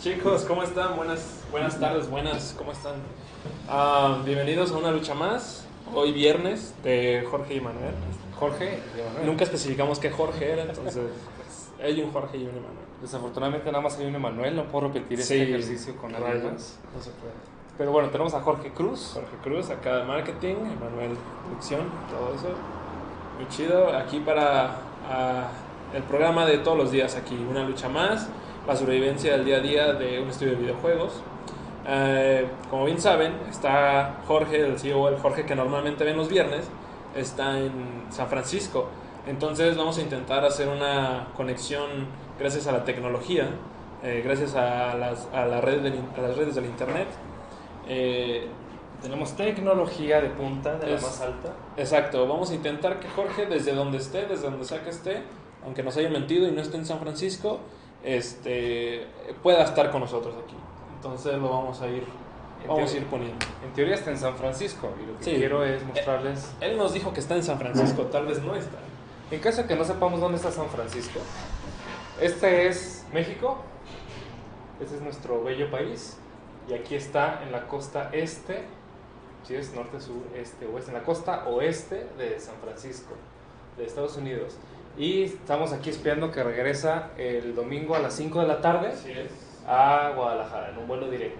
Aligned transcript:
Chicos, 0.00 0.44
¿cómo 0.44 0.62
están? 0.62 0.96
Buenas, 0.96 1.42
buenas 1.50 1.78
tardes, 1.80 2.08
buenas, 2.08 2.54
¿cómo 2.56 2.70
están? 2.70 2.94
Ah, 3.68 4.22
bienvenidos 4.24 4.70
a 4.70 4.76
una 4.76 4.92
lucha 4.92 5.14
más. 5.14 5.66
Hoy 5.92 6.12
viernes 6.12 6.72
de 6.84 7.26
Jorge 7.28 7.54
y 7.54 7.60
Manuel. 7.60 7.94
Jorge 8.38 8.78
y 8.96 9.00
Emanuel. 9.00 9.26
Nunca 9.26 9.42
especificamos 9.44 9.98
qué 9.98 10.10
Jorge 10.10 10.52
era, 10.52 10.62
entonces 10.62 10.94
pues, 11.36 11.70
hay 11.82 12.00
un 12.00 12.12
Jorge 12.12 12.36
y 12.38 12.42
un 12.42 12.50
Emanuel. 12.50 12.86
Desafortunadamente 13.02 13.66
nada 13.72 13.82
más 13.82 13.98
hay 13.98 14.06
un 14.06 14.14
Emanuel, 14.14 14.54
no 14.54 14.64
puedo 14.64 14.86
repetir 14.88 15.18
Sí, 15.18 15.34
este 15.34 15.42
ejercicio 15.48 15.96
con 15.96 16.14
alguien 16.14 16.32
rayos. 16.32 16.52
más. 16.52 16.78
No 16.94 17.02
se 17.02 17.10
puede. 17.10 17.32
Pero 17.76 17.90
bueno, 17.90 18.10
tenemos 18.10 18.34
a 18.34 18.40
Jorge 18.40 18.70
Cruz. 18.72 19.12
Jorge 19.14 19.36
Cruz, 19.42 19.70
acá 19.70 19.96
de 19.98 20.04
marketing, 20.04 20.54
Emanuel 20.56 21.16
producción, 21.44 21.80
todo 22.08 22.34
eso. 22.36 22.54
Muy 23.36 23.48
chido. 23.48 23.96
Aquí 23.96 24.20
para 24.20 24.76
ah, 25.10 25.48
el 25.92 26.04
programa 26.04 26.46
de 26.46 26.58
todos 26.58 26.76
los 26.78 26.92
días 26.92 27.16
aquí, 27.16 27.34
una 27.50 27.64
lucha 27.64 27.88
más, 27.88 28.28
la 28.68 28.76
sobrevivencia 28.76 29.32
del 29.32 29.44
día 29.44 29.56
a 29.56 29.60
día 29.60 29.92
de 29.94 30.20
un 30.20 30.28
estudio 30.28 30.52
de 30.52 30.58
videojuegos. 30.58 31.14
Eh, 31.86 32.46
como 32.70 32.84
bien 32.84 33.00
saben, 33.00 33.32
está 33.50 34.16
Jorge, 34.26 34.60
el 34.60 34.78
CEO, 34.78 35.08
el 35.08 35.16
Jorge 35.16 35.46
que 35.46 35.54
normalmente 35.54 36.04
ven 36.04 36.16
los 36.18 36.28
viernes, 36.28 36.68
está 37.16 37.58
en 37.58 37.72
San 38.10 38.28
Francisco. 38.28 38.88
Entonces 39.26 39.76
vamos 39.76 39.96
a 39.98 40.02
intentar 40.02 40.44
hacer 40.44 40.68
una 40.68 41.28
conexión 41.36 41.88
gracias 42.38 42.66
a 42.66 42.72
la 42.72 42.84
tecnología, 42.84 43.48
eh, 44.02 44.20
gracias 44.24 44.54
a 44.54 44.94
las, 44.94 45.28
a, 45.32 45.46
la 45.46 45.60
red 45.60 45.80
del 45.80 45.94
a 46.16 46.20
las 46.20 46.36
redes 46.36 46.54
del 46.54 46.66
Internet. 46.66 47.08
Eh, 47.88 48.46
Tenemos 49.00 49.34
tecnología 49.36 50.20
de 50.20 50.28
punta, 50.30 50.76
de 50.76 50.94
Es- 50.94 51.02
la 51.02 51.08
más 51.08 51.20
alta. 51.20 51.52
Exacto, 51.76 52.26
vamos 52.26 52.50
a 52.50 52.54
intentar 52.54 52.98
que 53.00 53.08
Jorge, 53.08 53.46
desde 53.46 53.72
donde 53.72 53.98
esté, 53.98 54.26
desde 54.26 54.50
donde 54.50 54.64
sea 54.64 54.82
que 54.82 54.90
esté, 54.90 55.22
aunque 55.64 55.82
nos 55.82 55.96
haya 55.96 56.10
mentido 56.10 56.46
y 56.48 56.50
no 56.50 56.60
esté 56.60 56.76
en 56.78 56.84
San 56.86 56.98
Francisco, 56.98 57.60
este, 58.04 59.06
pueda 59.42 59.64
estar 59.64 59.90
con 59.90 60.00
nosotros 60.00 60.34
aquí. 60.44 60.54
Entonces 60.96 61.34
lo 61.38 61.48
vamos 61.50 61.80
a 61.80 61.88
ir, 61.88 62.04
En 62.62 62.68
vamos 62.68 62.90
a 62.90 62.94
teo- 62.94 63.00
ir 63.00 63.06
poniendo. 63.06 63.46
En 63.64 63.72
teoría 63.72 63.94
está 63.94 64.10
en 64.10 64.18
San 64.18 64.36
Francisco 64.36 64.90
y 65.02 65.06
lo 65.06 65.18
que 65.18 65.24
Sí. 65.24 65.34
quiero 65.36 65.64
es 65.64 65.84
mostrarles... 65.84 66.52
Él 66.60 66.76
nos 66.76 66.92
dijo 66.92 67.12
que 67.12 67.20
está 67.20 67.34
en 67.36 67.42
San 67.42 67.58
Francisco, 67.58 68.02
tal 68.04 68.26
vez 68.26 68.42
no 68.42 68.54
está. 68.54 68.78
En 69.30 69.40
caso 69.40 69.62
de 69.62 69.68
que 69.68 69.76
no 69.76 69.84
sepamos 69.84 70.20
dónde 70.20 70.36
está 70.36 70.50
San 70.50 70.68
Francisco, 70.68 71.20
este 72.20 72.66
es 72.66 73.04
México, 73.12 73.58
este 74.80 74.96
es 74.96 75.02
nuestro 75.02 75.42
bello 75.44 75.70
país 75.70 76.16
y 76.68 76.74
aquí 76.74 76.94
está 76.94 77.42
en 77.42 77.52
la 77.52 77.66
costa 77.68 78.10
este, 78.12 78.64
si 79.46 79.54
es 79.54 79.72
norte, 79.74 80.00
sur, 80.00 80.16
este, 80.34 80.66
oeste, 80.66 80.90
en 80.90 80.96
la 80.96 81.02
costa 81.04 81.44
oeste 81.46 82.06
de 82.16 82.40
San 82.40 82.56
Francisco, 82.62 83.14
de 83.76 83.84
Estados 83.84 84.16
Unidos. 84.16 84.56
Y 84.98 85.22
estamos 85.22 85.72
aquí 85.72 85.90
espiando 85.90 86.32
que 86.32 86.42
regresa 86.42 87.10
el 87.16 87.54
domingo 87.54 87.94
a 87.94 88.00
las 88.00 88.14
5 88.14 88.40
de 88.40 88.48
la 88.48 88.60
tarde 88.60 88.88
Así 88.88 89.12
es. 89.12 89.30
a 89.64 90.10
Guadalajara 90.16 90.70
en 90.70 90.78
un 90.78 90.88
vuelo 90.88 91.08
directo. 91.08 91.38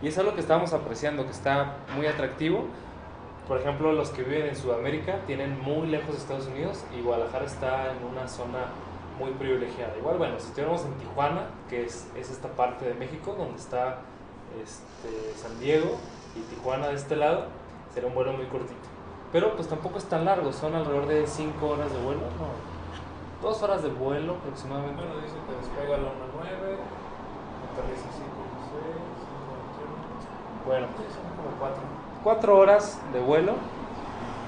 Y 0.00 0.06
es 0.06 0.16
algo 0.18 0.34
que 0.34 0.40
estamos 0.40 0.72
apreciando, 0.72 1.24
que 1.24 1.32
está 1.32 1.78
muy 1.96 2.06
atractivo. 2.06 2.66
Por 3.48 3.58
ejemplo, 3.58 3.92
los 3.92 4.10
que 4.10 4.22
viven 4.22 4.46
en 4.46 4.56
Sudamérica 4.56 5.18
tienen 5.26 5.60
muy 5.60 5.88
lejos 5.88 6.12
de 6.12 6.18
Estados 6.18 6.46
Unidos 6.46 6.84
y 6.96 7.02
Guadalajara 7.02 7.44
está 7.44 7.92
en 7.92 8.04
una 8.04 8.28
zona 8.28 8.66
muy 9.18 9.32
privilegiada. 9.32 9.96
Igual, 9.98 10.18
bueno, 10.18 10.38
si 10.38 10.46
estuviéramos 10.46 10.84
en 10.84 10.94
Tijuana, 10.94 11.46
que 11.68 11.84
es, 11.84 12.08
es 12.16 12.30
esta 12.30 12.48
parte 12.48 12.84
de 12.84 12.94
México 12.94 13.34
donde 13.36 13.56
está 13.56 13.98
este, 14.62 15.36
San 15.36 15.58
Diego 15.58 15.98
y 16.36 16.54
Tijuana 16.54 16.88
de 16.88 16.94
este 16.94 17.16
lado, 17.16 17.46
sería 17.92 18.08
un 18.08 18.14
vuelo 18.14 18.32
muy 18.32 18.46
cortito. 18.46 18.93
Pero 19.34 19.56
pues 19.56 19.66
tampoco 19.66 19.98
es 19.98 20.04
tan 20.04 20.24
largo, 20.24 20.52
son 20.52 20.76
alrededor 20.76 21.08
de 21.08 21.26
5 21.26 21.66
horas 21.66 21.92
de 21.92 21.98
vuelo, 21.98 22.20
no, 22.20 22.54
2 23.42 23.62
horas 23.64 23.82
de 23.82 23.88
vuelo 23.88 24.34
aproximadamente. 24.34 25.02
Bueno, 25.02 25.20
dice 25.20 25.34
que 25.34 25.56
despega 25.56 25.96
a 25.96 25.98
la 25.98 26.06
1.9, 26.06 26.14
aterriza 27.72 28.06
5.6, 28.14 29.04
Bueno, 30.64 30.86
5.8. 30.86 30.90
Sí, 30.96 31.02
son 31.12 31.24
como 31.36 31.50
4. 31.58 31.82
cuatro 32.22 32.58
horas 32.58 33.00
de 33.12 33.18
vuelo 33.18 33.54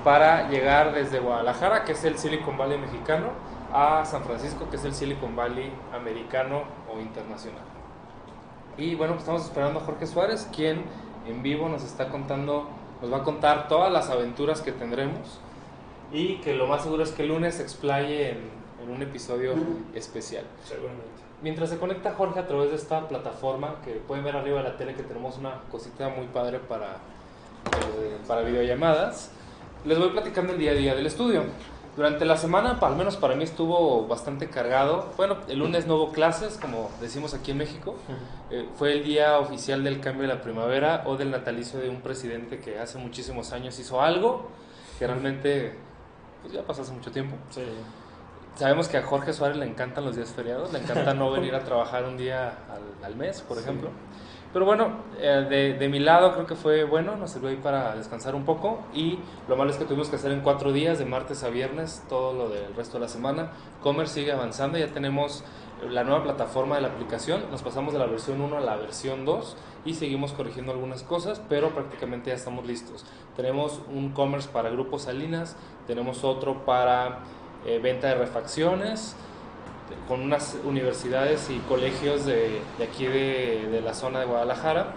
para 0.04 0.48
llegar 0.50 0.94
desde 0.94 1.18
Guadalajara, 1.18 1.82
que 1.84 1.90
es 1.90 2.04
el 2.04 2.16
Silicon 2.16 2.56
Valley 2.56 2.78
mexicano, 2.78 3.30
a 3.72 4.04
San 4.04 4.22
Francisco, 4.22 4.70
que 4.70 4.76
es 4.76 4.84
el 4.84 4.94
Silicon 4.94 5.34
Valley 5.34 5.72
americano 5.92 6.62
o 6.94 7.00
internacional. 7.00 7.64
Y 8.76 8.94
bueno, 8.94 9.14
pues 9.14 9.24
estamos 9.24 9.42
esperando 9.42 9.80
a 9.80 9.82
Jorge 9.82 10.06
Suárez, 10.06 10.48
quien 10.54 10.84
en 11.26 11.42
vivo 11.42 11.68
nos 11.68 11.82
está 11.82 12.08
contando, 12.08 12.68
nos 13.00 13.12
va 13.12 13.18
a 13.18 13.22
contar 13.22 13.68
todas 13.68 13.92
las 13.92 14.10
aventuras 14.10 14.60
que 14.60 14.72
tendremos 14.72 15.38
y 16.12 16.36
que 16.36 16.54
lo 16.54 16.66
más 16.66 16.82
seguro 16.82 17.02
es 17.02 17.10
que 17.10 17.22
el 17.22 17.28
lunes 17.28 17.56
se 17.56 17.62
explaye 17.62 18.30
en, 18.30 18.38
en 18.82 18.90
un 18.90 19.02
episodio 19.02 19.54
especial. 19.94 20.44
Seguramente. 20.64 21.04
Mientras 21.42 21.68
se 21.68 21.78
conecta 21.78 22.14
Jorge 22.14 22.40
a 22.40 22.46
través 22.46 22.70
de 22.70 22.76
esta 22.76 23.06
plataforma 23.08 23.76
que 23.84 23.92
pueden 23.92 24.24
ver 24.24 24.36
arriba 24.36 24.62
de 24.62 24.70
la 24.70 24.76
tele 24.76 24.94
que 24.94 25.02
tenemos 25.02 25.36
una 25.36 25.60
cosita 25.70 26.08
muy 26.08 26.26
padre 26.26 26.58
para, 26.60 26.86
eh, 26.86 28.16
para 28.26 28.40
videollamadas, 28.42 29.30
les 29.84 29.98
voy 29.98 30.08
platicando 30.10 30.54
el 30.54 30.58
día 30.58 30.70
a 30.70 30.74
día 30.74 30.94
del 30.94 31.06
estudio. 31.06 31.44
Durante 31.96 32.26
la 32.26 32.36
semana, 32.36 32.78
al 32.80 32.94
menos 32.96 33.16
para 33.16 33.34
mí, 33.34 33.44
estuvo 33.44 34.06
bastante 34.06 34.50
cargado. 34.50 35.12
Bueno, 35.16 35.38
el 35.48 35.58
lunes 35.58 35.86
no 35.86 35.94
hubo 35.96 36.12
clases, 36.12 36.58
como 36.60 36.90
decimos 37.00 37.32
aquí 37.32 37.52
en 37.52 37.56
México. 37.58 37.94
Eh, 38.50 38.68
fue 38.76 38.92
el 38.92 39.02
día 39.04 39.38
oficial 39.38 39.82
del 39.82 40.00
cambio 40.00 40.28
de 40.28 40.34
la 40.34 40.42
primavera 40.42 41.04
o 41.06 41.16
del 41.16 41.30
natalicio 41.30 41.78
de 41.80 41.88
un 41.88 42.02
presidente 42.02 42.60
que 42.60 42.78
hace 42.78 42.98
muchísimos 42.98 43.52
años 43.52 43.78
hizo 43.78 44.02
algo 44.02 44.48
que 44.98 45.06
realmente 45.06 45.74
pues 46.42 46.52
ya 46.52 46.62
pasó 46.62 46.82
hace 46.82 46.92
mucho 46.92 47.10
tiempo. 47.10 47.34
Sí. 47.50 47.62
Sabemos 48.56 48.88
que 48.88 48.98
a 48.98 49.02
Jorge 49.02 49.32
Suárez 49.32 49.56
le 49.56 49.66
encantan 49.66 50.04
los 50.04 50.16
días 50.16 50.30
feriados, 50.30 50.72
le 50.74 50.78
encanta 50.80 51.14
no 51.14 51.30
venir 51.32 51.54
a 51.54 51.64
trabajar 51.64 52.04
un 52.04 52.16
día 52.18 52.48
al, 52.70 53.04
al 53.06 53.16
mes, 53.16 53.40
por 53.40 53.56
Sí. 53.56 53.62
ejemplo. 53.62 53.88
Pero 54.56 54.64
bueno, 54.64 54.88
eh, 55.20 55.76
de, 55.78 55.88
mi 55.90 55.98
lado 55.98 56.32
creo 56.32 56.46
que 56.46 56.54
fue 56.54 56.84
bueno, 56.84 57.14
nos 57.16 57.30
sirvió 57.30 57.50
ahí 57.50 57.56
para 57.56 57.94
descansar 57.94 58.34
un 58.34 58.46
poco 58.46 58.78
y 58.94 59.18
lo 59.48 59.56
malo 59.58 59.70
es 59.70 59.76
que 59.76 59.84
tuvimos 59.84 60.08
que 60.08 60.16
hacer 60.16 60.32
en 60.32 60.40
cuatro 60.40 60.72
días, 60.72 60.98
de 60.98 61.04
martes 61.04 61.44
a 61.44 61.50
viernes, 61.50 62.02
todo 62.08 62.32
lo 62.32 62.48
del 62.48 62.74
resto 62.74 62.96
de 62.96 63.02
la 63.02 63.08
semana. 63.08 63.50
Comer 63.82 64.08
sigue 64.08 64.32
avanzando, 64.32 64.78
ya 64.78 64.86
tenemos 64.86 65.44
la 65.86 66.04
nueva 66.04 66.22
plataforma 66.22 66.76
de 66.76 66.80
la 66.80 66.88
aplicación, 66.88 67.42
nos 67.50 67.60
pasamos 67.60 67.92
de 67.92 67.98
la 67.98 68.06
versión 68.06 68.40
1 68.40 68.56
a 68.56 68.60
la 68.60 68.76
versión 68.76 69.26
2 69.26 69.58
y 69.84 69.92
seguimos 69.92 70.32
corrigiendo 70.32 70.72
algunas 70.72 71.02
cosas, 71.02 71.42
pero 71.50 71.74
prácticamente 71.74 72.30
ya 72.30 72.36
estamos 72.36 72.64
listos. 72.64 73.04
Tenemos 73.36 73.82
un 73.94 74.12
commerce 74.12 74.48
para 74.48 74.70
grupos 74.70 75.02
Salinas, 75.02 75.54
tenemos 75.86 76.24
otro 76.24 76.64
para 76.64 77.18
eh, 77.66 77.78
venta 77.78 78.08
de 78.08 78.14
refacciones, 78.14 79.16
con 80.08 80.20
unas 80.20 80.56
universidades 80.64 81.50
y 81.50 81.58
colegios 81.68 82.24
de, 82.24 82.60
aquí 82.82 83.06
de, 83.06 83.80
la 83.84 83.94
zona 83.94 84.20
de 84.20 84.26
Guadalajara 84.26 84.94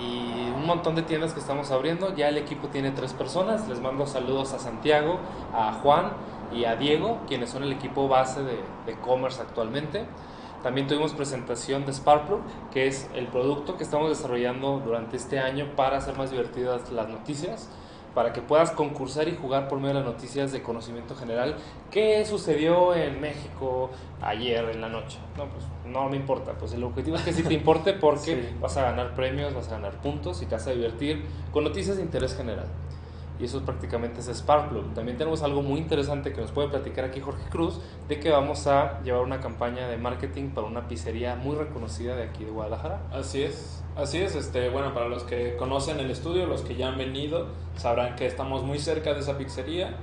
y 0.00 0.50
un 0.50 0.66
montón 0.66 0.94
de 0.94 1.02
tiendas 1.02 1.32
que 1.32 1.40
estamos 1.40 1.70
abriendo. 1.70 2.14
Ya 2.16 2.28
el 2.28 2.38
equipo 2.38 2.68
tiene 2.68 2.90
tres 2.90 3.12
personas. 3.12 3.68
Les 3.68 3.80
mando 3.80 4.06
saludos 4.06 4.52
a 4.52 4.58
Santiago, 4.58 5.18
a 5.52 5.72
Juan 5.72 6.12
y 6.52 6.64
a 6.64 6.76
Diego, 6.76 7.20
quienes 7.26 7.50
son 7.50 7.62
el 7.62 7.72
equipo 7.72 8.08
base 8.08 8.42
de 8.42 8.58
de 8.86 8.92
e-commerce 8.92 9.40
actualmente. 9.40 10.04
También 10.62 10.86
tuvimos 10.86 11.12
presentación 11.12 11.84
de 11.84 11.92
Sparkplug, 11.92 12.40
que 12.72 12.86
es 12.86 13.08
el 13.14 13.26
producto 13.26 13.76
que 13.76 13.84
estamos 13.84 14.08
desarrollando 14.08 14.80
durante 14.84 15.16
este 15.16 15.38
año 15.38 15.66
para 15.76 15.98
hacer 15.98 16.16
más 16.16 16.30
divertidas 16.30 16.90
las 16.90 17.08
noticias, 17.08 17.68
para 18.14 18.32
que 18.32 18.40
puedas 18.40 18.70
concursar 18.70 19.26
y 19.28 19.34
jugar 19.36 19.68
por 19.68 19.78
medio 19.78 19.94
de 19.94 20.00
las 20.00 20.04
noticias 20.04 20.52
de 20.52 20.62
conocimiento 20.62 21.14
general. 21.16 21.56
¿Qué 21.90 22.24
sucedió 22.24 22.94
en 22.94 23.20
México 23.20 23.90
ayer 24.22 24.64
en 24.70 24.80
la 24.80 24.88
noche? 24.88 25.18
No, 25.36 25.46
pues 25.46 25.64
no 25.84 26.08
me 26.08 26.16
importa. 26.16 26.52
Pues 26.52 26.72
el 26.74 26.84
objetivo 26.84 27.16
es 27.16 27.22
que 27.22 27.32
sí 27.32 27.42
te 27.42 27.54
importe 27.54 27.92
porque 27.92 28.24
Sí. 28.34 28.56
vas 28.60 28.76
a 28.76 28.82
ganar 28.82 29.14
premios, 29.14 29.52
vas 29.54 29.68
a 29.68 29.72
ganar 29.72 30.00
puntos 30.00 30.40
y 30.42 30.46
te 30.46 30.54
vas 30.54 30.66
a 30.66 30.70
divertir 30.70 31.24
con 31.52 31.64
noticias 31.64 31.96
de 31.96 32.02
interés 32.02 32.36
general. 32.36 32.66
Y 33.38 33.44
eso 33.44 33.58
es 33.58 33.64
prácticamente 33.64 34.20
ese 34.20 34.34
Sparkplug. 34.34 34.94
También 34.94 35.18
tenemos 35.18 35.42
algo 35.42 35.62
muy 35.62 35.80
interesante 35.80 36.32
que 36.32 36.40
nos 36.40 36.52
puede 36.52 36.68
platicar 36.68 37.04
aquí 37.04 37.20
Jorge 37.20 37.48
Cruz, 37.50 37.80
de 38.08 38.20
que 38.20 38.30
vamos 38.30 38.66
a 38.66 39.00
llevar 39.02 39.22
una 39.22 39.40
campaña 39.40 39.88
de 39.88 39.96
marketing 39.96 40.50
para 40.50 40.66
una 40.66 40.86
pizzería 40.86 41.34
muy 41.34 41.56
reconocida 41.56 42.14
de 42.14 42.24
aquí 42.24 42.44
de 42.44 42.52
Guadalajara. 42.52 43.00
Así 43.12 43.42
es, 43.42 43.82
así 43.96 44.18
es. 44.18 44.36
Este, 44.36 44.68
bueno, 44.68 44.94
para 44.94 45.08
los 45.08 45.24
que 45.24 45.56
conocen 45.56 45.98
el 45.98 46.10
estudio, 46.10 46.46
los 46.46 46.62
que 46.62 46.76
ya 46.76 46.88
han 46.88 46.98
venido, 46.98 47.48
sabrán 47.76 48.14
que 48.14 48.26
estamos 48.26 48.62
muy 48.62 48.78
cerca 48.78 49.14
de 49.14 49.20
esa 49.20 49.36
pizzería. 49.36 49.96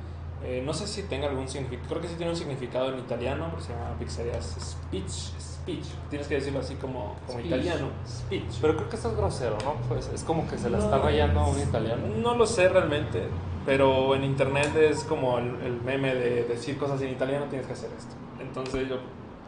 Eh, 0.43 0.61
no 0.65 0.73
sé 0.73 0.87
si 0.87 1.03
tenga 1.03 1.29
algún 1.29 1.47
significado, 1.47 1.87
creo 1.87 2.01
que 2.01 2.07
sí 2.07 2.15
tiene 2.15 2.31
un 2.31 2.37
significado 2.37 2.91
en 2.91 2.99
italiano, 2.99 3.51
se 3.59 3.73
llama 3.73 3.95
pizzería 3.99 4.41
Speech. 4.41 5.50
Speech. 5.61 5.85
Tienes 6.09 6.27
que 6.27 6.35
decirlo 6.35 6.59
así 6.59 6.75
como, 6.75 7.15
como 7.27 7.39
Speech. 7.39 7.45
italiano. 7.47 7.87
Speech. 8.07 8.57
Pero 8.61 8.75
creo 8.77 8.89
que 8.89 8.95
esto 8.95 9.09
es 9.09 9.15
grosero, 9.17 9.57
¿no? 9.63 9.73
Pues 9.87 10.09
es 10.13 10.23
como 10.23 10.47
que 10.49 10.57
se 10.57 10.69
la 10.69 10.79
está 10.79 10.97
rayando 10.97 11.39
a 11.41 11.47
un 11.47 11.59
italiano. 11.59 12.03
No 12.21 12.35
lo 12.35 12.45
sé 12.47 12.67
realmente, 12.69 13.23
pero 13.65 14.15
en 14.15 14.23
internet 14.23 14.75
es 14.75 15.03
como 15.03 15.37
el, 15.37 15.55
el 15.63 15.81
meme 15.81 16.15
de 16.15 16.43
decir 16.45 16.77
cosas 16.77 17.01
en 17.01 17.09
italiano, 17.09 17.45
tienes 17.49 17.67
que 17.67 17.73
hacer 17.73 17.89
esto. 17.97 18.15
Entonces 18.39 18.89
yo, 18.89 18.97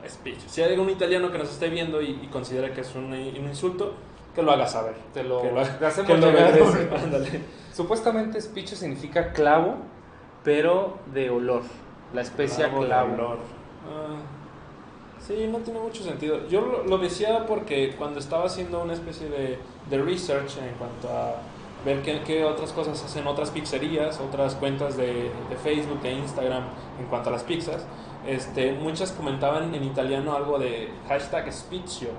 speech. 0.07 0.39
Si 0.48 0.62
hay 0.62 0.74
algún 0.74 0.89
italiano 0.89 1.31
que 1.31 1.38
nos 1.39 1.50
esté 1.50 1.69
viendo 1.69 2.01
y, 2.01 2.12
y 2.24 2.27
considera 2.31 2.74
que 2.74 2.81
es 2.81 2.94
un, 2.95 3.06
un 3.06 3.48
insulto, 3.48 3.94
que 4.36 4.42
lo 4.44 4.51
haga 4.51 4.68
saber. 4.68 4.95
Te 5.13 5.24
lo, 5.24 5.42
Que 5.42 5.51
lo- 5.51 5.63
te 5.63 5.86
hacemos 5.86 6.12
que 6.12 6.18
lo. 6.18 7.24
Supuestamente 7.74 8.39
speech 8.42 8.74
significa 8.74 9.31
clavo, 9.33 9.77
pero 10.44 10.98
de 11.13 11.30
olor. 11.30 11.63
La 12.13 12.21
especia 12.21 12.65
Clavo 12.69 12.81
de 12.81 12.88
clavo. 12.88 13.13
olor. 13.13 13.38
Ah, 13.88 14.15
Sí, 15.25 15.48
no 15.50 15.60
tiene 15.60 15.80
mucho 15.80 16.04
sentido. 16.04 16.48
Yo 16.50 16.84
lo, 16.86 16.98
decía 16.98 17.46
porque 17.46 17.96
cuando 17.98 18.20
estaba 18.20 18.46
haciendo 18.46 18.81
una 18.81 18.94
especie 18.94 19.30
de, 19.30 19.58
de 19.90 20.02
research 20.04 20.58
en 20.58 20.75
cuanto 20.75 21.08
a 21.08 21.36
ver 21.86 22.02
qué, 22.02 22.22
qué, 22.25 22.44
otras 22.44 22.74
cosas 22.74 23.02
hacen 23.02 23.25
otras 23.25 23.50
pizzerías, 23.52 24.20
otras 24.20 24.56
cuentas 24.56 24.98
de, 24.98 25.31
de, 25.50 25.56
Facebook, 25.64 26.02
de 26.02 26.12
Instagram 26.12 26.64
en 27.00 27.06
cuanto 27.06 27.30
a 27.30 27.34
las 27.34 27.44
pizzas, 27.44 27.86
este, 28.28 28.74
muchas 28.74 29.14
comentaban 29.14 29.74
en 29.74 29.84
italiano 29.84 30.36
algo 30.36 30.60
de 30.60 30.90
hashtag 31.08 31.52
spizio 31.54 32.10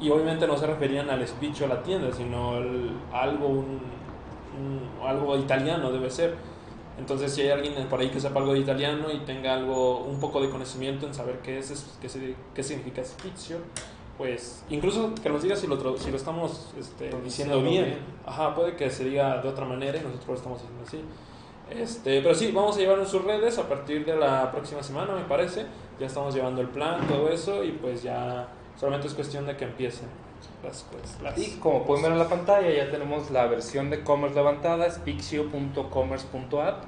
y 0.00 0.10
obviamente 0.10 0.46
no 0.48 0.56
se 0.56 0.66
referían 0.66 1.10
al 1.10 1.26
spiccio 1.26 1.68
la 1.68 1.82
tienda, 1.82 2.12
sino 2.12 2.56
al, 2.56 2.90
algo, 3.12 3.46
un, 3.46 3.80
algo 5.04 5.36
italiano 5.36 5.92
debe 5.92 6.10
ser. 6.10 6.34
Entonces, 6.98 7.32
si 7.32 7.42
hay 7.42 7.50
alguien 7.50 7.74
por 7.88 8.00
ahí 8.00 8.10
que 8.10 8.20
sepa 8.20 8.40
algo 8.40 8.52
de 8.52 8.60
italiano 8.60 9.10
y 9.12 9.18
tenga 9.20 9.54
algo, 9.54 10.00
un 10.00 10.18
poco 10.18 10.40
de 10.40 10.50
conocimiento 10.50 11.06
en 11.06 11.14
saber 11.14 11.38
qué 11.38 11.58
es, 11.58 11.96
qué, 12.00 12.08
se, 12.08 12.34
qué 12.54 12.62
significa 12.62 13.04
spizio, 13.04 13.58
pues 14.16 14.64
incluso 14.68 15.14
que 15.22 15.28
nos 15.28 15.42
diga 15.42 15.54
si 15.54 15.68
lo, 15.68 15.96
si 15.96 16.10
lo 16.10 16.16
estamos 16.16 16.74
este, 16.78 17.10
diciendo 17.22 17.62
bien. 17.62 17.84
bien. 17.84 17.98
Ajá, 18.26 18.54
puede 18.54 18.74
que 18.74 18.90
se 18.90 19.04
diga 19.04 19.40
de 19.40 19.48
otra 19.48 19.64
manera 19.64 19.96
y 19.96 20.02
nosotros 20.02 20.28
lo 20.28 20.34
estamos 20.34 20.58
haciendo 20.60 20.82
así. 20.84 21.00
Este, 21.70 22.22
pero 22.22 22.34
sí, 22.34 22.50
vamos 22.50 22.76
a 22.76 22.80
llevar 22.80 22.98
en 22.98 23.06
sus 23.06 23.22
redes 23.22 23.58
a 23.58 23.68
partir 23.68 24.04
de 24.04 24.16
la 24.16 24.50
próxima 24.50 24.82
semana, 24.82 25.14
me 25.14 25.24
parece. 25.24 25.66
Ya 26.00 26.06
estamos 26.06 26.34
llevando 26.34 26.60
el 26.60 26.68
plan, 26.68 27.06
todo 27.06 27.28
eso, 27.28 27.62
y 27.62 27.72
pues 27.72 28.02
ya 28.02 28.48
solamente 28.76 29.06
es 29.06 29.14
cuestión 29.14 29.46
de 29.46 29.56
que 29.56 29.64
empiecen. 29.64 30.08
Las, 30.64 30.84
pues, 30.90 31.20
las... 31.22 31.38
Y 31.38 31.58
como 31.58 31.84
pueden 31.84 32.02
ver 32.02 32.12
en 32.12 32.18
la 32.18 32.28
pantalla, 32.28 32.70
ya 32.70 32.90
tenemos 32.90 33.30
la 33.30 33.46
versión 33.46 33.90
de 33.90 34.02
commerce 34.02 34.34
levantada, 34.34 34.86
es 34.86 34.98
pixio.commerce.app. 34.98 36.84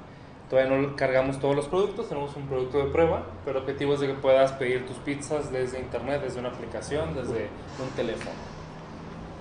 Todavía 0.49 0.77
no 0.77 0.95
cargamos 0.97 1.39
todos 1.39 1.55
los 1.55 1.67
productos, 1.67 2.09
tenemos 2.09 2.35
un 2.35 2.45
producto 2.47 2.79
de 2.79 2.91
prueba, 2.91 3.23
pero 3.45 3.59
el 3.59 3.63
objetivo 3.63 3.93
es 3.93 4.01
de 4.01 4.07
que 4.07 4.13
puedas 4.15 4.51
pedir 4.51 4.85
tus 4.85 4.97
pizzas 4.97 5.49
desde 5.49 5.79
internet, 5.79 6.21
desde 6.21 6.41
una 6.41 6.49
aplicación, 6.49 7.13
desde 7.15 7.47
un 7.81 7.89
teléfono. 7.95 8.31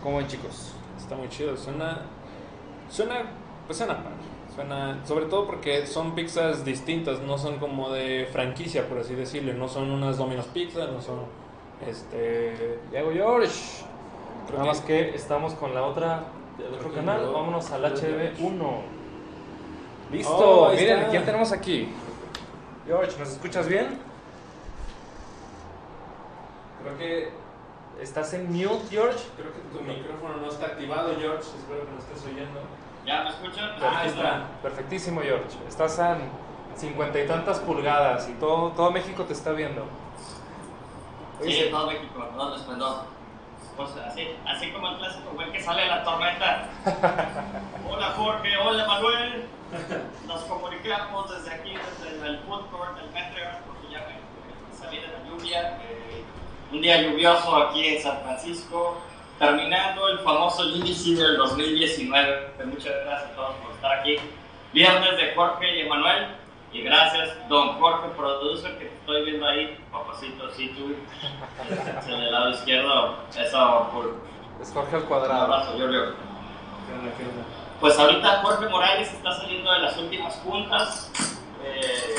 ¿Cómo 0.04 0.18
ven 0.18 0.28
chicos? 0.28 0.72
Está 0.96 1.16
muy 1.16 1.28
chido, 1.28 1.56
suena, 1.56 2.02
suena, 2.88 3.22
pues 3.66 3.78
suena 3.78 3.96
padre. 3.96 4.14
Suena, 4.54 5.04
sobre 5.04 5.26
todo 5.26 5.46
porque 5.46 5.84
son 5.86 6.14
pizzas 6.14 6.64
distintas, 6.64 7.20
no 7.20 7.38
son 7.38 7.58
como 7.58 7.90
de 7.90 8.28
franquicia, 8.30 8.88
por 8.88 8.98
así 8.98 9.14
decirlo, 9.16 9.52
no 9.54 9.68
son 9.68 9.90
unas 9.90 10.16
Domino's 10.16 10.46
Pizza, 10.46 10.86
no 10.86 11.02
son, 11.02 11.20
este, 11.86 12.78
Diego 12.92 13.10
George. 13.12 13.84
Creo 14.46 14.58
Nada 14.58 14.72
que 14.72 14.78
más 14.78 14.80
que 14.80 15.14
estamos 15.14 15.54
con 15.54 15.74
la 15.74 15.82
otra, 15.82 16.24
el 16.58 16.74
otro 16.74 16.92
canal, 16.92 17.22
no, 17.22 17.32
vámonos 17.32 17.70
al 17.70 17.84
HB1. 17.84 18.80
Listo, 20.10 20.34
oh, 20.34 20.70
miren, 20.70 20.98
está. 20.98 21.10
¿quién 21.10 21.24
tenemos 21.24 21.52
aquí? 21.52 21.88
George, 22.86 23.18
¿nos 23.18 23.28
escuchas 23.30 23.68
bien? 23.68 23.98
Creo 26.82 26.98
que 26.98 27.30
estás 28.00 28.32
en 28.34 28.52
mute, 28.52 28.88
George. 28.90 29.20
Creo 29.36 29.52
que 29.52 29.60
tu 29.60 29.84
micrófono 29.84 30.36
no 30.38 30.48
está 30.48 30.66
activado, 30.66 31.14
George. 31.18 31.42
Espero 31.42 31.84
que 31.84 31.92
nos 31.92 32.04
estés 32.04 32.32
oyendo. 32.32 32.60
¿Ya 33.06 33.22
me 33.22 33.30
escuchan? 33.30 33.70
Ah, 33.80 34.04
está. 34.06 34.48
Perfectísimo, 34.62 35.20
George. 35.20 35.58
Estás 35.68 35.98
en 35.98 36.18
cincuenta 36.76 37.20
y 37.20 37.26
tantas 37.26 37.58
pulgadas 37.60 38.28
y 38.28 38.32
todo, 38.34 38.70
todo 38.70 38.90
México 38.90 39.24
te 39.24 39.32
está 39.32 39.52
viendo. 39.52 39.84
Sí, 41.42 41.68
todo 41.70 41.86
México, 41.86 42.26
no 42.36 42.56
esplendor. 42.56 43.19
Pues 43.76 43.90
así, 44.06 44.28
así 44.46 44.70
como 44.70 44.88
el 44.88 44.98
clásico 44.98 45.30
güey 45.34 45.50
que 45.52 45.62
sale 45.62 45.82
de 45.82 45.88
la 45.88 46.04
tormenta. 46.04 46.68
hola 47.88 48.12
Jorge, 48.16 48.56
hola 48.56 48.86
Manuel. 48.86 49.44
Nos 50.26 50.40
comunicamos 50.42 51.30
desde 51.30 51.54
aquí, 51.54 51.72
desde 52.02 52.26
el 52.26 52.38
food 52.40 52.66
court 52.70 52.96
del 52.96 53.10
metro, 53.10 53.42
porque 53.66 53.92
ya 53.92 54.00
me 54.00 54.76
salí 54.76 54.98
de 54.98 55.08
la 55.08 55.28
lluvia. 55.28 55.78
Eh, 55.82 56.24
un 56.72 56.80
día 56.82 57.02
lluvioso 57.02 57.56
aquí 57.56 57.86
en 57.86 58.02
San 58.02 58.20
Francisco, 58.22 59.00
terminando 59.38 60.08
el 60.08 60.18
famoso 60.20 60.64
GDC 60.64 61.16
del 61.16 61.36
2019. 61.36 62.52
Muchas 62.66 62.94
gracias 63.04 63.30
a 63.30 63.34
todos 63.34 63.54
por 63.56 63.72
estar 63.72 63.98
aquí. 63.98 64.16
Viernes 64.72 65.16
de 65.16 65.34
Jorge 65.34 65.76
y 65.76 65.80
Emanuel. 65.80 66.39
Y 66.72 66.82
gracias, 66.82 67.30
don 67.48 67.80
Jorge, 67.80 68.08
producer, 68.16 68.78
que 68.78 68.86
estoy 68.86 69.24
viendo 69.24 69.46
ahí, 69.46 69.76
papacito, 69.90 70.48
sí, 70.52 70.68
tú, 70.76 70.94
en 72.08 72.12
el 72.12 72.30
lado 72.30 72.50
izquierdo, 72.50 73.16
eso 73.36 73.90
por... 73.92 74.14
Es 74.62 74.72
Jorge 74.72 74.96
al 74.96 75.04
cuadrado. 75.04 75.46
Un 75.46 75.52
abrazo, 75.52 75.76
Giorgio. 75.76 76.14
Pues 77.80 77.98
ahorita 77.98 78.42
Jorge 78.42 78.68
Morales 78.68 79.12
está 79.12 79.32
saliendo 79.32 79.72
de 79.72 79.78
las 79.78 79.96
últimas 79.96 80.34
juntas. 80.44 81.10
Eh, 81.64 82.14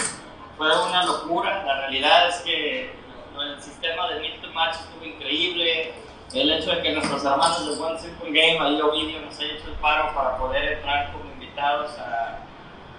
fue 0.57 0.67
una 0.87 1.05
locura. 1.05 1.63
La 1.63 1.81
realidad 1.81 2.29
es 2.29 2.35
que 2.41 2.91
el 3.39 3.61
sistema 3.61 4.07
de 4.09 4.19
Meet 4.19 4.41
the 4.41 4.47
Match 4.47 4.75
estuvo 4.75 5.05
increíble. 5.05 5.93
El 6.33 6.51
hecho 6.51 6.71
de 6.71 6.81
que 6.81 6.93
nuestros 6.93 7.23
hermanos 7.23 7.77
de 7.77 7.83
One 7.83 7.99
Simple 7.99 8.31
Game, 8.31 8.59
ahí 8.59 8.81
Ovidio, 8.81 9.21
nos 9.21 9.37
haya 9.39 9.53
hecho 9.53 9.67
el 9.67 9.75
paro 9.75 10.13
para 10.15 10.37
poder 10.37 10.73
entrar 10.73 11.11
como 11.11 11.25
invitados 11.31 11.91
a, 11.99 12.39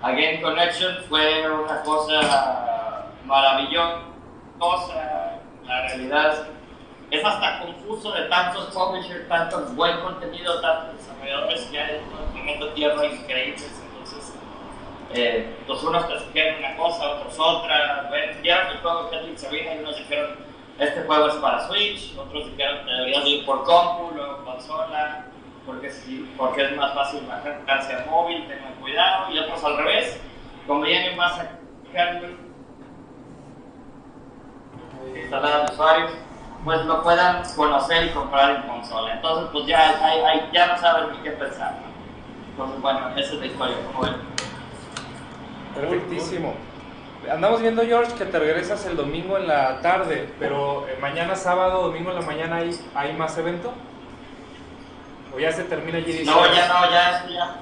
a 0.02 0.10
Game 0.10 0.40
Connection 0.40 0.96
fue 1.08 1.48
una 1.48 1.82
cosa 1.82 3.06
maravillosa. 3.24 4.02
La 5.64 5.82
realidad 5.86 6.48
es 7.10 7.20
que 7.20 7.26
hasta 7.26 7.60
confuso 7.60 8.12
de 8.12 8.22
tantos 8.22 8.66
publishers, 8.74 9.28
tanto 9.28 9.60
buen 9.74 10.00
contenido, 10.00 10.60
tantos 10.60 10.96
desarrolladores 10.98 11.62
que 11.66 11.78
hay 11.78 12.00
en 12.34 12.74
tierra 12.74 13.06
increíbles. 13.06 13.80
Entonces, 13.92 14.34
eh, 15.14 15.56
los 15.68 15.82
unos 15.84 16.08
te 16.08 16.18
sugieren 16.18 16.58
una 16.58 16.76
cosa, 16.76 17.08
otros 17.10 17.38
otra. 17.38 18.06
Bueno, 18.08 18.32
vieron 18.42 18.66
el 18.68 18.78
juego 18.78 19.10
Helix 19.12 19.44
Arena 19.44 19.74
y 19.74 19.78
unos 19.78 19.98
dijeron, 19.98 20.36
este 20.78 21.02
juego 21.02 21.28
es 21.28 21.34
para 21.36 21.68
Switch, 21.68 22.18
otros 22.18 22.46
dijeron, 22.46 22.84
deberías 22.86 23.24
ir 23.24 23.46
por 23.46 23.62
compu, 23.62 24.16
luego 24.16 24.44
consola, 24.44 25.26
porque, 25.66 25.90
si, 25.90 26.32
porque 26.36 26.64
es 26.64 26.76
más 26.76 26.94
fácil 26.94 27.20
bajarse 27.26 27.94
al 27.94 28.06
móvil, 28.06 28.46
tengan 28.48 28.74
cuidado. 28.80 29.32
Y 29.32 29.38
otros 29.38 29.62
al 29.64 29.76
revés, 29.78 30.20
conviene 30.66 31.16
más 31.16 31.38
a 31.38 31.58
hardware 31.94 32.36
instalado 35.14 35.72
usuarios 35.72 36.12
pues 36.64 36.84
lo 36.84 37.02
puedan 37.02 37.42
conocer 37.56 38.06
y 38.06 38.10
comprar 38.10 38.56
en 38.56 38.62
consola. 38.62 39.14
Entonces, 39.14 39.48
pues 39.52 39.66
ya, 39.66 39.98
hay, 40.04 40.48
ya 40.52 40.68
no 40.68 40.78
saben 40.78 41.10
ni 41.12 41.18
qué 41.18 41.32
pensar. 41.32 41.78
Entonces, 42.50 42.80
bueno, 42.80 43.08
esa 43.16 43.32
es 43.32 43.40
la 43.40 43.46
historia. 43.46 43.76
Perfectísimo. 45.74 46.54
Andamos 47.30 47.60
viendo, 47.60 47.82
George, 47.82 48.14
que 48.14 48.24
te 48.26 48.38
regresas 48.38 48.84
el 48.86 48.96
domingo 48.96 49.36
en 49.38 49.46
la 49.46 49.80
tarde, 49.80 50.32
pero 50.38 50.86
eh, 50.88 50.98
mañana 51.00 51.36
sábado, 51.36 51.82
domingo 51.82 52.10
en 52.10 52.16
la 52.16 52.22
mañana, 52.22 52.56
¿hay, 52.56 52.70
hay 52.94 53.12
más 53.14 53.36
evento? 53.38 53.72
¿O 55.34 55.38
ya 55.38 55.50
se 55.52 55.64
termina 55.64 55.98
allí? 55.98 56.22
No, 56.24 56.46
ya 56.54 56.68
no, 56.68 56.90
ya, 56.90 57.26
ya 57.28 57.56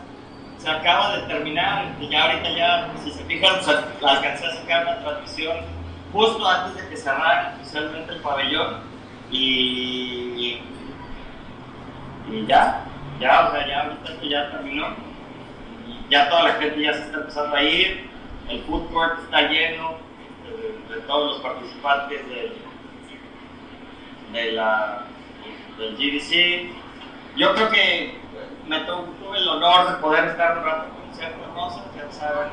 se 0.58 0.70
acaba 0.70 1.16
de 1.16 1.22
terminar, 1.26 1.94
y 1.98 2.08
ya 2.08 2.24
ahorita 2.24 2.50
ya, 2.50 2.92
si 3.02 3.10
se 3.12 3.24
fijan, 3.24 3.54
pues, 3.64 3.68
alcancé 4.02 4.46
a 4.46 4.56
sacar 4.56 4.82
una 4.82 4.98
transmisión 5.00 5.56
justo 6.12 6.46
antes 6.46 6.82
de 6.82 6.90
que 6.90 6.96
cerrara 6.96 7.54
oficialmente 7.56 8.12
el 8.12 8.20
pabellón 8.20 8.80
y, 9.30 10.60
y 12.30 12.46
ya, 12.46 12.84
ya, 13.20 13.48
o 13.48 13.52
sea, 13.52 13.66
ya 13.66 13.82
ahorita 13.84 14.20
que 14.20 14.28
ya 14.28 14.50
terminó, 14.50 14.88
ya 16.10 16.28
toda 16.28 16.42
la 16.42 16.52
gente 16.54 16.82
ya 16.82 16.92
se 16.92 17.02
está 17.04 17.18
empezando 17.18 17.56
a 17.56 17.62
ir, 17.62 18.10
el 18.48 18.60
food 18.64 18.90
court 18.92 19.20
está 19.20 19.42
lleno 19.42 19.94
de, 20.44 20.94
de 20.94 21.00
todos 21.02 21.32
los 21.32 21.40
participantes 21.40 22.28
de, 22.28 22.52
de 24.32 24.52
la, 24.52 25.04
del 25.78 25.96
GDC. 25.96 26.79
Yo 27.36 27.54
creo 27.54 27.70
que 27.70 28.14
me 28.66 28.80
tuve 28.80 29.38
el 29.38 29.48
honor 29.48 29.88
de 29.88 30.02
poder 30.02 30.24
estar 30.24 30.58
un 30.58 30.64
rato 30.64 30.88
con 30.90 31.14
Sergio 31.14 31.44
Hermoso, 31.44 31.84
ya 31.96 32.10
saben, 32.10 32.48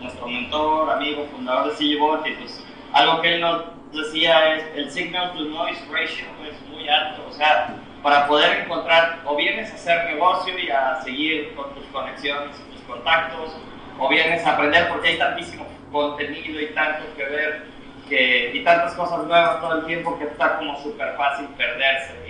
nuestro 0.00 0.26
mentor, 0.28 0.90
amigo, 0.90 1.26
fundador 1.32 1.70
de 1.70 1.76
CGBot, 1.76 2.26
y 2.26 2.32
pues 2.32 2.64
algo 2.92 3.20
que 3.20 3.34
él 3.34 3.40
nos 3.40 3.64
decía 3.92 4.54
es 4.54 4.64
el 4.76 4.90
signal 4.90 5.32
to 5.32 5.44
noise 5.44 5.80
ratio 5.90 6.26
es 6.48 6.60
muy 6.68 6.88
alto, 6.88 7.24
o 7.28 7.32
sea, 7.32 7.74
para 8.02 8.26
poder 8.26 8.60
encontrar, 8.60 9.20
o 9.24 9.36
vienes 9.36 9.70
a 9.72 9.74
hacer 9.74 10.04
negocio 10.06 10.58
y 10.58 10.70
a 10.70 11.00
seguir 11.02 11.54
con 11.54 11.74
tus 11.74 11.84
conexiones 11.86 12.56
tus 12.72 12.80
contactos, 12.82 13.56
o 13.98 14.08
vienes 14.08 14.44
a 14.46 14.54
aprender 14.54 14.88
porque 14.88 15.08
hay 15.08 15.18
tantísimo 15.18 15.66
contenido 15.90 16.60
y 16.60 16.66
tanto 16.68 17.04
que 17.16 17.24
ver 17.24 17.66
que, 18.08 18.52
y 18.54 18.64
tantas 18.64 18.94
cosas 18.94 19.24
nuevas 19.26 19.60
todo 19.60 19.78
el 19.80 19.86
tiempo 19.86 20.18
que 20.18 20.24
está 20.24 20.56
como 20.58 20.80
súper 20.82 21.14
fácil 21.16 21.46
perderse. 21.56 22.21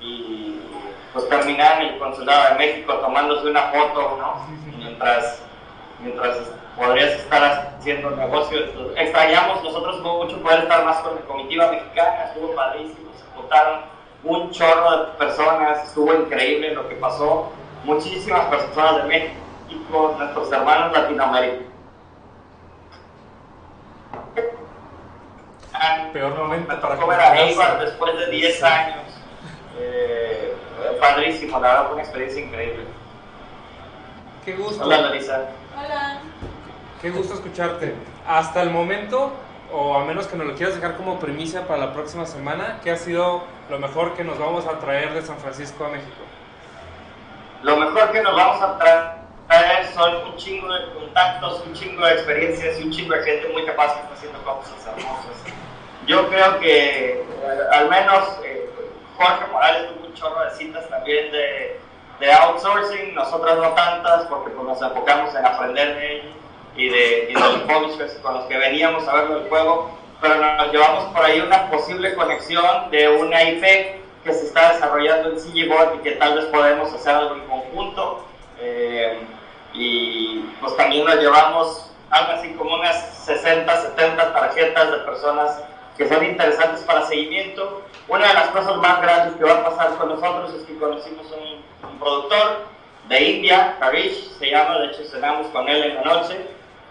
Y, 0.00 0.60
pues 1.12 1.28
terminar 1.28 1.82
en 1.82 1.94
el 1.94 1.98
consulado 1.98 2.50
de 2.50 2.58
México 2.58 2.94
tomándose 2.94 3.48
una 3.48 3.62
foto, 3.62 4.16
¿no? 4.18 4.46
Mientras, 4.76 5.42
mientras 6.00 6.36
podrías 6.76 7.12
estar 7.12 7.74
haciendo 7.78 8.10
negocios. 8.10 8.70
Extrañamos 8.96 9.62
nosotros 9.62 10.00
mucho 10.00 10.40
poder 10.42 10.60
estar 10.60 10.84
más 10.84 10.98
con 10.98 11.16
la 11.16 11.22
comitiva 11.22 11.68
mexicana, 11.68 12.24
estuvo 12.24 12.54
padrísimo, 12.54 13.10
se 13.16 13.40
votaron 13.40 13.80
un 14.22 14.50
chorro 14.50 15.06
de 15.06 15.12
personas, 15.14 15.84
estuvo 15.84 16.14
increíble 16.14 16.74
lo 16.74 16.88
que 16.88 16.94
pasó. 16.96 17.50
Muchísimas 17.84 18.46
personas 18.46 18.96
de 18.96 19.02
México, 19.04 20.14
nuestros 20.18 20.52
hermanos 20.52 20.92
latinoamericanos. 20.92 21.68
peor 26.12 26.34
momento 26.36 26.72
Me 26.72 27.06
para. 27.06 27.40
Eibar 27.40 27.80
después 27.80 28.16
de 28.16 28.30
10 28.30 28.62
años. 28.62 29.17
Eh, 29.78 30.56
padrísimo, 31.00 31.58
la 31.60 31.68
verdad 31.68 31.84
fue 31.84 31.94
una 31.94 32.02
experiencia 32.02 32.42
increíble. 32.42 32.84
Qué 34.44 34.54
gusto. 34.54 34.84
Hola 34.84 35.00
Larisa. 35.02 35.50
Hola. 35.76 36.20
Qué 37.00 37.10
gusto 37.10 37.34
escucharte. 37.34 37.94
Hasta 38.26 38.62
el 38.62 38.70
momento, 38.70 39.32
o 39.72 39.96
a 39.96 40.04
menos 40.04 40.26
que 40.26 40.36
nos 40.36 40.46
lo 40.46 40.54
quieras 40.54 40.74
dejar 40.74 40.96
como 40.96 41.18
primicia 41.18 41.66
para 41.66 41.86
la 41.86 41.92
próxima 41.92 42.26
semana, 42.26 42.80
¿qué 42.82 42.90
ha 42.90 42.96
sido 42.96 43.44
lo 43.70 43.78
mejor 43.78 44.14
que 44.14 44.24
nos 44.24 44.38
vamos 44.38 44.66
a 44.66 44.78
traer 44.80 45.14
de 45.14 45.22
San 45.22 45.38
Francisco 45.38 45.84
a 45.84 45.88
México? 45.88 46.16
Lo 47.62 47.76
mejor 47.76 48.10
que 48.12 48.22
nos 48.22 48.34
vamos 48.34 48.62
a 48.62 48.78
traer 48.78 49.86
son 49.94 50.14
un 50.28 50.36
chingo 50.36 50.72
de 50.72 50.92
contactos, 50.92 51.64
un 51.66 51.74
chingo 51.74 52.04
de 52.04 52.12
experiencias 52.12 52.80
y 52.80 52.84
un 52.84 52.90
chingo 52.90 53.14
de 53.14 53.22
gente 53.22 53.48
muy 53.52 53.64
capaz 53.64 53.94
que 53.94 54.00
está 54.00 54.14
haciendo 54.14 54.42
cosas 54.42 54.86
hermosas. 54.86 55.36
Yo 56.06 56.28
creo 56.28 56.58
que 56.60 57.10
eh, 57.10 57.24
al 57.72 57.88
menos 57.88 58.40
eh, 58.44 58.67
Jorge 59.18 59.46
Morales 59.52 59.88
tuvo 59.88 60.06
un 60.06 60.14
chorro 60.14 60.44
de 60.44 60.50
citas 60.52 60.88
también 60.88 61.32
de, 61.32 61.80
de 62.20 62.32
outsourcing, 62.32 63.14
nosotras 63.14 63.58
no 63.58 63.70
tantas 63.70 64.26
porque 64.26 64.50
pues, 64.50 64.66
nos 64.66 64.80
enfocamos 64.80 65.34
en 65.34 65.44
aprender 65.44 65.96
de 65.96 66.12
ellos 66.12 66.32
y 66.76 66.88
de, 66.88 67.28
y 67.30 67.34
de 67.34 67.40
los 67.40 67.60
publishers 67.62 68.14
con 68.22 68.34
los 68.34 68.44
que 68.44 68.56
veníamos 68.56 69.06
a 69.08 69.14
verlo 69.14 69.38
el 69.38 69.48
juego, 69.48 69.90
pero 70.20 70.36
nos 70.36 70.72
llevamos 70.72 71.04
por 71.12 71.24
ahí 71.24 71.40
una 71.40 71.68
posible 71.68 72.14
conexión 72.14 72.90
de 72.92 73.08
una 73.08 73.42
IP 73.42 73.62
que 74.22 74.32
se 74.32 74.46
está 74.46 74.72
desarrollando 74.72 75.30
en 75.30 75.40
CG 75.40 75.68
Board 75.68 75.96
y 75.96 75.98
que 76.02 76.12
tal 76.12 76.36
vez 76.36 76.44
podemos 76.46 76.92
hacer 76.92 77.14
algo 77.14 77.34
en 77.34 77.46
conjunto. 77.48 78.24
Eh, 78.60 79.18
y 79.72 80.40
pues 80.60 80.76
también 80.76 81.04
nos 81.04 81.16
llevamos 81.16 81.90
algo 82.10 82.32
así 82.32 82.52
como 82.54 82.74
unas 82.74 83.16
60, 83.24 83.82
70 83.82 84.32
tarjetas 84.32 84.90
de 84.90 84.98
personas 84.98 85.60
que 85.98 86.08
son 86.08 86.24
interesantes 86.24 86.82
para 86.82 87.04
seguimiento. 87.06 87.82
Una 88.06 88.28
de 88.28 88.34
las 88.34 88.48
cosas 88.48 88.76
más 88.76 89.02
grandes 89.02 89.36
que 89.36 89.44
va 89.44 89.58
a 89.58 89.64
pasar 89.64 89.98
con 89.98 90.08
nosotros 90.08 90.54
es 90.54 90.62
que 90.62 90.78
conocimos 90.78 91.26
un, 91.32 91.90
un 91.90 91.98
productor 91.98 92.68
de 93.08 93.20
India, 93.20 93.76
Harish, 93.80 94.30
se 94.38 94.50
llama, 94.50 94.78
de 94.78 94.86
hecho 94.86 95.04
cenamos 95.04 95.48
con 95.48 95.68
él 95.68 95.82
en 95.82 95.94
la 95.96 96.02
noche, 96.04 96.36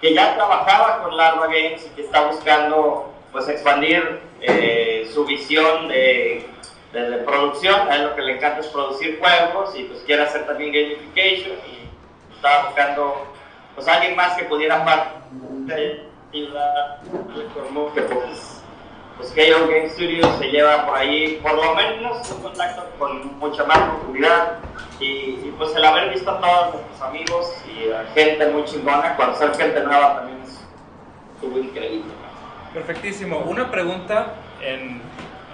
que 0.01 0.13
ya 0.13 0.35
trabajaba 0.35 1.03
con 1.03 1.15
Larva 1.15 1.47
Games 1.47 1.85
y 1.85 1.95
que 1.95 2.01
está 2.01 2.27
buscando 2.27 3.13
pues 3.31 3.47
expandir 3.47 4.19
eh, 4.41 5.09
su 5.13 5.25
visión 5.25 5.87
de, 5.87 6.45
de, 6.91 7.09
de 7.09 7.17
producción, 7.19 7.89
a 7.89 7.95
él 7.95 8.03
lo 8.03 8.15
que 8.15 8.21
le 8.23 8.35
encanta 8.35 8.59
es 8.59 8.67
producir 8.67 9.19
juegos 9.19 9.75
y 9.75 9.83
pues 9.83 10.01
quiere 10.01 10.23
hacer 10.23 10.45
también 10.45 10.73
gamification 10.73 11.57
y 11.71 12.35
estaba 12.35 12.65
buscando 12.65 13.27
pues 13.75 13.87
alguien 13.87 14.15
más 14.15 14.35
que 14.35 14.43
pudiera 14.45 14.83
ayudar 16.33 16.99
que 17.93 18.01
pues, 18.01 18.56
pues 19.17 19.29
KO 19.29 19.67
Game 19.67 19.89
Studios 19.89 20.27
se 20.37 20.47
lleva 20.47 20.85
por 20.85 20.95
ahí 20.95 21.39
por 21.41 21.53
lo 21.53 21.75
menos 21.75 22.29
un 22.31 22.41
contacto 22.41 22.85
con 22.99 23.37
mucha 23.39 23.63
más 23.63 23.77
profundidad 23.77 24.59
y, 24.99 25.05
y, 25.05 25.55
pues 25.57 25.75
el 25.75 25.85
haber 25.85 26.09
visto 26.11 26.29
a 26.31 26.39
todos 26.39 26.75
nuestros 26.75 27.01
amigos 27.01 27.53
y 27.67 27.91
a 27.91 28.05
gente 28.13 28.47
muy 28.47 28.63
chingona, 28.65 29.15
conocer 29.15 29.55
gente 29.55 29.81
nueva 29.81 30.15
también 30.17 30.41
es, 30.43 30.59
estuvo 31.35 31.59
increíble. 31.59 32.11
Perfectísimo. 32.73 33.39
Una 33.39 33.69
pregunta 33.69 34.33
en, 34.61 35.01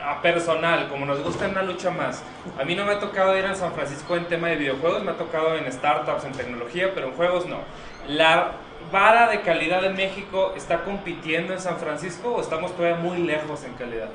a 0.06 0.22
personal, 0.22 0.88
como 0.90 1.06
nos 1.06 1.22
gusta 1.22 1.46
en 1.46 1.52
una 1.52 1.64
lucha 1.64 1.90
más. 1.90 2.24
A 2.60 2.64
mí 2.64 2.76
no 2.76 2.86
me 2.86 2.94
ha 2.94 3.00
tocado 3.00 3.38
ir 3.38 3.46
a 3.46 3.56
San 3.56 3.74
Francisco 3.74 4.16
en 4.16 4.26
tema 4.26 4.50
de 4.50 4.58
videojuegos, 4.58 5.04
me 5.04 5.12
ha 5.12 5.18
tocado 5.18 5.56
en 5.56 5.72
startups, 5.72 6.26
en 6.26 6.34
tecnología, 6.34 6.92
pero 6.94 7.08
en 7.08 7.14
juegos 7.14 7.46
no. 7.46 7.60
¿La 8.08 8.52
vara 8.92 9.28
de 9.28 9.42
calidad 9.42 9.82
de 9.82 9.90
México 9.90 10.54
está 10.56 10.84
compitiendo 10.84 11.54
en 11.54 11.60
San 11.60 11.78
Francisco 11.78 12.34
o 12.36 12.42
estamos 12.42 12.76
todavía 12.76 12.98
muy 12.98 13.18
lejos 13.18 13.64
en 13.64 13.74
calidad? 13.74 14.10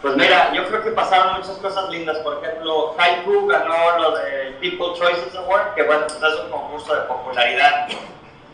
Pues 0.00 0.14
mira, 0.16 0.52
yo 0.52 0.64
creo 0.68 0.84
que 0.84 0.90
pasaron 0.92 1.38
muchas 1.38 1.56
cosas 1.58 1.90
lindas. 1.90 2.18
Por 2.18 2.42
ejemplo, 2.42 2.94
Haiku 2.96 3.46
ganó 3.48 3.98
lo 3.98 4.16
de 4.16 4.56
People 4.60 4.94
Choices 4.96 5.34
Award, 5.34 5.74
que 5.74 5.82
bueno, 5.82 6.06
pues 6.06 6.22
es 6.22 6.40
un 6.44 6.50
concurso 6.50 6.94
de 6.94 7.00
popularidad. 7.02 7.88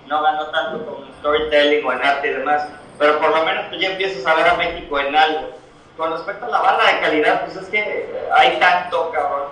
No 0.07 0.23
ganó 0.23 0.47
tanto 0.47 0.85
como 0.85 1.07
storytelling 1.19 1.85
o 1.85 1.93
en 1.93 2.03
arte 2.03 2.29
y 2.29 2.31
demás, 2.33 2.67
pero 2.99 3.19
por 3.19 3.31
lo 3.31 3.45
menos 3.45 3.71
tú 3.71 3.77
ya 3.77 3.91
empiezas 3.91 4.27
a 4.27 4.35
ver 4.35 4.49
a 4.49 4.55
México 4.55 4.99
en 4.99 5.15
algo. 5.15 5.51
Con 5.97 6.13
respecto 6.13 6.47
a 6.47 6.49
la 6.49 6.61
banda 6.61 6.93
de 6.93 7.01
calidad, 7.01 7.45
pues 7.45 7.57
es 7.57 7.69
que 7.69 8.11
hay 8.35 8.59
tanto, 8.59 9.11
cabrón. 9.11 9.49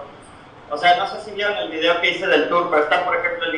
O 0.70 0.76
sea, 0.78 0.96
no 0.96 1.06
sé 1.06 1.20
si 1.20 1.30
vieron 1.32 1.56
el 1.58 1.70
video 1.70 2.00
que 2.00 2.10
hice 2.10 2.26
del 2.26 2.48
tour, 2.48 2.68
pero 2.70 2.84
está, 2.84 3.04
por 3.04 3.16
ejemplo, 3.16 3.46
el 3.46 3.56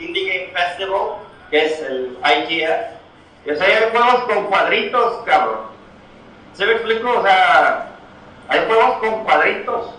Indie 0.00 0.26
Game 0.26 0.52
Festival, 0.52 1.16
que 1.50 1.64
es 1.64 1.80
el 1.80 2.18
IGF. 2.22 2.98
Y 3.46 3.50
o 3.50 3.56
sea, 3.56 3.66
hay 3.66 3.90
juegos 3.90 4.24
con 4.24 4.46
cuadritos, 4.46 5.24
cabrón. 5.24 5.60
¿Se 6.54 6.66
me 6.66 6.72
explico? 6.72 7.10
O 7.10 7.22
sea, 7.22 7.90
hay 8.48 8.60
juegos 8.66 8.98
con 8.98 9.24
cuadritos. 9.24 9.94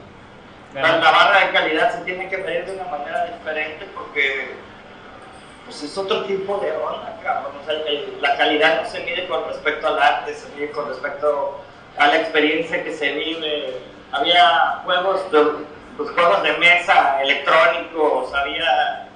La, 0.74 0.98
la 0.98 1.12
barra 1.12 1.48
de 1.48 1.52
calidad 1.52 1.92
se 1.94 2.02
tiene 2.04 2.30
que 2.30 2.38
medir 2.38 2.66
de 2.66 2.74
una 2.74 2.86
manera 2.86 3.26
diferente 3.26 3.88
porque 3.96 4.54
pues 5.66 5.84
es 5.84 5.98
otro 5.98 6.26
tipo 6.26 6.58
de 6.58 6.72
onda, 6.72 7.16
cabrón. 7.24 7.54
O 7.62 7.66
sea, 7.66 7.76
el, 7.88 8.18
la 8.22 8.38
calidad 8.38 8.82
no 8.82 8.90
se 8.90 9.00
mide 9.02 9.28
con 9.28 9.48
respecto 9.48 9.88
al 9.88 10.00
arte, 10.00 10.34
se 10.34 10.50
mide 10.56 10.72
con 10.72 10.88
respecto 10.88 11.60
a 11.98 12.08
la 12.08 12.18
experiencia 12.18 12.84
que 12.84 12.94
se 12.94 13.12
vive. 13.14 13.78
Había 14.12 14.82
juegos 14.84 15.32
de, 15.32 15.40
pues, 15.96 16.10
juegos 16.12 16.42
de 16.44 16.54
mesa 16.54 17.22
electrónicos, 17.22 18.34
había 18.34 19.09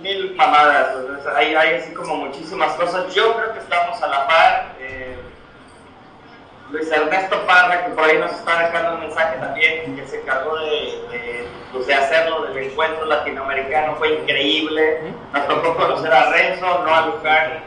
mil 0.00 0.34
mamadas. 0.36 0.94
O 0.96 1.22
sea, 1.22 1.36
hay, 1.36 1.54
hay 1.54 1.74
así 1.76 1.92
como 1.92 2.16
muchísimas 2.16 2.72
cosas. 2.74 3.14
Yo 3.14 3.34
creo 3.36 3.52
que 3.52 3.58
estamos 3.60 4.00
a 4.02 4.06
la 4.06 4.26
par. 4.26 4.72
Eh, 4.80 5.16
Luis 6.70 6.90
Ernesto 6.92 7.46
Parra, 7.46 7.86
que 7.86 7.92
por 7.92 8.04
ahí 8.04 8.18
nos 8.18 8.30
está 8.30 8.58
dejando 8.58 8.94
un 8.96 9.00
mensaje 9.00 9.38
también, 9.38 9.96
que 9.96 10.06
se 10.06 10.20
encargó 10.20 10.54
de, 10.58 11.48
pues 11.72 11.86
de 11.86 11.94
hacerlo 11.94 12.42
del 12.42 12.64
encuentro 12.64 13.06
latinoamericano, 13.06 13.96
fue 13.96 14.14
increíble. 14.16 15.14
Nos 15.32 15.48
tocó 15.48 15.74
conocer 15.76 16.12
a 16.12 16.30
Renzo, 16.30 16.84
no 16.84 16.94
a 16.94 17.06
Luján. 17.06 17.64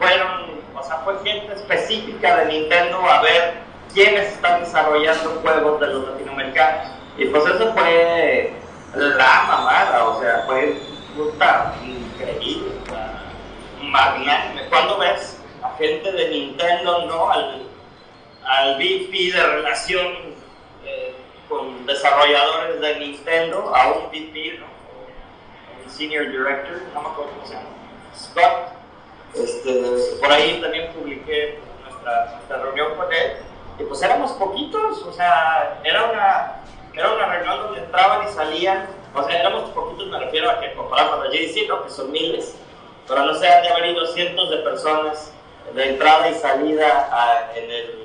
Fueron, 0.00 0.60
o 0.74 0.82
sea, 0.82 0.96
fue 1.04 1.14
gente 1.22 1.54
específica 1.54 2.38
de 2.38 2.46
Nintendo 2.46 3.08
a 3.08 3.22
ver 3.22 3.54
quiénes 3.92 4.26
están 4.32 4.60
desarrollando 4.60 5.40
juegos 5.40 5.80
de 5.80 5.86
los 5.86 6.08
latinoamericanos. 6.08 6.88
Y 7.16 7.26
pues 7.26 7.46
eso 7.46 7.72
fue 7.72 8.52
la 8.96 9.44
mamada, 9.46 10.04
o 10.06 10.20
sea, 10.20 10.42
fue 10.46 10.76
puta, 11.16 11.74
increíble, 11.84 12.72
magnánime. 13.80 14.68
¿Cuándo 14.68 14.98
ves 14.98 15.38
a 15.62 15.76
gente 15.76 16.12
de 16.12 16.28
Nintendo, 16.30 17.06
no? 17.06 17.30
Al, 17.30 17.62
al 18.44 18.76
VP 18.76 19.32
de 19.32 19.46
relación 19.46 20.06
eh, 20.84 21.14
con 21.48 21.86
desarrolladores 21.86 22.80
de 22.80 22.98
Nintendo, 22.98 23.74
a 23.74 23.88
un 23.88 24.06
VP, 24.10 24.58
¿no? 24.58 24.66
un 25.84 25.90
Senior 25.90 26.30
Director, 26.30 26.80
no 26.94 27.02
me 27.02 27.08
acuerdo 27.08 27.32
cómo 27.32 27.46
se 27.46 27.54
llama, 27.54 27.68
Scott. 28.16 28.74
Este, 29.34 29.82
por 30.20 30.30
ahí 30.30 30.60
también 30.60 30.92
publiqué 30.92 31.58
nuestra, 31.82 32.32
nuestra 32.34 32.58
reunión 32.58 32.94
con 32.94 33.12
él, 33.12 33.32
y 33.78 33.82
pues 33.82 34.00
éramos 34.02 34.32
poquitos, 34.32 35.02
o 35.02 35.12
sea, 35.12 35.80
era 35.82 36.04
una, 36.04 36.60
era 36.94 37.12
una 37.12 37.26
reunión 37.26 37.62
donde 37.62 37.80
entraban 37.80 38.28
y 38.28 38.32
salían, 38.32 38.86
o 39.14 39.22
sea, 39.22 39.40
éramos 39.40 39.70
poquitos, 39.70 40.08
me 40.08 40.18
refiero 40.18 40.50
a 40.50 40.60
que 40.60 40.74
comparado 40.74 41.12
con 41.12 41.24
la 41.24 41.30
JDC, 41.30 41.68
¿no? 41.68 41.84
que 41.84 41.90
son 41.90 42.10
miles, 42.10 42.56
pero 43.06 43.24
no 43.24 43.34
sé, 43.34 43.48
han 43.48 43.62
de 43.62 43.68
haber 43.68 43.90
ido 43.90 44.06
cientos 44.08 44.50
de 44.50 44.56
personas 44.58 45.32
de 45.74 45.90
entrada 45.90 46.28
y 46.28 46.34
salida 46.34 47.08
a, 47.12 47.56
en 47.56 47.70
el 47.70 48.04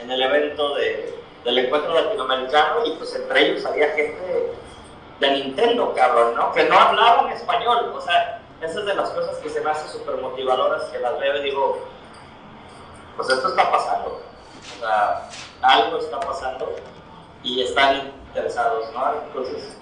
en 0.00 0.10
el 0.10 0.22
evento 0.22 0.74
de, 0.74 1.14
del 1.44 1.58
encuentro 1.58 1.94
latinoamericano 1.94 2.84
y 2.84 2.92
pues 2.92 3.14
entre 3.14 3.46
ellos 3.46 3.64
había 3.64 3.88
gente 3.90 4.52
de 5.20 5.30
Nintendo, 5.30 5.94
cabrón, 5.94 6.34
¿no? 6.34 6.52
Que 6.52 6.64
no 6.64 6.78
hablaban 6.78 7.30
español, 7.32 7.92
o 7.94 8.00
sea, 8.00 8.40
esa 8.60 8.80
es 8.80 8.86
de 8.86 8.94
las 8.94 9.10
cosas 9.10 9.36
que 9.38 9.48
se 9.48 9.60
me 9.60 9.70
hace 9.70 9.88
súper 9.88 10.16
motivadoras, 10.16 10.84
que 10.84 10.98
las 10.98 11.18
veo 11.18 11.36
y 11.36 11.42
digo, 11.42 11.78
pues 13.16 13.30
esto 13.30 13.48
está 13.48 13.70
pasando, 13.70 14.20
o 14.76 14.80
sea, 14.80 15.28
algo 15.62 15.98
está 15.98 16.20
pasando 16.20 16.74
y 17.42 17.62
están 17.62 18.12
interesados, 18.28 18.92
¿no? 18.92 19.14
Entonces, 19.26 19.78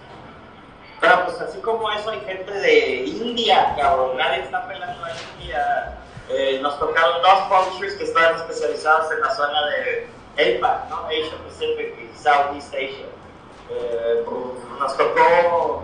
pero 1.02 1.24
pues 1.24 1.40
así 1.40 1.58
como 1.58 1.90
eso 1.90 2.10
hay 2.10 2.20
gente 2.20 2.52
de 2.52 3.04
India, 3.06 3.74
cabrón, 3.76 4.16
nadie 4.16 4.44
está 4.44 4.68
pelando 4.68 5.04
a 5.04 5.10
India, 5.34 5.98
eh, 6.28 6.60
nos 6.62 6.78
tocaron 6.78 7.20
dos 7.20 7.40
publishers 7.50 7.94
que 7.94 8.04
estaban 8.04 8.36
especializados 8.36 9.10
en 9.10 9.20
la 9.20 9.34
zona 9.34 9.66
de 9.66 10.06
APAC, 10.38 10.88
¿no? 10.90 11.06
Asia 11.06 11.36
Pacific 11.44 11.92
y 11.98 12.16
Southeast 12.16 12.68
Asia. 12.68 13.06
Eh, 13.68 14.24
nos 14.78 14.96
tocó 14.96 15.82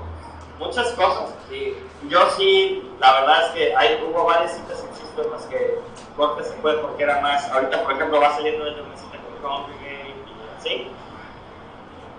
muchas 0.61 0.93
cosas. 0.93 1.35
Y 1.51 1.75
yo 2.09 2.31
sí, 2.37 2.89
la 3.01 3.21
verdad 3.21 3.47
es 3.47 3.51
que 3.55 3.77
hay, 3.77 4.01
hubo 4.09 4.25
varias 4.25 4.53
citas, 4.53 4.85
insisto, 4.89 5.25
en 5.25 5.31
las 5.33 5.43
que 5.47 5.81
Jorge 6.17 6.45
se 6.45 6.55
fue 6.63 6.79
porque 6.79 7.03
era 7.03 7.21
más. 7.21 7.51
Ahorita, 7.51 7.83
por 7.83 7.95
ejemplo, 7.95 8.21
va 8.21 8.37
saliendo 8.37 8.65
de 8.67 8.83
una 8.83 8.97
cita 8.97 9.17
con 9.19 9.51
Congregate 9.51 10.15
y 10.15 10.61
así. 10.61 10.91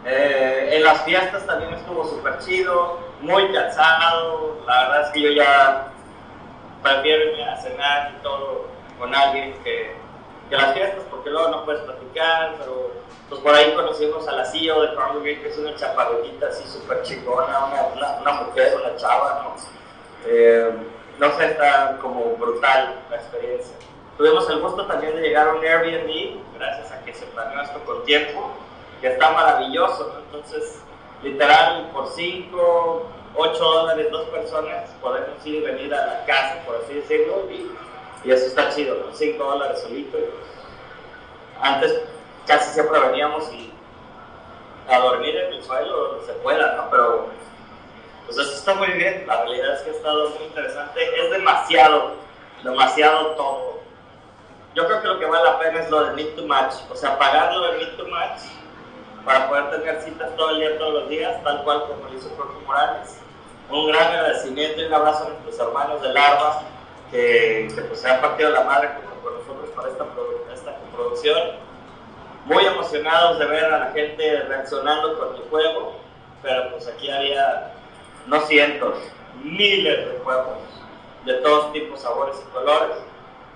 Eh, 0.06 0.70
en 0.74 0.84
las 0.84 1.04
fiestas 1.04 1.46
también 1.46 1.74
estuvo 1.74 2.06
súper 2.06 2.40
chido, 2.40 3.00
muy 3.22 3.52
cansado. 3.52 4.58
La 4.66 4.84
verdad 4.84 5.02
es 5.08 5.10
que 5.10 5.22
yo 5.22 5.30
ya 5.32 5.88
prefiero 6.82 7.32
irme 7.32 7.50
a 7.50 7.58
cenar 7.58 8.16
y 8.18 8.24
todo 8.24 8.68
con 8.98 9.14
alguien 9.14 9.54
que, 9.64 9.96
que 10.50 10.56
las 10.56 10.74
fiestas, 10.74 11.04
porque 11.10 11.30
luego 11.30 11.50
no 11.50 11.66
puedes 11.66 11.82
platicar, 11.82 12.56
pero 12.60 12.92
pues 13.30 13.42
por 13.42 13.54
ahí 13.54 13.74
conocimos 13.74 14.28
a 14.28 14.32
la 14.32 14.46
CEO 14.46 14.82
de 14.82 14.96
Congregate, 14.96 15.42
que 15.42 15.50
es 15.50 15.58
una 15.58 15.76
chaparrita 15.76 16.48
así 16.48 16.68
súper 16.68 17.04
chingona, 17.04 17.66
una, 17.66 18.20
una, 18.22 18.32
mujer, 18.42 18.76
una 18.76 18.96
chava, 18.96 19.44
¿no? 19.44 19.56
Eh, 20.26 20.72
no 21.20 21.32
sé, 21.38 21.46
está 21.46 21.98
como 22.02 22.36
brutal 22.38 22.96
la 23.10 23.16
experiencia. 23.18 23.76
Tuvimos 24.18 24.50
el 24.50 24.60
gusto 24.60 24.86
también 24.86 25.16
de 25.16 25.22
llegar 25.22 25.48
a 25.48 25.54
un 25.54 25.64
Airbnb, 25.64 26.40
gracias 26.58 26.92
a 26.92 27.06
que 27.06 27.14
se 27.14 27.26
planeó 27.28 27.62
esto 27.62 27.80
con 27.86 28.04
tiempo, 28.04 28.52
que 29.02 29.08
está 29.08 29.32
maravilloso. 29.32 30.22
Entonces, 30.26 30.82
literal, 31.24 31.90
por 31.92 32.08
5, 32.08 33.06
8 33.36 33.64
dólares 33.64 34.12
dos 34.12 34.28
personas 34.30 34.90
podemos 35.02 35.46
ir 35.46 35.56
y 35.56 35.62
venir 35.62 35.94
a 35.94 36.06
la 36.06 36.26
casa, 36.26 36.62
por 36.66 36.78
así 36.78 36.96
decirlo, 36.96 37.48
y, 37.50 37.72
eso 38.30 38.48
está 38.48 38.70
chido, 38.70 38.96
¿no? 38.96 39.14
5 39.14 39.42
dólares 39.42 39.82
solito. 39.82 40.18
Antes 41.62 42.02
casi 42.46 42.74
siempre 42.74 43.00
veníamos 43.00 43.50
a 44.90 45.00
dormir 45.00 45.38
en 45.38 45.54
el 45.54 45.64
suelo 45.64 46.08
donde 46.10 46.26
se 46.26 46.34
pueda, 46.34 46.76
¿no? 46.76 46.90
Pero 46.90 47.28
pues 48.26 48.38
eso 48.38 48.54
está 48.54 48.74
muy 48.76 48.90
bien, 48.90 49.26
la 49.26 49.42
realidad 49.42 49.76
es 49.76 49.82
que 49.82 49.90
ha 49.90 49.94
estado 49.94 50.30
muy 50.30 50.44
interesante, 50.44 51.02
es 51.02 51.32
demasiado, 51.32 52.12
demasiado 52.64 53.28
todo. 53.32 53.80
Yo 54.76 54.86
creo 54.86 55.02
que 55.02 55.08
lo 55.08 55.20
que 55.20 55.26
vale 55.26 55.46
la 55.46 55.60
pena 55.60 55.80
es 55.80 55.90
lo 55.90 56.06
de 56.06 56.14
Meet 56.14 56.36
to 56.36 56.46
Match, 56.46 56.76
o 56.92 56.96
sea, 56.96 57.18
pagar 57.18 57.54
lo 57.54 57.72
de 57.72 57.78
Meet 57.78 57.98
to 57.98 58.08
Match 58.08 58.42
para 59.26 59.50
poder 59.50 59.72
tener 59.72 60.02
citas 60.02 60.36
todo 60.36 60.52
el 60.52 60.60
día, 60.60 60.78
todos 60.78 60.94
los 60.94 61.10
días, 61.10 61.44
tal 61.44 61.64
cual 61.64 61.84
como 61.88 62.10
lo 62.10 62.18
hizo 62.18 62.30
Jorge 62.38 62.66
Morales. 62.66 63.20
Un 63.70 63.88
gran 63.88 64.08
agradecimiento 64.08 64.82
y 64.82 64.86
un 64.86 64.94
abrazo 64.94 65.26
a 65.26 65.30
nuestros 65.30 65.60
hermanos 65.60 66.02
de 66.02 66.14
Larva 66.14 66.64
que, 67.12 67.72
que 67.74 67.82
pues, 67.82 68.00
se 68.02 68.10
han 68.10 68.22
partido 68.22 68.50
la 68.50 68.64
madre 68.64 68.90
con, 68.94 69.34
nosotros 69.34 69.70
para 69.76 69.90
esta, 69.90 70.06
esta 70.54 70.76
producción 70.96 71.38
muy 72.46 72.66
emocionados 72.66 73.38
de 73.38 73.46
ver 73.46 73.66
a 73.66 73.80
la 73.80 73.92
gente 73.92 74.42
reaccionando 74.48 75.20
con 75.20 75.36
el 75.36 75.42
juego, 75.50 75.96
pero 76.42 76.72
pues 76.72 76.88
aquí 76.88 77.10
había 77.12 77.74
no 78.26 78.40
cientos, 78.42 78.96
miles 79.44 80.08
de 80.08 80.20
juegos 80.24 80.58
de 81.26 81.34
todos 81.36 81.72
tipos, 81.74 82.02
sabores 82.02 82.36
y 82.42 82.52
colores. 82.52 82.98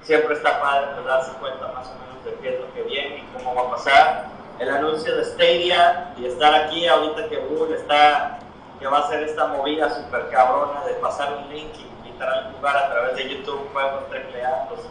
Siempre 0.03 0.35
está 0.35 0.61
padre 0.61 0.87
pues, 0.93 1.05
darse 1.05 1.31
cuenta 1.39 1.67
más 1.69 1.87
o 1.87 1.95
menos 1.95 2.25
de 2.25 2.33
qué 2.41 2.55
es 2.55 2.61
lo 2.61 2.73
que 2.73 2.83
viene 2.83 3.17
y 3.17 3.37
cómo 3.37 3.55
va 3.55 3.61
a 3.61 3.71
pasar. 3.71 4.32
El 4.59 4.69
anuncio 4.69 5.15
de 5.15 5.25
Stadia 5.25 6.13
y 6.17 6.25
estar 6.25 6.53
aquí 6.53 6.87
ahorita 6.87 7.27
que 7.27 7.37
Google 7.37 7.75
está, 7.75 8.39
que 8.79 8.87
va 8.87 8.99
a 8.99 9.01
hacer 9.01 9.23
esta 9.23 9.47
movida 9.47 9.89
super 9.93 10.29
cabrona 10.29 10.85
de 10.85 10.93
pasar 10.95 11.33
un 11.33 11.53
link 11.53 11.71
y 11.75 12.07
literal 12.07 12.53
jugar 12.55 12.77
a 12.77 12.91
través 12.91 13.15
de 13.15 13.29
YouTube 13.29 13.69
juegos 13.73 14.03
AAA, 14.11 14.69
pues 14.69 14.81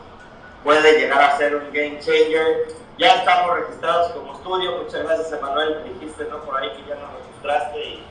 puede 0.64 0.98
llegar 0.98 1.22
a 1.22 1.36
ser 1.36 1.56
un 1.56 1.72
game 1.72 1.98
changer 2.00 2.82
ya 2.98 3.16
estamos 3.16 3.58
registrados 3.58 4.12
como 4.12 4.34
estudio. 4.34 4.76
Muchas 4.76 5.02
gracias, 5.02 5.32
Emanuel. 5.32 5.82
Dijiste 5.84 6.24
¿no? 6.26 6.40
por 6.44 6.56
ahí 6.56 6.70
que 6.70 6.88
ya 6.88 6.94
nos 6.96 7.10
registraste 7.14 7.84
y, 7.84 8.04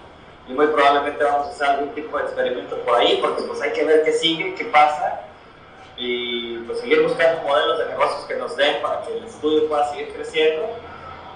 muy 0.53 0.67
probablemente 0.67 1.23
vamos 1.23 1.47
a 1.47 1.49
hacer 1.51 1.67
algún 1.69 1.95
tipo 1.95 2.17
de 2.17 2.23
experimento 2.23 2.75
por 2.79 2.95
ahí, 2.99 3.19
porque 3.21 3.43
pues 3.43 3.61
hay 3.61 3.71
que 3.71 3.85
ver 3.85 4.03
qué 4.03 4.11
sigue, 4.11 4.53
qué 4.55 4.65
pasa 4.65 5.21
y 5.95 6.57
pues 6.65 6.81
seguir 6.81 7.03
buscando 7.03 7.43
modelos 7.43 7.79
de 7.79 7.85
negocios 7.85 8.25
que 8.25 8.35
nos 8.35 8.57
den 8.57 8.81
para 8.81 9.01
que 9.03 9.17
el 9.17 9.23
estudio 9.23 9.69
pueda 9.69 9.89
seguir 9.91 10.11
creciendo. 10.13 10.67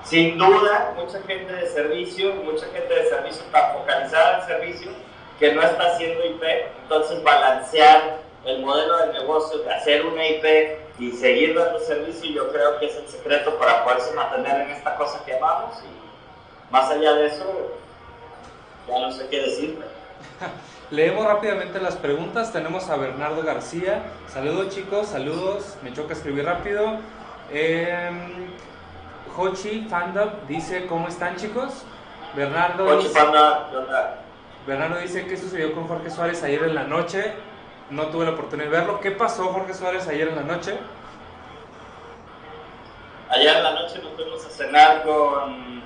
Sin 0.05 0.37
duda, 0.37 0.93
mucha 0.95 1.19
gente 1.23 1.51
de 1.51 1.67
servicio, 1.67 2.35
mucha 2.35 2.67
gente 2.67 2.93
de 2.93 3.09
servicio 3.09 3.43
está 3.43 3.73
focalizada 3.73 4.39
en 4.39 4.47
servicio 4.47 4.91
que 5.39 5.51
no 5.51 5.63
está 5.63 5.93
haciendo 5.93 6.23
IP, 6.23 6.43
entonces 6.83 7.23
balancear 7.23 8.19
el 8.45 8.61
modelo 8.61 8.97
de 8.99 9.13
negocio 9.13 9.57
de 9.59 9.73
hacer 9.73 10.05
una 10.05 10.27
IP 10.27 10.77
y 10.99 11.11
seguir 11.11 11.55
dando 11.55 11.79
servicio, 11.79 12.31
yo 12.31 12.51
creo 12.51 12.79
que 12.79 12.85
es 12.85 12.95
el 12.95 13.07
secreto 13.07 13.57
para 13.57 13.83
poderse 13.83 14.13
mantener 14.13 14.61
en 14.61 14.69
esta 14.69 14.95
cosa 14.95 15.25
que 15.25 15.35
amamos. 15.35 15.75
Y 15.83 16.71
más 16.71 16.89
allá 16.91 17.13
de 17.13 17.25
eso, 17.25 17.71
ya 18.87 18.99
no 18.99 19.11
sé 19.11 19.27
qué 19.27 19.41
decirme. 19.41 19.85
Leemos 20.91 21.25
rápidamente 21.25 21.81
las 21.81 21.95
preguntas. 21.95 22.53
Tenemos 22.53 22.89
a 22.91 22.95
Bernardo 22.95 23.41
García. 23.41 24.03
Saludos 24.31 24.69
chicos, 24.73 25.07
saludos. 25.07 25.75
Me 25.81 25.91
choca 25.91 26.13
escribir 26.13 26.45
rápido. 26.45 26.99
Eh, 27.51 28.11
Hochi 29.37 29.87
Fandub 29.89 30.47
dice, 30.47 30.87
¿cómo 30.87 31.07
están 31.07 31.35
chicos? 31.35 31.83
Bernardo 32.35 32.85
Hochi 32.85 33.07
Fandub, 33.07 33.85
Bernardo 34.67 34.99
dice, 34.99 35.25
¿qué 35.27 35.37
sucedió 35.37 35.73
con 35.73 35.87
Jorge 35.87 36.09
Suárez 36.09 36.41
ayer 36.43 36.63
en 36.63 36.75
la 36.75 36.83
noche? 36.83 37.33
no 37.89 38.07
tuve 38.07 38.25
la 38.25 38.31
oportunidad 38.31 38.69
de 38.69 38.77
verlo. 38.77 38.99
¿Qué 38.99 39.11
pasó, 39.11 39.45
Jorge 39.45 39.73
Suárez, 39.73 40.07
ayer 40.07 40.27
en 40.29 40.35
la 40.35 40.41
noche? 40.41 40.77
Ayer 43.29 43.57
en 43.57 43.63
la 43.63 43.71
noche 43.71 43.99
nos 43.99 44.13
fuimos 44.13 44.45
a 44.45 44.49
cenar 44.49 45.03
con, 45.03 45.83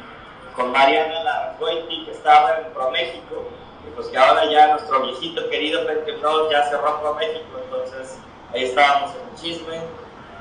con 0.55 0.71
Mariana 0.71 1.23
Largoiti, 1.23 2.05
que 2.05 2.11
estaba 2.11 2.59
en 2.59 2.73
ProMéxico, 2.73 3.49
y 3.87 3.95
pues 3.95 4.07
que 4.07 4.17
ahora 4.17 4.45
ya 4.45 4.67
nuestro 4.67 5.01
viejito 5.01 5.49
querido 5.49 5.85
Pentecost 5.85 6.51
ya 6.51 6.63
cerró 6.63 7.01
ProMéxico, 7.01 7.59
entonces 7.63 8.19
ahí 8.53 8.65
estábamos 8.65 9.11
en 9.11 9.29
el 9.29 9.35
chisme. 9.35 9.81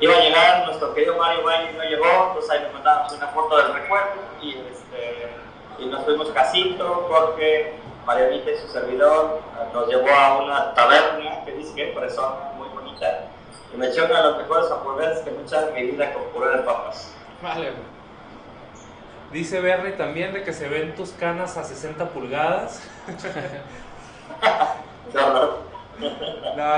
Iba 0.00 0.14
a 0.14 0.20
llegar 0.20 0.66
nuestro 0.66 0.94
querido 0.94 1.16
Mario 1.16 1.44
Valle 1.44 1.72
y 1.72 1.76
no 1.76 1.82
llegó, 1.82 2.28
entonces 2.28 2.50
ahí 2.50 2.62
le 2.62 2.70
mandamos 2.70 3.12
una 3.12 3.26
foto 3.28 3.56
del 3.56 3.74
recuerdo 3.74 4.14
y, 4.40 4.50
este, 4.50 5.28
y 5.78 5.87
nos 5.87 6.04
fuimos 6.04 6.28
casito, 6.30 7.06
Jorge, 7.08 7.74
Marianita 8.06 8.52
y 8.52 8.58
su 8.58 8.68
servidor 8.68 9.40
nos 9.72 9.88
llevó 9.88 10.08
a 10.08 10.38
una 10.38 10.72
taberna 10.74 11.44
que 11.44 11.52
dice 11.52 11.74
que 11.74 11.88
es 11.90 11.94
persona 11.94 12.52
muy 12.56 12.68
bonita 12.68 13.24
y 13.74 13.76
me 13.76 13.88
echó 13.88 14.06
una 14.06 14.22
de 14.22 14.30
las 14.30 14.38
mejores 14.38 14.70
hamburguesas 14.70 15.20
que 15.20 15.30
he 15.30 15.34
en 15.34 15.74
mi 15.74 15.82
vida 15.92 16.14
con 16.14 16.22
puré 16.32 16.56
de 16.56 16.62
papas. 16.62 17.12
Vale. 17.42 17.72
Dice 19.32 19.61
Berry 19.61 19.96
también 19.96 20.32
de 20.32 20.42
que 20.42 20.52
se 20.52 20.68
ven 20.68 20.94
tus 20.94 21.11
canas 21.11 21.56
a 21.58 21.64
60 21.64 22.08
pulgadas. 22.11 22.82
no, 25.12 25.32
no. 25.34 25.48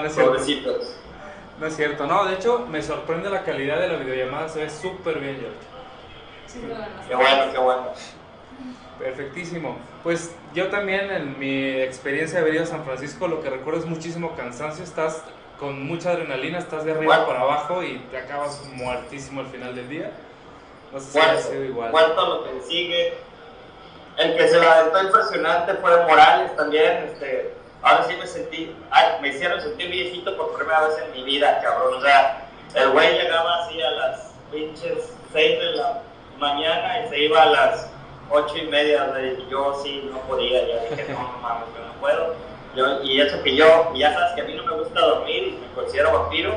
Es 0.07 0.15
cierto. 0.15 0.79
No 1.61 1.67
es 1.67 1.77
cierto. 1.77 2.07
No, 2.07 2.25
de 2.25 2.35
hecho, 2.37 2.67
me 2.71 2.83
sorprende 2.83 3.29
la 3.29 3.43
calidad 3.45 3.79
de 3.79 3.89
la 3.89 3.97
videollamada. 3.97 4.49
Se 4.49 4.61
ve 4.61 4.71
súper 4.71 5.21
bien, 5.21 5.39
George. 5.39 7.07
qué 7.07 7.15
bueno, 7.15 7.53
qué 7.53 7.59
bueno. 7.59 7.93
Perfectísimo. 8.99 9.77
Pues 10.03 10.35
yo 10.55 10.69
también 10.69 11.11
en 11.11 11.39
mi 11.39 11.73
experiencia 11.81 12.39
de 12.39 12.43
haber 12.43 12.55
ido 12.55 12.65
a 12.65 12.67
San 12.67 12.85
Francisco 12.85 13.29
lo 13.29 13.43
que 13.43 13.51
recuerdo 13.51 13.81
es 13.81 13.87
muchísimo 13.87 14.35
cansancio, 14.37 14.83
estás 14.85 15.23
con 15.59 15.87
mucha 15.87 16.13
adrenalina, 16.13 16.59
estás 16.59 16.85
de 16.85 16.93
arriba 16.93 17.27
para 17.27 17.43
abajo 17.43 17.83
y 17.83 17.99
te 18.11 18.17
acabas 18.17 18.65
muertísimo 18.73 19.41
al 19.41 19.47
final 19.47 19.75
del 19.75 19.89
día. 19.89 20.13
No 20.93 20.99
sé 20.99 21.13
si 21.13 21.19
ha 21.19 21.39
sido 21.39 21.65
igual. 21.65 21.91
Cuánto 21.91 22.27
lo 22.27 22.45
que 22.45 22.63
sigue. 22.63 23.15
El 24.17 24.37
que 24.37 24.49
se 24.49 24.59
la 24.59 24.81
aventó 24.81 25.03
impresionante 25.03 25.75
fue 25.75 26.07
Morales 26.07 26.57
también. 26.57 27.05
Este, 27.05 27.55
ahora 27.83 28.05
sí 28.05 28.15
me 28.19 28.27
sentí, 28.27 28.75
me 29.21 29.29
hicieron 29.29 29.61
sentir 29.61 29.91
viejito 29.91 30.37
por 30.37 30.57
primera 30.57 30.87
vez 30.87 30.99
en 30.99 31.13
mi 31.13 31.23
vida, 31.25 31.61
cabrón. 31.63 31.95
O 31.95 32.01
sea, 32.01 32.47
el 32.75 32.91
güey 32.91 33.13
llegaba 33.15 33.65
así 33.65 33.81
a 33.81 33.91
las 33.91 34.33
pinches 34.51 35.13
6 35.33 35.59
de 35.59 35.73
la 35.77 36.03
mañana 36.39 37.05
y 37.05 37.09
se 37.09 37.19
iba 37.21 37.43
a 37.43 37.47
las 37.47 37.91
ocho 38.31 38.57
y 38.57 38.67
media, 38.69 39.05
de 39.07 39.45
yo 39.51 39.81
sí 39.83 40.09
no 40.11 40.19
podía, 40.21 40.67
ya 40.67 40.83
dije, 40.85 41.13
no, 41.13 41.21
no 41.21 41.39
mames, 41.39 41.65
yo 41.77 41.85
no 41.85 41.93
puedo. 42.01 42.35
Yo, 42.77 43.03
y 43.03 43.21
eso 43.21 43.43
que 43.43 43.57
yo, 43.57 43.93
ya 43.95 44.15
sabes 44.15 44.33
que 44.35 44.43
a 44.43 44.45
mí 44.45 44.55
no 44.55 44.65
me 44.65 44.83
gusta 44.83 45.01
dormir 45.01 45.49
y 45.49 45.51
me 45.53 45.75
considero 45.75 46.13
vampiro, 46.13 46.55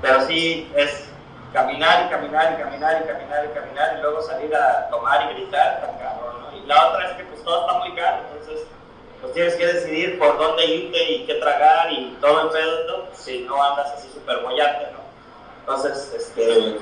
pero 0.00 0.22
sí 0.22 0.72
es 0.74 1.10
caminar 1.52 2.06
y 2.06 2.10
caminar 2.10 2.54
y 2.54 2.62
caminar 2.62 3.02
y 3.02 3.06
caminar 3.06 3.44
y 3.44 3.48
caminar 3.54 3.96
y 3.98 4.00
luego 4.00 4.22
salir 4.22 4.54
a 4.54 4.88
tomar 4.88 5.30
y 5.30 5.34
gritar, 5.34 5.82
tan 5.82 5.98
cabrón, 5.98 6.40
¿no? 6.40 6.56
Y 6.56 6.66
la 6.66 6.88
otra 6.88 7.10
es 7.10 7.16
que 7.16 7.24
pues 7.24 7.44
todo 7.44 7.60
está 7.60 7.78
muy 7.80 7.92
caro, 7.94 8.22
entonces 8.32 8.66
pues 9.20 9.32
tienes 9.34 9.54
que 9.54 9.66
decidir 9.66 10.18
por 10.18 10.38
dónde 10.38 10.64
irte 10.64 11.02
y 11.12 11.26
qué 11.26 11.34
tragar 11.34 11.92
y 11.92 12.16
todo 12.20 12.42
el 12.42 12.48
pedo, 12.50 13.08
si 13.12 13.40
no 13.40 13.62
andas 13.62 13.92
así 13.92 14.08
súper 14.12 14.38
bollante, 14.38 14.88
¿no? 14.92 15.00
Entonces, 15.60 16.12
este 16.16 16.78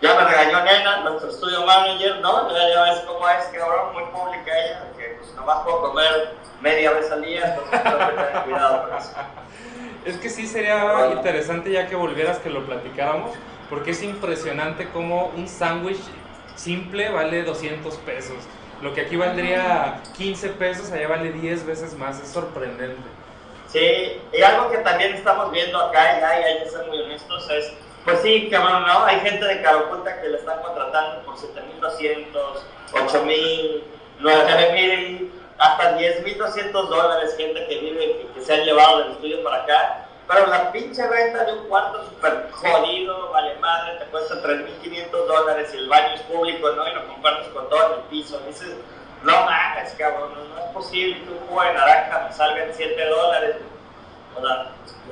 ya 0.00 0.14
me 0.14 0.24
regañó 0.24 0.62
Nena, 0.62 0.98
nuestro 1.00 1.30
estudio 1.30 1.64
manager, 1.64 2.20
¿no? 2.20 2.52
Ya, 2.52 2.68
ya 2.68 2.82
ves 2.82 3.00
cómo 3.06 3.26
es, 3.28 3.46
que 3.46 3.58
ahora 3.58 3.92
muy 3.92 4.04
pública 4.04 4.52
ella, 4.52 4.84
que 4.96 5.16
pues 5.18 5.34
nomás 5.34 5.62
puedo 5.64 5.80
comer 5.80 6.34
media 6.60 6.90
vez 6.92 7.10
al 7.10 7.24
día, 7.24 7.44
entonces 7.46 7.82
tengo 7.82 7.98
que 7.98 8.12
tener 8.12 8.42
cuidado 8.44 8.88
con 8.88 8.98
eso. 8.98 9.12
Es 10.04 10.16
que 10.18 10.28
sí 10.28 10.46
sería 10.46 11.10
interesante 11.12 11.70
ya 11.72 11.86
que 11.86 11.96
volvieras 11.96 12.38
que 12.38 12.50
lo 12.50 12.64
platicáramos, 12.66 13.32
porque 13.70 13.92
es 13.92 14.02
impresionante 14.02 14.88
cómo 14.90 15.32
un 15.34 15.48
sándwich 15.48 16.00
simple 16.56 17.08
vale 17.10 17.42
200 17.42 17.94
pesos. 17.98 18.36
Lo 18.82 18.92
que 18.92 19.02
aquí 19.02 19.16
valdría 19.16 20.02
15 20.16 20.50
pesos, 20.50 20.92
allá 20.92 21.08
vale 21.08 21.32
10 21.32 21.66
veces 21.66 21.94
más, 21.94 22.20
es 22.20 22.28
sorprendente. 22.28 23.02
Sí, 23.68 24.20
y 24.32 24.42
algo 24.42 24.70
que 24.70 24.78
también 24.78 25.14
estamos 25.14 25.50
viendo 25.50 25.78
acá, 25.78 26.18
y 26.20 26.44
hay 26.44 26.62
que 26.62 26.70
ser 26.70 26.86
muy 26.86 27.00
honestos, 27.00 27.50
es 27.50 27.72
pues 28.06 28.20
sí, 28.20 28.48
cabrón, 28.48 28.86
¿no? 28.86 29.04
Hay 29.04 29.18
gente 29.18 29.44
de 29.44 29.62
Caraculta 29.62 30.22
que 30.22 30.28
le 30.28 30.38
están 30.38 30.62
contratando 30.62 31.24
por 31.24 31.34
7.200, 31.34 32.28
8.000, 32.92 33.82
9.000, 34.20 35.28
hasta 35.58 35.98
10.200 35.98 36.70
dólares, 36.72 37.34
gente 37.36 37.66
que 37.66 37.78
vive, 37.80 38.28
que, 38.32 38.40
se 38.42 38.54
han 38.54 38.64
llevado 38.64 38.98
del 38.98 39.12
estudio 39.12 39.42
para 39.42 39.64
acá. 39.64 40.05
Pero 40.26 40.46
la 40.46 40.72
pinche 40.72 41.06
renta 41.06 41.44
de 41.44 41.52
un 41.52 41.68
cuarto 41.68 42.04
súper 42.04 42.50
jodido, 42.50 43.30
vale 43.30 43.54
madre, 43.56 43.98
te 43.98 44.06
cuesta 44.06 44.34
3.500 44.42 45.10
dólares 45.10 45.70
y 45.72 45.76
el 45.76 45.88
baño 45.88 46.14
es 46.14 46.22
público, 46.22 46.70
¿no? 46.72 46.88
Y 46.88 46.94
lo 46.94 47.06
compartes 47.06 47.48
con 47.48 47.68
todo 47.68 47.86
en 47.86 48.00
el 48.00 48.06
piso. 48.06 48.40
dices, 48.46 48.74
no 49.22 49.44
mames, 49.44 49.94
cabrón, 49.96 50.32
no, 50.34 50.58
es 50.58 50.70
posible 50.72 51.22
que 51.22 51.30
un 51.30 51.38
jugo 51.46 51.62
de 51.62 51.74
naranja 51.74 52.26
me 52.28 52.32
salga 52.32 52.64
en 52.64 52.74
7 52.74 53.06
dólares. 53.06 53.56
O 54.36 54.40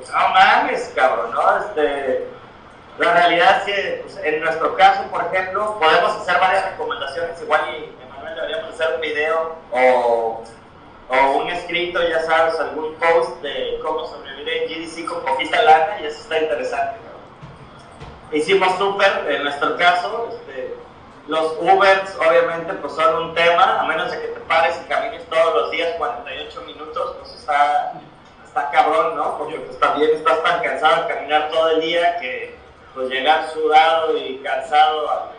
sea, 0.05 0.18
no 0.20 0.29
mames, 0.35 0.92
cabrón, 0.94 1.31
¿no? 1.33 1.59
Este, 1.59 2.27
la 2.98 3.12
realidad 3.12 3.59
es 3.59 3.64
que 3.64 4.00
pues, 4.03 4.16
en 4.18 4.40
nuestro 4.40 4.77
caso, 4.77 5.03
por 5.11 5.24
ejemplo, 5.27 5.79
podemos 5.79 6.12
hacer 6.16 6.38
varias 6.40 6.70
recomendaciones, 6.72 7.40
igual 7.40 7.61
y 7.70 8.03
Emanuel 8.03 8.35
deberíamos 8.35 8.74
hacer 8.74 8.94
un 8.94 9.00
video 9.00 9.57
o 9.72 10.44
o 11.09 11.38
un 11.38 11.51
escrito, 11.51 12.01
ya 12.03 12.21
sabes, 12.23 12.59
algún 12.59 12.95
post 12.95 13.43
de 13.43 13.79
cómo 13.83 14.07
sobrevivir 14.07 14.49
en 14.49 14.87
GDC 14.87 15.07
con 15.07 15.23
poquita 15.25 15.62
lana 15.62 16.01
y 16.01 16.07
eso 16.07 16.21
está 16.21 16.38
interesante. 16.38 16.99
Hicimos 18.33 18.77
súper, 18.79 19.27
en 19.31 19.45
nuestro 19.45 19.77
caso, 19.77 20.29
este, 20.33 20.75
los 21.29 21.53
Ubers 21.61 22.17
obviamente 22.17 22.73
pues 22.75 22.95
son 22.95 23.29
un 23.29 23.35
tema, 23.35 23.81
a 23.81 23.85
menos 23.85 24.11
de 24.11 24.21
que 24.21 24.27
te 24.29 24.40
pares 24.40 24.81
y 24.85 24.88
camines 24.88 25.25
todos 25.29 25.55
los 25.55 25.71
días 25.71 25.95
48 25.99 26.62
minutos, 26.62 27.17
pues 27.21 27.35
está, 27.35 27.93
está 28.45 28.71
cabrón, 28.71 29.17
¿no? 29.17 29.38
Porque 29.38 29.59
pues 29.59 29.79
también 29.79 30.11
estás 30.14 30.43
tan 30.43 30.62
cansado 30.62 31.03
de 31.03 31.14
caminar 31.14 31.51
todo 31.51 31.71
el 31.71 31.81
día 31.83 32.19
que 32.19 32.57
pues 32.95 33.09
llegar 33.09 33.49
sudado 33.51 34.17
y 34.17 34.38
cansado 34.38 35.09
a, 35.11 35.33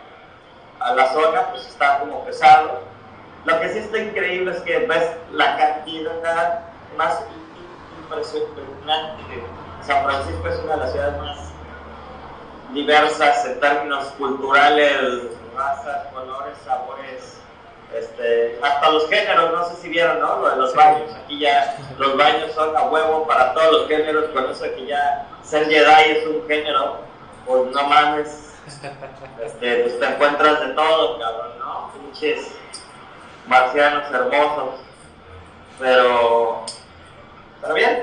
a 0.80 0.94
la 0.94 1.12
zona 1.12 1.50
pues 1.50 1.66
está 1.66 1.98
como 1.98 2.24
pesado 2.24 2.85
lo 3.46 3.60
que 3.60 3.68
sí 3.68 3.78
está 3.78 3.98
increíble 3.98 4.52
es 4.52 4.60
que 4.62 4.78
ves 4.80 5.10
la 5.32 5.56
cantidad 5.56 6.60
más 6.96 7.22
impresionante. 8.10 9.44
San 9.86 10.04
Francisco 10.04 10.48
es 10.48 10.58
una 10.64 10.74
de 10.74 10.80
las 10.80 10.92
ciudades 10.92 11.20
más 11.20 11.38
diversas 12.72 13.46
en 13.46 13.60
términos 13.60 14.06
culturales, 14.18 15.22
razas, 15.54 16.06
colores, 16.12 16.58
sabores, 16.64 17.38
este, 17.94 18.58
hasta 18.60 18.90
los 18.90 19.08
géneros, 19.08 19.52
no 19.52 19.68
sé 19.68 19.76
si 19.76 19.88
vieron, 19.90 20.18
¿no? 20.18 20.40
Lo 20.40 20.50
de 20.50 20.56
los 20.56 20.74
baños, 20.74 21.14
aquí 21.14 21.38
ya 21.38 21.76
los 21.98 22.16
baños 22.16 22.50
son 22.52 22.76
a 22.76 22.82
huevo 22.82 23.28
para 23.28 23.54
todos 23.54 23.72
los 23.72 23.88
géneros, 23.88 24.28
con 24.30 24.50
eso 24.50 24.64
que 24.74 24.86
ya 24.86 25.28
ser 25.44 25.68
Jedi 25.68 26.10
es 26.10 26.26
un 26.26 26.46
género, 26.48 26.98
pues 27.46 27.66
no 27.66 27.82
mames, 27.84 28.54
este, 29.40 29.76
pues 29.82 30.00
te 30.00 30.06
encuentras 30.06 30.60
de 30.60 30.74
todo, 30.74 31.20
cabrón, 31.20 31.58
¿no? 31.60 31.92
Pinches 31.92 32.56
marcianos 33.48 34.12
hermosos. 34.12 34.80
Pero, 35.78 36.64
pero 37.60 37.74
bien, 37.74 38.02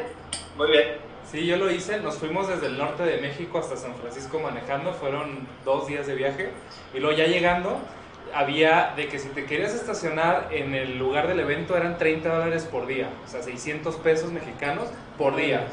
muy 0.58 0.72
bien. 0.72 0.98
Sí, 1.30 1.46
yo 1.46 1.58
lo 1.58 1.72
hice. 1.72 2.00
Nos 2.00 2.18
fuimos 2.18 2.48
desde 2.48 2.68
el 2.68 2.78
norte 2.78 3.04
de 3.04 3.20
México 3.20 3.58
hasta 3.58 3.76
San 3.76 3.96
Francisco 3.96 4.40
manejando. 4.40 4.94
Fueron 4.94 5.48
dos 5.66 5.88
días 5.88 6.06
de 6.06 6.16
viaje. 6.16 6.52
Y 6.94 7.00
luego 7.00 7.18
ya 7.18 7.26
llegando, 7.26 7.80
había 8.34 8.94
de 8.96 9.08
que 9.08 9.18
si 9.18 9.30
te 9.30 9.46
querías 9.46 9.74
estacionar 9.74 10.50
en 10.52 10.76
el 10.76 11.00
lugar 11.00 11.28
del 11.28 11.40
evento 11.40 11.76
eran 11.76 11.98
30 11.98 12.30
dólares 12.30 12.66
por 12.66 12.86
día. 12.86 13.10
O 13.26 13.28
sea, 13.28 13.42
600 13.42 13.96
pesos 13.98 14.32
mexicanos 14.32 14.90
por 15.18 15.36
día. 15.36 15.66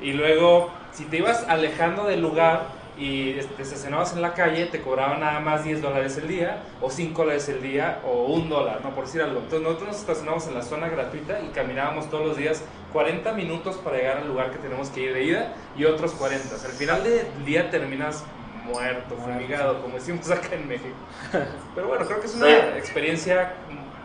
Y 0.00 0.12
luego, 0.12 0.72
si 0.92 1.04
te 1.04 1.18
ibas 1.18 1.46
alejando 1.48 2.04
del 2.06 2.20
lugar, 2.20 2.62
y 2.96 3.32
te 3.32 3.62
estacionabas 3.62 4.12
en 4.12 4.22
la 4.22 4.34
calle, 4.34 4.66
te 4.66 4.80
cobraban 4.80 5.20
nada 5.20 5.40
más 5.40 5.64
10 5.64 5.82
dólares 5.82 6.16
el 6.16 6.28
día, 6.28 6.62
o 6.80 6.90
5 6.90 7.22
dólares 7.22 7.48
el 7.48 7.60
día, 7.62 8.00
o 8.04 8.24
un 8.26 8.48
dólar, 8.48 8.80
¿no? 8.82 8.94
Por 8.94 9.06
decir 9.06 9.22
algo. 9.22 9.40
Entonces 9.40 9.62
nosotros 9.62 9.88
nos 9.88 10.00
estacionamos 10.00 10.46
en 10.46 10.54
la 10.54 10.62
zona 10.62 10.88
gratuita 10.88 11.40
y 11.40 11.48
caminábamos 11.48 12.08
todos 12.08 12.26
los 12.26 12.36
días 12.36 12.62
40 12.92 13.32
minutos 13.32 13.76
para 13.78 13.96
llegar 13.96 14.18
al 14.18 14.28
lugar 14.28 14.50
que 14.50 14.58
tenemos 14.58 14.88
que 14.90 15.00
ir 15.00 15.14
de 15.14 15.24
ida 15.24 15.52
y 15.76 15.84
otros 15.84 16.12
40. 16.12 16.54
al 16.54 16.72
final 16.72 17.02
del 17.02 17.44
día 17.44 17.70
terminas 17.70 18.24
muerto, 18.64 19.16
fumigado, 19.16 19.82
como 19.82 19.96
decimos 19.96 20.30
acá 20.30 20.54
en 20.54 20.68
México. 20.68 20.94
Pero 21.74 21.88
bueno, 21.88 22.06
creo 22.06 22.20
que 22.20 22.26
es 22.26 22.34
una 22.34 22.78
experiencia 22.78 23.54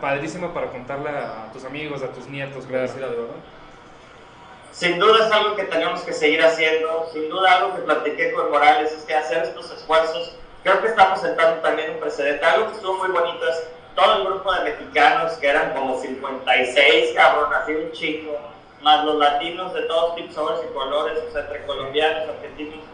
padrísima 0.00 0.52
para 0.52 0.68
contarle 0.68 1.10
a 1.10 1.50
tus 1.52 1.64
amigos, 1.64 2.02
a 2.02 2.08
tus 2.08 2.26
nietos, 2.26 2.66
claro. 2.66 2.92
de 2.92 3.00
verdad 3.00 3.36
sin 4.72 4.98
duda 4.98 5.26
es 5.26 5.32
algo 5.32 5.56
que 5.56 5.64
tenemos 5.64 6.00
que 6.02 6.12
seguir 6.12 6.42
haciendo, 6.42 7.08
sin 7.12 7.28
duda 7.28 7.56
algo 7.56 7.76
que 7.76 7.82
platiqué 7.82 8.32
con 8.32 8.50
Morales 8.50 8.92
es 8.92 9.04
que 9.04 9.14
hacer 9.14 9.42
estos 9.44 9.70
esfuerzos, 9.70 10.36
creo 10.62 10.80
que 10.80 10.88
estamos 10.88 11.20
sentando 11.20 11.60
también 11.60 11.92
un 11.92 12.00
precedente, 12.00 12.44
algo 12.44 12.68
que 12.68 12.74
estuvo 12.74 12.94
muy 12.94 13.08
bonito 13.08 13.48
es 13.48 13.66
todo 13.94 14.18
el 14.18 14.24
grupo 14.24 14.52
de 14.52 14.70
mexicanos 14.70 15.32
que 15.34 15.48
eran 15.48 15.74
como 15.74 16.00
56, 16.00 17.14
cabrón, 17.14 17.52
así 17.54 17.74
un 17.74 17.92
chico, 17.92 18.38
más 18.80 19.04
los 19.04 19.16
latinos 19.16 19.74
de 19.74 19.82
todos 19.82 20.14
tipos, 20.16 20.34
sabores 20.34 20.60
y 20.68 20.72
colores, 20.72 21.18
o 21.28 21.32
sea, 21.32 21.42
entre 21.42 21.66
colombianos, 21.66 22.28
argentinos, 22.28 22.84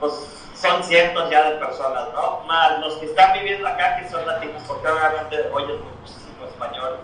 pues 0.00 0.12
son 0.54 0.82
cientos 0.82 1.30
ya 1.30 1.50
de 1.50 1.56
personas, 1.56 2.08
¿no? 2.12 2.40
Más 2.46 2.80
los 2.80 2.96
que 2.96 3.06
están 3.06 3.32
viviendo 3.34 3.66
acá 3.66 3.98
que 3.98 4.08
son 4.08 4.26
latinos, 4.26 4.62
porque 4.66 4.88
obviamente 4.88 5.48
oyes 5.52 5.78
muchísimo 5.80 6.46
español 6.46 6.98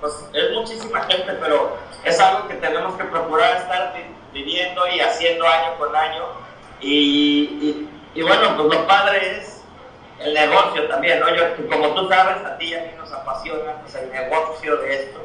pues 0.00 0.14
es 0.32 0.52
muchísima 0.52 1.02
gente, 1.02 1.32
pero 1.40 1.76
es 2.04 2.20
algo 2.20 2.48
que 2.48 2.54
tenemos 2.54 2.94
que 2.96 3.04
procurar 3.04 3.56
estar 3.56 3.94
viviendo 4.32 4.86
y 4.88 5.00
haciendo 5.00 5.46
año 5.46 5.76
con 5.78 5.94
año. 5.94 6.24
Y, 6.80 7.88
bueno, 8.22 8.56
pues 8.56 8.78
lo 8.78 8.86
padre 8.86 9.38
es 9.38 9.62
el 10.20 10.34
negocio 10.34 10.88
también, 10.88 11.20
¿no? 11.20 11.34
Yo, 11.34 11.44
como 11.70 11.94
tú 11.94 12.08
sabes, 12.08 12.44
a 12.44 12.56
ti 12.58 12.66
y 12.66 12.74
a 12.74 12.80
mí 12.80 12.90
nos 12.96 13.12
apasiona 13.12 13.74
pues, 13.82 13.94
el 13.94 14.10
negocio 14.10 14.76
de 14.78 14.94
esto. 14.94 15.20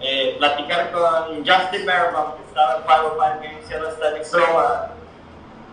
Eh, 0.00 0.36
platicar 0.38 0.92
con 0.92 1.44
Justin 1.44 1.84
Merriman, 1.84 2.36
que 2.36 2.48
estaba 2.48 2.76
en 2.76 2.82
Five 2.84 3.48
Games, 3.48 3.68
ya 3.68 3.76
está 3.78 4.08
en 4.08 4.98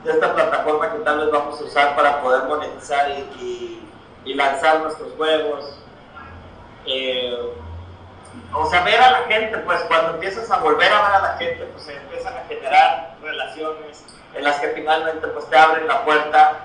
de 0.04 0.12
esta 0.12 0.36
plataforma 0.36 0.92
que 0.92 1.00
tal 1.00 1.20
vez 1.20 1.32
vamos 1.32 1.60
a 1.60 1.64
usar 1.64 1.96
para 1.96 2.22
poder 2.22 2.44
monetizar 2.44 3.10
y, 3.40 3.80
y 4.24 4.34
lanzar 4.36 4.82
nuestros 4.82 5.14
juegos. 5.14 5.80
Eh, 6.86 7.54
o 8.54 8.70
sea, 8.70 8.84
ver 8.84 9.00
a 9.00 9.12
la 9.12 9.28
gente, 9.28 9.58
pues 9.60 9.82
cuando 9.82 10.14
empiezas 10.16 10.50
a 10.50 10.60
volver 10.60 10.92
a 10.92 11.02
ver 11.02 11.16
a 11.16 11.22
la 11.22 11.38
gente, 11.38 11.66
pues 11.66 11.84
se 11.84 11.96
empiezan 11.96 12.38
a 12.38 12.46
generar 12.48 13.16
relaciones 13.22 14.04
en 14.34 14.44
las 14.44 14.60
que 14.60 14.70
finalmente 14.70 15.28
pues 15.28 15.50
te 15.50 15.58
abren 15.58 15.88
la 15.88 16.04
puerta. 16.06 16.60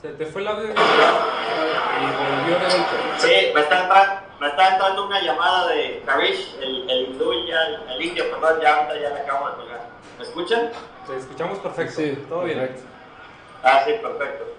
Se 0.00 0.08
te 0.10 0.26
fue 0.26 0.42
el 0.42 0.48
audio 0.48 0.64
y 0.64 0.68
volvió 0.68 2.58
de 2.58 2.66
vuelta. 2.66 3.18
Sí, 3.18 3.52
me 3.54 3.60
está, 3.60 3.82
entrando, 3.82 4.14
me 4.40 4.48
está 4.48 4.68
entrando 4.68 5.06
una 5.06 5.20
llamada 5.20 5.68
de 5.68 6.02
Karish, 6.04 6.56
el, 6.60 6.90
el 6.90 7.08
hindú, 7.08 7.32
ya, 7.46 7.58
el, 7.94 8.02
indio, 8.02 8.30
perdón, 8.30 8.60
ya 8.60 8.88
ya 8.88 9.10
le 9.10 9.20
acabo 9.20 9.48
de 9.48 9.56
colgar. 9.56 9.80
¿Me 10.18 10.24
escuchan? 10.24 10.70
Te 11.06 11.16
escuchamos 11.16 11.58
perfecto, 11.58 11.94
sí, 11.94 12.24
todo 12.28 12.42
bien. 12.44 12.76
Ah, 13.62 13.82
sí, 13.86 13.94
perfecto. 14.02 14.53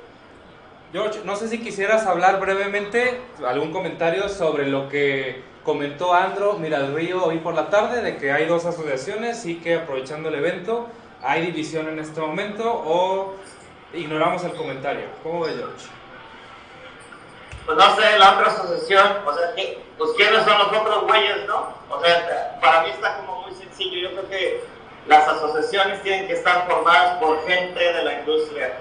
George, 0.96 1.20
no 1.26 1.36
sé 1.36 1.50
si 1.50 1.60
quisieras 1.60 2.06
hablar 2.06 2.40
brevemente, 2.40 3.20
algún 3.46 3.74
comentario 3.74 4.30
sobre 4.30 4.66
lo 4.66 4.88
que 4.88 5.44
comentó 5.66 6.14
Andro 6.14 6.54
Mira 6.54 6.78
el 6.78 6.96
Río 6.96 7.22
hoy 7.22 7.40
por 7.40 7.54
la 7.54 7.70
tarde, 7.70 8.02
de 8.02 8.16
que 8.16 8.32
hay 8.32 8.46
dos 8.46 8.66
asociaciones 8.66 9.46
y 9.46 9.56
que 9.56 9.76
aprovechando 9.76 10.30
el 10.30 10.36
evento 10.36 10.88
hay 11.22 11.48
división 11.48 11.90
en 11.90 12.00
este 12.00 12.22
momento 12.22 12.64
o 12.64 13.34
ignoramos 13.94 14.46
el 14.46 14.54
comentario. 14.54 15.04
¿Cómo 15.22 15.42
ve 15.42 15.56
George? 15.58 15.86
Pues 17.66 17.78
no 17.78 17.96
sé, 17.98 18.18
la 18.18 18.32
otra 18.32 18.48
asociación, 18.54 19.06
o 19.26 19.34
sea, 19.34 19.54
pues 19.98 20.12
quiénes 20.16 20.46
son 20.46 20.60
los 20.60 20.68
otros 20.68 21.04
güeyes, 21.04 21.46
¿no? 21.46 21.74
O 21.90 22.00
sea, 22.02 22.58
para 22.62 22.84
mí 22.84 22.92
está 22.92 23.18
como 23.18 23.42
muy 23.42 23.54
sencillo, 23.54 24.00
yo 24.00 24.12
creo 24.12 24.30
que 24.30 24.64
las 25.08 25.28
asociaciones 25.28 26.02
tienen 26.04 26.28
que 26.28 26.36
estar 26.36 26.66
formadas 26.66 27.18
por 27.18 27.46
gente 27.46 27.84
de 27.84 28.02
la 28.02 28.20
industria 28.20 28.72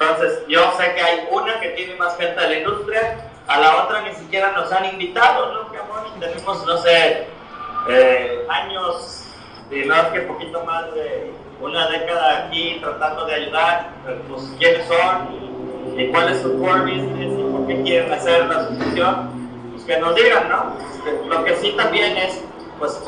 entonces, 0.00 0.44
yo 0.46 0.60
sé 0.78 0.94
que 0.94 1.02
hay 1.02 1.28
una 1.30 1.58
que 1.58 1.70
tiene 1.70 1.96
más 1.96 2.16
gente 2.16 2.40
de 2.40 2.48
la 2.48 2.58
industria, 2.58 3.30
a 3.48 3.58
la 3.58 3.84
otra 3.84 4.02
ni 4.02 4.14
siquiera 4.14 4.52
nos 4.52 4.70
han 4.70 4.84
invitado, 4.84 5.52
¿no? 5.52 5.68
Y 6.16 6.20
tenemos, 6.20 6.64
no 6.64 6.78
sé, 6.78 7.26
eh, 7.88 8.46
años, 8.48 9.24
y 9.70 9.84
no 9.84 10.12
que 10.12 10.20
poquito 10.20 10.64
más 10.64 10.94
de 10.94 11.32
una 11.60 11.88
década 11.88 12.46
aquí 12.46 12.78
tratando 12.80 13.26
de 13.26 13.34
ayudar, 13.34 13.90
pues 14.28 14.42
quiénes 14.58 14.86
son 14.86 15.96
y, 15.96 16.08
cuál 16.08 16.30
es 16.30 16.42
su 16.42 16.56
core 16.60 16.82
business 16.82 17.32
y 17.36 17.42
por 17.50 17.66
qué 17.66 17.82
quieren 17.82 18.12
hacer 18.12 18.46
la 18.46 18.60
asociación, 18.60 19.72
pues 19.72 19.84
que 19.84 19.98
nos 19.98 20.14
digan, 20.14 20.48
¿no? 20.48 20.76
Este, 20.80 21.26
lo 21.26 21.44
que 21.44 21.56
sí 21.56 21.74
también 21.76 22.16
es, 22.16 22.40
pues, 22.78 23.02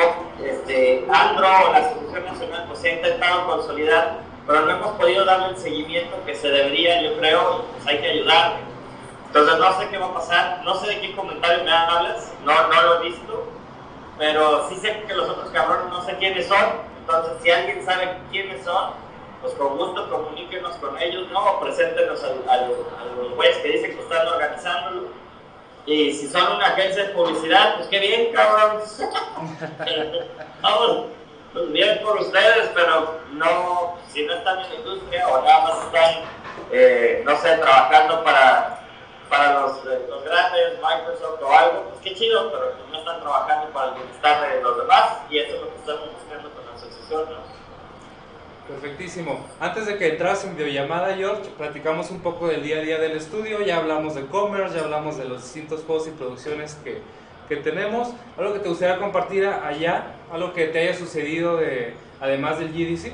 este, 0.44 1.06
Andro 1.08 1.46
o 1.46 1.72
la 1.72 1.78
Asociación 1.78 2.24
Nacional, 2.24 2.64
pues 2.66 2.80
se 2.80 2.90
ha 2.90 2.94
intentado 2.94 3.46
consolidar 3.46 4.29
pero 4.50 4.66
no 4.66 4.72
hemos 4.72 4.96
podido 4.96 5.24
darle 5.24 5.50
el 5.50 5.56
seguimiento 5.58 6.16
que 6.26 6.34
se 6.34 6.48
debería, 6.48 7.00
yo 7.02 7.16
creo, 7.18 7.66
pues 7.72 7.86
hay 7.86 7.98
que 8.00 8.10
ayudarle. 8.10 8.56
Entonces 9.28 9.58
no 9.58 9.78
sé 9.78 9.88
qué 9.88 9.98
va 9.98 10.06
a 10.06 10.14
pasar, 10.14 10.62
no 10.64 10.74
sé 10.74 10.88
de 10.88 11.00
qué 11.00 11.14
comentario 11.14 11.62
me 11.62 11.70
hablas, 11.70 12.32
no, 12.44 12.66
no 12.66 12.82
lo 12.82 13.00
he 13.00 13.10
visto, 13.10 13.44
pero 14.18 14.68
sí 14.68 14.74
sé 14.74 15.04
que 15.06 15.14
los 15.14 15.28
otros 15.28 15.50
cabrones 15.50 15.86
no 15.90 16.04
sé 16.04 16.16
quiénes 16.16 16.48
son, 16.48 16.64
entonces 16.98 17.34
si 17.44 17.50
alguien 17.52 17.84
sabe 17.84 18.18
quiénes 18.32 18.64
son, 18.64 18.90
pues 19.40 19.54
con 19.54 19.76
gusto 19.76 20.10
comuníquenos 20.10 20.74
con 20.78 20.98
ellos, 20.98 21.30
¿no? 21.30 21.38
O 21.38 21.60
preséntenos 21.60 22.20
a, 22.24 22.56
los 23.16 23.34
güeyes 23.36 23.56
que 23.58 23.68
dicen 23.68 23.94
que 23.94 24.02
están 24.02 24.26
organizándolo. 24.26 25.10
Y 25.86 26.12
si 26.12 26.28
son 26.28 26.56
una 26.56 26.66
agencia 26.66 27.04
de 27.04 27.08
publicidad, 27.10 27.76
pues 27.76 27.86
qué 27.86 28.00
bien, 28.00 28.32
cabrón. 28.32 28.82
Vamos, 30.60 31.06
pues 31.52 31.72
bien 31.72 32.00
por 32.02 32.20
ustedes, 32.20 32.70
pero 32.74 33.20
no, 33.32 33.96
si 34.12 34.24
no 34.24 34.34
están 34.34 34.60
en 34.60 34.68
la 34.68 34.74
industria 34.76 35.28
o 35.28 35.42
nada 35.42 35.60
más 35.62 35.84
están, 35.86 36.24
eh, 36.70 37.22
no 37.24 37.36
sé, 37.38 37.56
trabajando 37.56 38.22
para, 38.22 38.80
para 39.28 39.60
los, 39.60 39.78
eh, 39.86 40.06
grandes, 40.24 40.78
Microsoft 40.80 41.42
o 41.42 41.52
algo, 41.52 41.84
pues 41.90 42.00
qué 42.02 42.14
chido, 42.14 42.52
pero 42.52 42.74
no 42.90 42.98
están 42.98 43.20
trabajando 43.20 43.72
para 43.72 43.88
el 43.88 43.94
bienestar 43.94 44.48
de 44.48 44.62
los 44.62 44.76
demás 44.76 45.18
y 45.28 45.38
eso 45.38 45.56
es 45.56 45.60
lo 45.62 45.70
que 45.70 45.76
estamos 45.76 46.08
buscando 46.12 46.50
con 46.50 46.66
la 46.66 46.72
asociación, 46.72 47.24
¿no? 47.30 47.60
Perfectísimo. 48.68 49.44
Antes 49.58 49.86
de 49.86 49.98
que 49.98 50.10
entras 50.10 50.44
en 50.44 50.56
videollamada, 50.56 51.16
George, 51.16 51.50
platicamos 51.58 52.12
un 52.12 52.20
poco 52.20 52.46
del 52.46 52.62
día 52.62 52.76
a 52.76 52.80
día 52.82 52.98
del 52.98 53.16
estudio. 53.16 53.62
Ya 53.62 53.78
hablamos 53.78 54.14
de 54.14 54.26
commerce, 54.26 54.76
ya 54.76 54.84
hablamos 54.84 55.16
de 55.16 55.24
los 55.24 55.42
distintos 55.42 55.82
juegos 55.84 56.06
y 56.06 56.12
producciones 56.12 56.78
que, 56.84 57.02
que 57.50 57.56
tenemos. 57.56 58.10
¿Algo 58.38 58.52
que 58.52 58.60
te 58.60 58.68
gustaría 58.68 58.96
compartir 58.98 59.44
allá? 59.44 60.14
¿Algo 60.32 60.54
que 60.54 60.68
te 60.68 60.78
haya 60.78 60.94
sucedido 60.96 61.56
de, 61.56 61.96
además 62.20 62.60
del 62.60 62.68
GDC? 62.68 63.12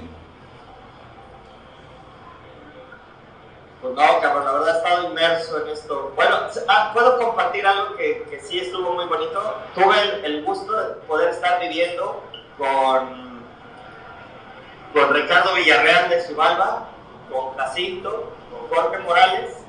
Pues 3.80 3.94
no, 3.94 4.20
cabrón, 4.20 4.44
la 4.44 4.52
verdad 4.52 4.74
he 4.74 4.78
estado 4.78 5.08
inmerso 5.08 5.62
en 5.64 5.68
esto. 5.72 6.12
Bueno, 6.14 6.36
ah, 6.68 6.90
puedo 6.92 7.18
compartir 7.18 7.66
algo 7.66 7.96
que, 7.96 8.24
que, 8.28 8.40
sí 8.40 8.58
estuvo 8.58 8.92
muy 8.92 9.06
bonito. 9.06 9.54
Tuve 9.74 10.02
el, 10.02 10.24
el 10.26 10.44
gusto 10.44 10.70
de 10.70 10.94
poder 11.06 11.30
estar 11.30 11.58
viviendo 11.58 12.22
con 12.58 13.26
con 14.92 15.12
Ricardo 15.12 15.54
Villarreal 15.54 16.08
de 16.08 16.26
Subalba, 16.26 16.88
con 17.30 17.54
Jacinto, 17.56 18.32
con 18.50 18.68
Jorge 18.68 18.98
Morales 18.98 19.65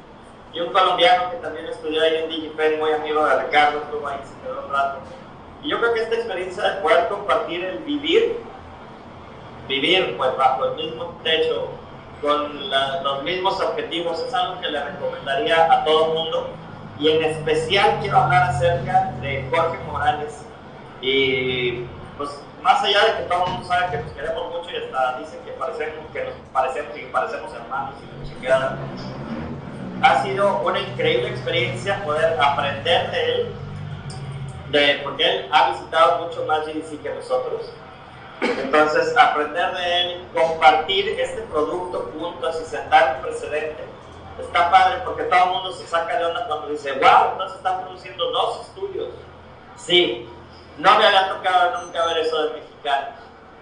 y 0.53 0.60
un 0.60 0.71
colombiano 0.71 1.31
que 1.31 1.38
también 1.38 1.65
estudió 1.67 2.01
ahí 2.01 2.15
en 2.15 2.29
DigiPen, 2.29 2.79
muy 2.79 2.91
amigo 2.91 3.25
de 3.25 3.43
Ricardo, 3.43 3.79
estuvo 3.79 4.07
ahí, 4.07 4.19
se 4.23 4.47
quedó 4.47 4.65
un 4.65 4.71
rato. 4.71 4.99
Y 5.63 5.69
yo 5.69 5.79
creo 5.79 5.93
que 5.93 6.01
esta 6.03 6.15
experiencia 6.15 6.63
de 6.63 6.81
poder 6.81 7.07
compartir 7.07 7.63
el 7.63 7.79
vivir, 7.79 8.39
vivir 9.67 10.15
pues 10.17 10.36
bajo 10.38 10.65
el 10.65 10.75
mismo 10.75 11.17
techo, 11.23 11.69
con 12.21 12.69
los 13.03 13.23
mismos 13.23 13.62
objetivos, 13.62 14.19
es 14.19 14.33
algo 14.33 14.60
que 14.60 14.69
le 14.69 14.83
recomendaría 14.83 15.71
a 15.71 15.83
todo 15.83 16.07
el 16.07 16.13
mundo. 16.13 16.49
Y 16.99 17.12
en 17.12 17.23
especial 17.23 17.97
quiero 18.01 18.17
hablar 18.17 18.49
acerca 18.49 19.12
de 19.21 19.47
Jorge 19.51 19.77
Morales. 19.86 20.43
Y 21.01 21.83
pues 22.17 22.41
más 22.63 22.83
allá 22.83 23.05
de 23.05 23.17
que 23.17 23.29
todo 23.29 23.45
el 23.45 23.51
mundo 23.51 23.67
sabe 23.67 23.91
que 23.91 24.03
nos 24.03 24.12
queremos 24.13 24.51
mucho 24.51 24.71
y 24.71 24.77
hasta 24.77 25.19
dicen 25.19 25.39
que 25.45 25.51
parecemos, 25.51 26.05
que 26.12 26.23
nos 26.23 26.33
parecemos 26.51 26.97
y 26.97 26.99
que 27.01 27.07
parecemos 27.07 27.53
hermanos 27.53 27.95
y 28.01 28.27
chingada, 28.29 28.77
ha 30.01 30.23
sido 30.23 30.60
una 30.60 30.79
increíble 30.79 31.29
experiencia 31.29 32.03
poder 32.03 32.39
aprender 32.39 33.12
de 33.12 33.25
él, 33.33 33.47
de, 34.69 35.01
porque 35.03 35.23
él 35.23 35.49
ha 35.51 35.71
visitado 35.71 36.25
mucho 36.25 36.45
más 36.45 36.65
GDC 36.65 37.01
que 37.01 37.10
nosotros. 37.10 37.71
Entonces, 38.41 39.17
aprender 39.17 39.73
de 39.73 40.01
él, 40.01 40.21
compartir 40.33 41.19
este 41.19 41.41
producto 41.43 42.12
juntos 42.13 42.60
y 42.62 42.65
sentar 42.65 43.15
un 43.15 43.21
precedente, 43.23 43.83
está 44.39 44.69
padre 44.69 45.01
porque 45.03 45.23
todo 45.23 45.43
el 45.43 45.49
mundo 45.49 45.73
se 45.73 45.88
saca 45.88 46.17
de 46.17 46.25
onda 46.25 46.45
cuando 46.47 46.67
dice, 46.67 46.91
wow, 46.93 47.31
entonces 47.31 47.57
están 47.57 47.81
produciendo 47.81 48.31
dos 48.31 48.67
estudios. 48.67 49.10
Sí, 49.75 50.29
no 50.77 50.97
me 50.99 51.05
había 51.05 51.29
tocado 51.29 51.81
nunca 51.81 52.05
ver 52.05 52.19
eso 52.19 52.43
de 52.43 52.60
mexicanos. 52.60 53.15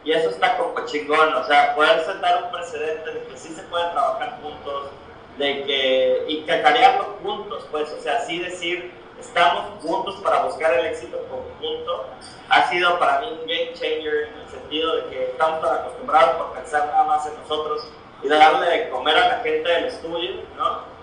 Y 0.04 0.12
eso 0.12 0.30
está 0.30 0.58
como 0.58 0.86
chingón, 0.86 1.34
o 1.34 1.44
sea, 1.46 1.74
poder 1.74 2.04
sentar 2.06 2.44
un 2.44 2.52
precedente 2.52 3.12
de 3.12 3.24
que 3.24 3.38
sí 3.38 3.54
se 3.56 3.64
puede 3.64 3.90
trabajar 3.92 4.38
juntos, 4.42 4.92
de 5.38 5.64
que, 5.64 6.26
y 6.28 6.42
cacarearlo 6.44 7.18
juntos, 7.22 7.68
pues, 7.72 7.92
o 7.92 8.02
sea, 8.02 8.18
así 8.18 8.40
decir, 8.40 8.92
estamos 9.20 9.82
juntos 9.82 10.16
para 10.24 10.44
buscar 10.44 10.74
el 10.74 10.86
éxito 10.88 11.18
conjunto, 11.30 12.06
ha 12.50 12.70
sido 12.70 12.98
para 13.00 13.20
mí 13.20 13.28
un 13.32 13.48
game 13.48 13.74
changer 13.74 14.30
en 14.30 14.42
el 14.42 14.50
sentido 14.50 14.96
de 14.98 15.10
que 15.10 15.24
estamos 15.26 15.62
tan 15.62 15.80
acostumbrados 15.80 16.42
a 16.42 16.54
pensar 16.54 16.86
nada 16.88 17.04
más 17.04 17.26
en 17.26 17.36
nosotros 17.42 17.88
y 18.24 18.28
darle 18.28 18.70
de 18.70 18.90
comer 18.90 19.18
a 19.18 19.28
la 19.30 19.40
gente 19.40 19.70
del 19.70 19.86
estudio, 19.86 20.32
¿no? 20.58 20.96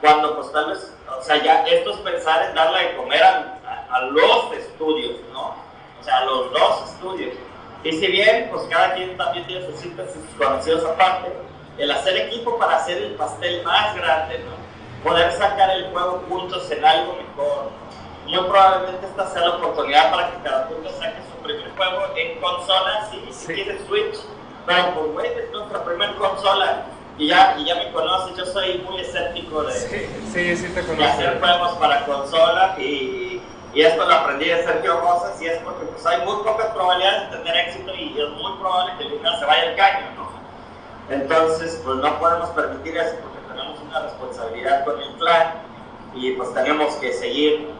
Cuando 0.00 0.36
pues 0.36 0.52
tal 0.52 0.70
vez, 0.70 0.94
o 1.18 1.22
sea, 1.22 1.42
ya 1.42 1.64
esto 1.66 1.90
es 1.90 1.96
pensar 1.98 2.48
en 2.48 2.54
darle 2.54 2.88
de 2.88 2.96
comer 2.96 3.22
a, 3.22 3.86
a, 3.90 4.00
los 4.02 4.52
estudios, 4.52 5.16
¿no? 5.32 5.54
O 6.00 6.04
sea, 6.04 6.18
a 6.18 6.24
los 6.24 6.52
dos 6.52 6.90
estudios. 6.90 7.34
Y 7.84 7.92
si 7.92 8.06
bien, 8.06 8.48
pues 8.50 8.62
cada 8.68 8.94
quien 8.94 9.16
también 9.16 9.46
tiene 9.46 9.66
sus 9.66 9.76
citas 9.80 10.08
y 10.10 10.26
sus 10.26 10.36
conocidos 10.36 10.84
aparte, 10.84 11.32
el 11.78 11.90
hacer 11.90 12.16
equipo 12.16 12.58
para 12.58 12.76
hacer 12.76 12.98
el 12.98 13.14
pastel 13.14 13.62
más 13.62 13.94
grande, 13.94 14.40
¿no? 14.40 15.08
Poder 15.08 15.32
sacar 15.32 15.70
el 15.70 15.90
juego 15.90 16.24
juntos 16.28 16.70
en 16.70 16.84
algo 16.84 17.14
mejor. 17.14 17.70
Muy 18.26 18.48
probablemente 18.48 19.06
esta 19.06 19.30
sea 19.30 19.42
la 19.42 19.56
oportunidad 19.56 20.10
para 20.10 20.30
que 20.30 20.42
cada 20.42 20.68
punto 20.68 20.90
saque 20.98 21.18
su 21.32 21.42
primer 21.42 21.70
juego 21.76 22.02
en 22.16 22.40
consola, 22.40 23.08
sí, 23.10 23.24
si 23.30 23.54
quiere 23.54 23.78
Switch. 23.86 24.16
Pero 24.66 24.94
pues, 24.94 25.12
güey, 25.12 25.26
es 25.28 25.50
nuestra 25.50 25.82
primera 25.84 26.14
consola 26.16 26.84
y 27.16 27.28
ya, 27.28 27.56
y 27.58 27.64
ya 27.64 27.74
me 27.76 27.90
conoces, 27.92 28.36
yo 28.36 28.44
soy 28.44 28.78
muy 28.78 29.00
escéptico 29.00 29.62
de, 29.64 29.72
sí, 29.72 30.56
sí, 30.56 30.68
te 30.74 30.82
de 30.82 31.04
hacer 31.04 31.40
juegos 31.40 31.72
para 31.78 32.04
consola 32.04 32.76
y 32.78 33.40
y 33.74 33.82
esto 33.82 34.04
lo 34.04 34.14
aprendí 34.14 34.46
de 34.46 34.64
Sergio 34.64 35.00
Rosas 35.00 35.40
y 35.40 35.46
es 35.46 35.58
porque 35.58 35.84
pues, 35.86 36.04
hay 36.06 36.24
muy 36.24 36.42
pocas 36.42 36.66
probabilidades 36.68 37.30
de 37.30 37.36
tener 37.36 37.56
éxito 37.68 37.94
y 37.94 38.18
es 38.18 38.28
muy 38.30 38.58
probable 38.58 38.94
que 38.96 39.04
el 39.04 39.10
dinero 39.10 39.38
se 39.38 39.44
vaya 39.44 39.62
al 39.70 39.76
caño, 39.76 40.06
¿no? 40.16 40.37
Entonces, 41.10 41.80
pues 41.84 41.96
no 41.96 42.18
podemos 42.18 42.50
permitir 42.50 42.96
eso 42.96 43.16
porque 43.22 43.38
tenemos 43.48 43.80
una 43.80 44.00
responsabilidad 44.00 44.84
con 44.84 45.00
el 45.00 45.12
clan 45.14 45.54
y 46.14 46.32
pues 46.32 46.52
tenemos 46.52 46.94
que 46.96 47.12
seguir 47.12 47.70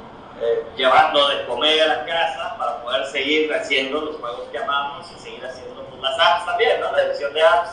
eh, 0.40 0.66
llevando 0.76 1.28
de 1.28 1.44
comer 1.46 1.82
a 1.82 1.86
la 1.88 2.06
casa 2.06 2.56
para 2.58 2.82
poder 2.82 3.04
seguir 3.06 3.52
haciendo 3.52 4.00
los 4.00 4.16
juegos 4.16 4.48
que 4.50 4.58
amamos 4.58 5.06
y 5.14 5.18
seguir 5.20 5.44
haciendo 5.44 5.84
pues, 5.84 6.00
las 6.00 6.18
apps 6.18 6.46
también, 6.46 6.80
¿no? 6.80 6.92
La 6.92 7.02
edición 7.02 7.34
de 7.34 7.42
apps. 7.42 7.70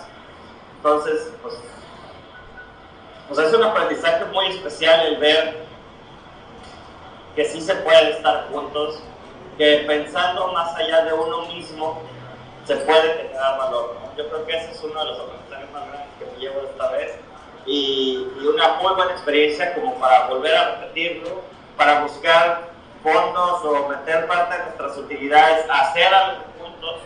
Entonces, 0.78 1.32
pues, 1.42 1.56
pues 3.28 3.40
es 3.40 3.54
un 3.54 3.64
aprendizaje 3.64 4.26
muy 4.26 4.48
especial 4.48 5.06
el 5.06 5.18
ver 5.18 5.66
que 7.36 7.46
sí 7.46 7.62
se 7.62 7.76
puede 7.76 8.12
estar 8.12 8.48
juntos, 8.52 9.00
que 9.58 9.84
pensando 9.88 10.52
más 10.52 10.76
allá 10.76 11.04
de 11.04 11.14
uno 11.14 11.46
mismo 11.48 12.02
se 12.66 12.76
puede 12.78 13.18
generar 13.18 13.58
valor. 13.58 13.96
Yo 14.18 14.28
creo 14.30 14.46
que 14.46 14.58
ese 14.58 14.72
es 14.72 14.84
uno 14.84 15.00
de 15.00 15.12
los 15.12 15.20
aprendizajes 15.20 15.72
más 15.72 15.88
grandes 15.88 16.10
que 16.20 16.26
me 16.26 16.40
llevo 16.40 16.62
esta 16.62 16.92
vez 16.92 17.16
y, 17.66 18.28
una 18.48 18.76
muy 18.76 18.94
buena 18.94 19.12
experiencia 19.12 19.74
como 19.74 19.96
para 19.96 20.28
volver 20.28 20.56
a 20.56 20.76
repetirlo, 20.76 21.42
para 21.76 22.02
buscar 22.02 22.70
fondos 23.04 23.64
o 23.64 23.90
meter 23.90 24.28
parte 24.28 24.58
de 24.58 24.64
nuestras 24.66 24.98
utilidades, 24.98 25.66
hacer 25.70 26.14
algo 26.14 26.44
juntos, 26.60 27.02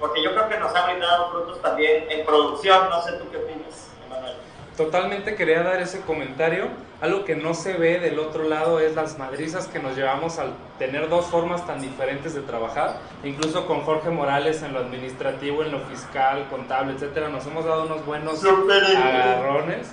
porque 0.00 0.22
yo 0.22 0.32
creo 0.32 0.48
que 0.48 0.58
nos 0.58 0.74
ha 0.74 0.86
brindado 0.86 1.30
frutos 1.30 1.60
también 1.62 2.10
en 2.10 2.24
producción, 2.24 2.88
no 2.90 3.02
sé 3.02 3.12
tú 3.12 3.30
qué 3.30 3.38
opinas. 3.38 3.87
Totalmente 4.78 5.34
quería 5.34 5.64
dar 5.64 5.82
ese 5.82 6.02
comentario 6.02 6.68
algo 7.00 7.24
que 7.24 7.34
no 7.34 7.52
se 7.52 7.72
ve 7.72 7.98
del 7.98 8.20
otro 8.20 8.44
lado 8.44 8.78
es 8.78 8.94
las 8.94 9.18
madrizas 9.18 9.66
que 9.66 9.80
nos 9.80 9.96
llevamos 9.96 10.38
al 10.38 10.52
tener 10.78 11.08
dos 11.08 11.26
formas 11.26 11.66
tan 11.66 11.80
diferentes 11.80 12.32
de 12.32 12.42
trabajar. 12.42 13.00
Incluso 13.24 13.66
con 13.66 13.80
Jorge 13.80 14.10
Morales 14.10 14.62
en 14.62 14.72
lo 14.72 14.78
administrativo, 14.78 15.64
en 15.64 15.72
lo 15.72 15.80
fiscal, 15.80 16.46
contable, 16.48 16.92
etcétera, 16.92 17.28
nos 17.28 17.44
hemos 17.46 17.64
dado 17.64 17.86
unos 17.86 18.06
buenos 18.06 18.40
agarrones. 18.44 19.90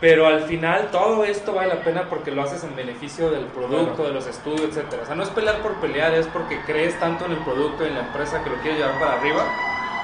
Pero 0.00 0.26
al 0.26 0.42
final 0.42 0.88
todo 0.90 1.22
esto 1.24 1.52
vale 1.54 1.72
la 1.72 1.82
pena 1.82 2.08
porque 2.08 2.32
lo 2.32 2.42
haces 2.42 2.64
en 2.64 2.74
beneficio 2.74 3.30
del 3.30 3.46
producto, 3.46 4.02
de 4.02 4.14
los 4.14 4.26
estudios, 4.26 4.62
etcétera. 4.62 5.04
O 5.04 5.06
sea, 5.06 5.14
no 5.14 5.22
es 5.22 5.30
pelear 5.30 5.62
por 5.62 5.74
pelear, 5.76 6.12
es 6.12 6.26
porque 6.26 6.60
crees 6.66 6.98
tanto 6.98 7.26
en 7.26 7.32
el 7.32 7.38
producto 7.38 7.84
y 7.84 7.88
en 7.88 7.94
la 7.94 8.00
empresa 8.00 8.42
que 8.42 8.50
lo 8.50 8.56
quieres 8.56 8.80
llevar 8.80 8.98
para 8.98 9.12
arriba. 9.12 9.44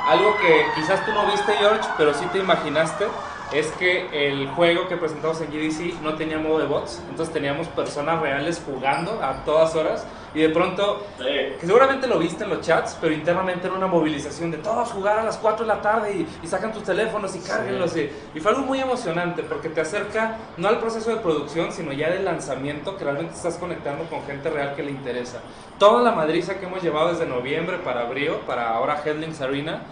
Algo 0.08 0.36
que 0.38 0.66
quizás 0.76 1.04
tú 1.04 1.12
no 1.12 1.26
viste, 1.26 1.52
George, 1.54 1.88
pero 1.98 2.14
sí 2.14 2.24
te 2.32 2.38
imaginaste 2.38 3.06
es 3.52 3.66
que 3.72 4.08
el 4.12 4.48
juego 4.48 4.88
que 4.88 4.96
presentamos 4.96 5.40
en 5.40 5.48
GDC 5.48 6.00
no 6.02 6.14
tenía 6.14 6.38
modo 6.38 6.58
de 6.58 6.66
bots, 6.66 7.02
entonces 7.08 7.32
teníamos 7.32 7.66
personas 7.68 8.20
reales 8.20 8.62
jugando 8.64 9.20
a 9.22 9.44
todas 9.44 9.74
horas 9.74 10.06
y 10.32 10.42
de 10.42 10.50
pronto, 10.50 11.04
que 11.18 11.66
seguramente 11.66 12.06
lo 12.06 12.18
viste 12.18 12.44
en 12.44 12.50
los 12.50 12.60
chats, 12.60 12.96
pero 13.00 13.12
internamente 13.12 13.66
era 13.66 13.76
una 13.76 13.88
movilización 13.88 14.52
de 14.52 14.58
todos 14.58 14.90
jugar 14.90 15.18
a 15.18 15.24
las 15.24 15.36
4 15.38 15.64
de 15.64 15.68
la 15.68 15.82
tarde 15.82 16.26
y, 16.42 16.46
sacan 16.46 16.72
tus 16.72 16.84
teléfonos 16.84 17.34
y 17.34 17.40
cárguenlos 17.40 17.96
y, 17.96 18.10
y, 18.34 18.40
fue 18.40 18.52
algo 18.52 18.64
muy 18.64 18.80
emocionante 18.80 19.42
porque 19.42 19.68
te 19.68 19.80
acerca 19.80 20.36
no 20.56 20.68
al 20.68 20.78
proceso 20.78 21.10
de 21.10 21.16
producción, 21.16 21.72
sino 21.72 21.92
ya 21.92 22.10
del 22.10 22.24
lanzamiento 22.24 22.96
que 22.96 23.04
realmente 23.04 23.34
estás 23.34 23.56
conectando 23.56 24.04
con 24.04 24.22
gente 24.24 24.50
real 24.50 24.74
que 24.74 24.82
le 24.82 24.92
interesa. 24.92 25.40
Toda 25.78 26.02
la 26.02 26.12
madriza 26.12 26.58
que 26.58 26.66
hemos 26.66 26.82
llevado 26.82 27.10
desde 27.10 27.26
noviembre 27.26 27.78
para 27.78 28.04
Brio, 28.04 28.40
para 28.40 28.70
ahora 28.70 29.02
Headlings 29.04 29.40
Arena, 29.40 29.82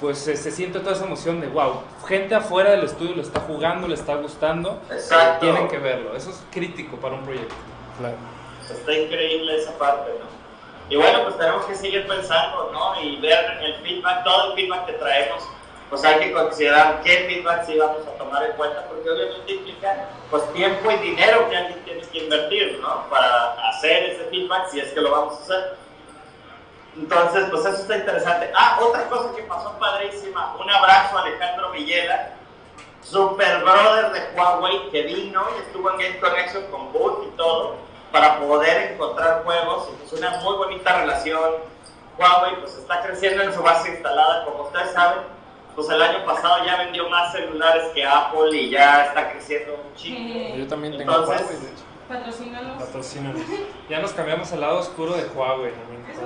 pues 0.00 0.18
se, 0.18 0.36
siente 0.36 0.80
toda 0.80 0.92
esa 0.92 1.04
emoción 1.04 1.40
de 1.40 1.48
wow, 1.48 1.82
gente 2.06 2.34
afuera 2.34 2.70
del 2.70 2.84
estudio 2.84 3.16
lo 3.16 3.22
está 3.22 3.40
jugando, 3.40 3.88
le 3.88 3.94
está 3.94 4.16
gustando, 4.16 4.80
Exacto. 4.90 5.40
tienen 5.40 5.68
que 5.68 5.78
verlo. 5.78 6.14
Eso 6.14 6.30
es 6.30 6.42
crítico 6.50 6.96
para 6.96 7.14
un 7.14 7.24
proyecto. 7.24 7.54
Claro. 7.98 8.16
Está 8.70 8.92
increíble 8.92 9.56
esa 9.56 9.76
parte, 9.78 10.10
¿no? 10.18 10.26
Y 10.88 10.96
bueno, 10.96 11.24
pues 11.24 11.36
tenemos 11.38 11.64
que 11.64 11.74
seguir 11.74 12.06
pensando, 12.06 12.70
¿no? 12.72 13.00
Y 13.00 13.20
ver 13.20 13.58
el 13.62 13.74
feedback, 13.76 14.22
todo 14.24 14.50
el 14.50 14.54
feedback 14.54 14.86
que 14.86 14.92
traemos 14.94 15.42
pues 15.88 16.04
hay 16.04 16.18
que 16.18 16.32
considerar 16.32 17.00
qué 17.02 17.26
feedback 17.28 17.64
sí 17.64 17.78
vamos 17.78 18.06
a 18.06 18.18
tomar 18.18 18.44
en 18.44 18.52
cuenta, 18.52 18.84
porque 18.88 19.08
obviamente 19.08 19.52
implica 19.52 20.08
pues 20.30 20.52
tiempo 20.52 20.90
y 20.90 20.96
dinero 20.96 21.48
que 21.48 21.56
alguien 21.56 21.84
tiene 21.84 22.00
que 22.02 22.18
invertir, 22.18 22.78
¿no? 22.80 23.08
Para 23.08 23.52
hacer 23.68 24.04
ese 24.04 24.24
feedback, 24.24 24.68
si 24.70 24.80
es 24.80 24.92
que 24.92 25.00
lo 25.00 25.12
vamos 25.12 25.34
a 25.34 25.42
hacer. 25.42 25.76
Entonces, 26.98 27.46
pues 27.50 27.64
eso 27.66 27.82
está 27.82 27.96
interesante. 27.98 28.50
Ah, 28.56 28.78
otra 28.80 29.08
cosa 29.08 29.34
que 29.34 29.42
pasó 29.42 29.78
padrísima, 29.78 30.56
un 30.58 30.70
abrazo 30.70 31.18
a 31.18 31.22
Alejandro 31.22 31.70
Villela, 31.72 32.32
super 33.02 33.62
brother 33.62 34.12
de 34.12 34.20
Huawei, 34.34 34.90
que 34.90 35.02
vino 35.02 35.44
y 35.56 35.62
estuvo 35.62 35.90
en 35.90 35.98
Game 35.98 36.20
Connection 36.20 36.64
con 36.70 36.92
Boot 36.92 37.24
y 37.26 37.36
todo, 37.36 37.76
para 38.10 38.38
poder 38.40 38.92
encontrar 38.92 39.42
juegos, 39.44 39.88
y 39.92 39.96
pues 39.96 40.12
una 40.14 40.30
muy 40.38 40.56
bonita 40.56 41.00
relación. 41.00 41.54
Huawei 42.18 42.56
pues 42.60 42.74
está 42.76 43.02
creciendo 43.02 43.42
en 43.42 43.52
su 43.52 43.62
base 43.62 43.90
instalada, 43.90 44.46
como 44.46 44.64
ustedes 44.64 44.92
saben, 44.92 45.18
pues 45.74 45.90
el 45.90 46.00
año 46.00 46.24
pasado 46.24 46.64
ya 46.64 46.76
vendió 46.78 47.10
más 47.10 47.32
celulares 47.32 47.84
que 47.92 48.06
Apple 48.06 48.56
y 48.56 48.70
ya 48.70 49.04
está 49.04 49.32
creciendo 49.32 49.74
un 49.74 49.94
chingo. 49.94 50.56
Yo 50.56 50.66
también 50.66 50.96
tengo 50.96 51.12
Entonces, 51.12 51.42
Huawei, 51.42 51.60
de 51.60 51.66
hecho. 51.72 51.85
Patrocínalos. 52.08 52.82
Patrocínanos. 52.82 53.42
Ya 53.88 54.00
nos 54.00 54.12
cambiamos 54.12 54.52
al 54.52 54.60
lado 54.60 54.78
oscuro 54.80 55.12
de 55.12 55.26
Huawei. 55.28 55.72
Eso. 56.10 56.22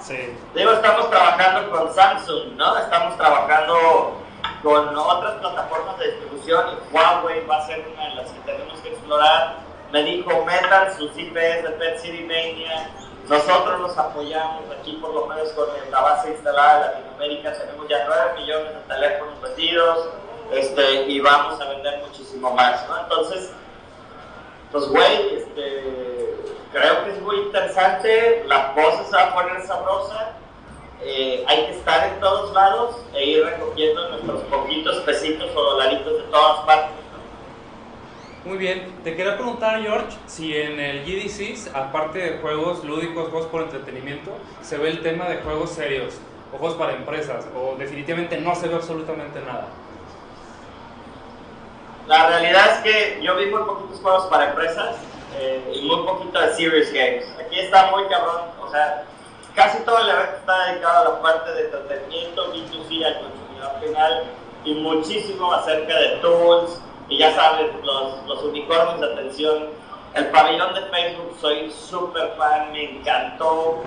Sí. 0.00 0.32
Digo, 0.54 0.72
estamos 0.72 1.10
trabajando 1.10 1.70
con 1.72 1.92
Samsung, 1.92 2.52
¿no? 2.56 2.78
Estamos 2.78 3.16
trabajando 3.16 4.20
con 4.62 4.96
otras 4.96 5.34
plataformas 5.40 5.98
de 5.98 6.12
distribución 6.12 6.66
y 6.68 6.94
Huawei 6.94 7.44
va 7.46 7.56
a 7.56 7.66
ser 7.66 7.84
una 7.92 8.08
de 8.10 8.14
las 8.14 8.30
que 8.30 8.40
tenemos 8.40 8.78
que 8.80 8.90
explorar. 8.90 9.56
Me 9.92 10.04
dijo, 10.04 10.44
metan 10.44 10.96
sus 10.96 11.10
IPs 11.18 11.34
de 11.64 11.76
Pet 11.78 11.98
City 11.98 12.22
Mania. 12.22 12.90
Nosotros 13.28 13.80
los 13.80 13.98
apoyamos 13.98 14.64
aquí, 14.78 14.92
por 15.00 15.12
lo 15.12 15.26
menos 15.26 15.48
con 15.50 15.66
la 15.90 16.00
base 16.00 16.30
instalada 16.30 16.78
de 16.78 16.94
Latinoamérica. 16.94 17.52
Tenemos 17.54 17.88
ya 17.88 18.04
9 18.06 18.40
millones 18.40 18.74
de 18.74 18.80
teléfonos 18.94 19.40
vendidos 19.42 20.08
este, 20.52 21.02
y 21.08 21.20
vamos 21.20 21.60
a 21.60 21.64
vender 21.68 22.02
muchísimo 22.06 22.52
más, 22.54 22.88
¿no? 22.88 22.98
Entonces, 23.00 23.52
pues, 24.72 24.88
güey, 24.88 25.34
este, 25.34 26.34
creo 26.72 27.04
que 27.04 27.10
es 27.10 27.22
muy 27.22 27.36
interesante. 27.36 28.44
La 28.46 28.72
cosa 28.74 29.04
se 29.04 29.16
va 29.16 29.22
a 29.22 29.34
poner 29.34 29.66
sabrosa. 29.66 30.36
Eh, 31.02 31.44
hay 31.46 31.66
que 31.66 31.72
estar 31.72 32.12
en 32.12 32.20
todos 32.20 32.52
lados 32.52 32.96
e 33.14 33.24
ir 33.24 33.44
recogiendo 33.44 34.08
nuestros 34.10 34.42
poquitos 34.42 34.96
pesitos 34.98 35.50
o 35.54 35.62
dolaritos 35.62 36.18
de 36.18 36.24
todas 36.30 36.60
partes. 36.66 37.00
Muy 38.44 38.56
bien, 38.56 38.94
te 39.04 39.16
quería 39.16 39.36
preguntar, 39.36 39.82
George, 39.82 40.16
si 40.26 40.56
en 40.56 40.80
el 40.80 41.04
GDC, 41.04 41.74
aparte 41.74 42.18
de 42.18 42.38
juegos 42.38 42.82
lúdicos, 42.84 43.28
juegos 43.28 43.46
por 43.48 43.62
entretenimiento, 43.62 44.30
se 44.62 44.78
ve 44.78 44.88
el 44.88 45.02
tema 45.02 45.28
de 45.28 45.38
juegos 45.42 45.70
serios 45.70 46.14
o 46.50 46.56
juegos 46.56 46.78
para 46.78 46.94
empresas, 46.94 47.46
o 47.54 47.76
definitivamente 47.76 48.40
no 48.40 48.54
se 48.54 48.68
ve 48.68 48.76
absolutamente 48.76 49.40
nada. 49.40 49.68
La 52.10 52.26
realidad 52.26 52.66
es 52.72 52.78
que 52.78 53.20
yo 53.22 53.36
vi 53.36 53.46
muy 53.46 53.62
poquitos 53.62 54.00
juegos 54.00 54.26
para 54.26 54.48
empresas 54.48 54.96
eh, 55.38 55.62
y 55.72 55.82
muy 55.82 56.04
poquito 56.04 56.40
de 56.40 56.52
serious 56.54 56.92
games. 56.92 57.24
Aquí 57.38 57.60
está 57.60 57.88
muy 57.92 58.04
cabrón, 58.08 58.46
o 58.60 58.68
sea, 58.68 59.04
casi 59.54 59.78
todo 59.84 59.96
el 59.98 60.08
evento 60.08 60.38
está 60.38 60.64
dedicado 60.66 60.98
a 60.98 61.04
la 61.08 61.22
parte 61.22 61.52
de 61.52 61.66
entretenimiento, 61.66 62.52
B2C 62.52 63.04
al 63.04 63.20
consumidor 63.20 63.80
final 63.80 64.24
y 64.64 64.74
muchísimo 64.74 65.52
acerca 65.52 65.96
de 65.96 66.08
tools 66.16 66.80
y 67.08 67.18
ya 67.18 67.32
sabes, 67.32 67.70
los, 67.84 68.26
los 68.26 68.42
unicornios 68.42 68.98
de 68.98 69.12
atención. 69.12 69.66
El 70.12 70.30
pabellón 70.30 70.74
de 70.74 70.80
Facebook, 70.86 71.36
soy 71.40 71.70
súper 71.70 72.32
fan, 72.36 72.72
me 72.72 72.98
encantó, 72.98 73.84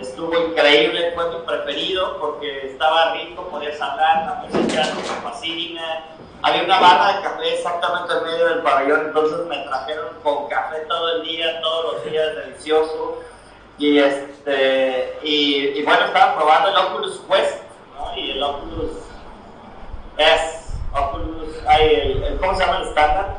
estuvo 0.00 0.36
increíble, 0.36 1.12
fue 1.14 1.30
mi 1.30 1.46
preferido 1.46 2.18
porque 2.18 2.66
estaba 2.66 3.12
rico, 3.12 3.44
podías 3.44 3.80
hablar, 3.80 4.26
la 4.26 4.58
música 4.58 4.88
me 4.92 5.30
fascina. 5.30 6.04
Había 6.42 6.62
una 6.62 6.80
barra 6.80 7.16
de 7.16 7.22
café 7.22 7.54
exactamente 7.54 8.14
en 8.14 8.24
medio 8.24 8.48
del 8.48 8.62
pabellón, 8.62 9.00
entonces 9.06 9.46
me 9.46 9.58
trajeron 9.58 10.08
con 10.22 10.48
café 10.48 10.80
todo 10.88 11.16
el 11.16 11.22
día, 11.24 11.60
todos 11.60 11.94
los 11.94 12.04
días, 12.04 12.34
delicioso. 12.36 13.18
Y, 13.76 13.98
este, 13.98 15.18
y, 15.22 15.82
bueno, 15.84 16.06
estaba 16.06 16.36
probando 16.36 16.70
el 16.70 16.76
Oculus 16.76 17.20
Quest, 17.28 17.62
¿no? 17.94 18.16
Y 18.16 18.32
el 18.32 18.42
Oculus 18.42 18.90
S, 20.16 20.74
Oculus, 20.92 21.56
hay 21.66 21.94
el, 21.94 22.38
¿cómo 22.40 22.54
se 22.54 22.64
llama 22.64 22.78
el 22.78 22.88
estándar? 22.88 23.36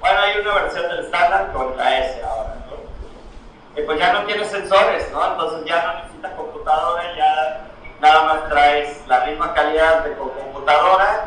Bueno, 0.00 0.20
hay 0.20 0.40
una 0.40 0.54
versión 0.54 0.88
del 0.88 1.04
estándar 1.04 1.52
con 1.52 1.76
la 1.76 1.98
S 1.98 2.22
ahora, 2.24 2.56
¿no? 2.66 3.80
Y 3.80 3.84
pues 3.84 3.98
ya 3.98 4.12
no 4.12 4.24
tiene 4.24 4.44
sensores, 4.44 5.10
¿no? 5.12 5.32
Entonces 5.32 5.64
ya 5.64 5.82
no 5.82 5.94
necesita 5.94 6.36
computadora, 6.36 7.02
ya 7.16 7.66
nada 8.00 8.22
más 8.24 8.48
traes 8.48 9.02
la 9.06 9.24
misma 9.24 9.54
calidad 9.54 10.04
de 10.04 10.14
computadora, 10.14 11.23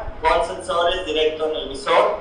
sensores 0.58 1.06
directo 1.06 1.50
en 1.50 1.56
el 1.56 1.70
visor. 1.70 2.18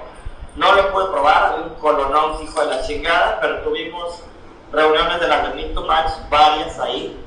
No 0.57 0.75
lo 0.75 0.92
pude 0.92 1.07
probar, 1.07 1.61
un 1.61 1.75
colonón 1.75 2.42
hijo 2.42 2.61
de 2.61 2.66
la 2.66 2.83
chingada, 2.83 3.38
pero 3.40 3.61
tuvimos 3.61 4.22
reuniones 4.72 5.20
de 5.20 5.29
la 5.29 5.49
Benito 5.49 5.83
Match, 5.83 6.12
varias 6.31 6.79
ahí. 6.81 7.18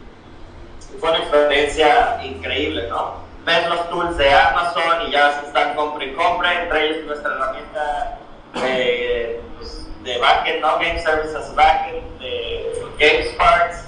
Y 0.93 0.97
fue 0.97 1.09
una 1.09 1.19
experiencia 1.19 2.19
increíble, 2.23 2.87
¿no? 2.89 3.27
Ves 3.45 3.67
los 3.69 3.89
tools 3.89 4.17
de 4.17 4.31
Amazon 4.33 5.07
y 5.07 5.11
ya 5.11 5.39
se 5.39 5.47
están 5.47 5.75
compra 5.75 6.03
y 6.03 6.13
compra, 6.13 6.63
entre 6.63 6.87
ellos 6.87 7.05
nuestra 7.05 7.33
herramienta 7.33 8.17
de, 8.55 9.41
pues, 9.57 9.87
de 10.03 10.17
backend, 10.17 10.61
¿no? 10.61 10.79
Game 10.79 10.99
Service 10.99 11.35
as 11.37 11.53
Backend, 11.55 12.19
de 12.19 12.85
GameSparks. 12.97 13.85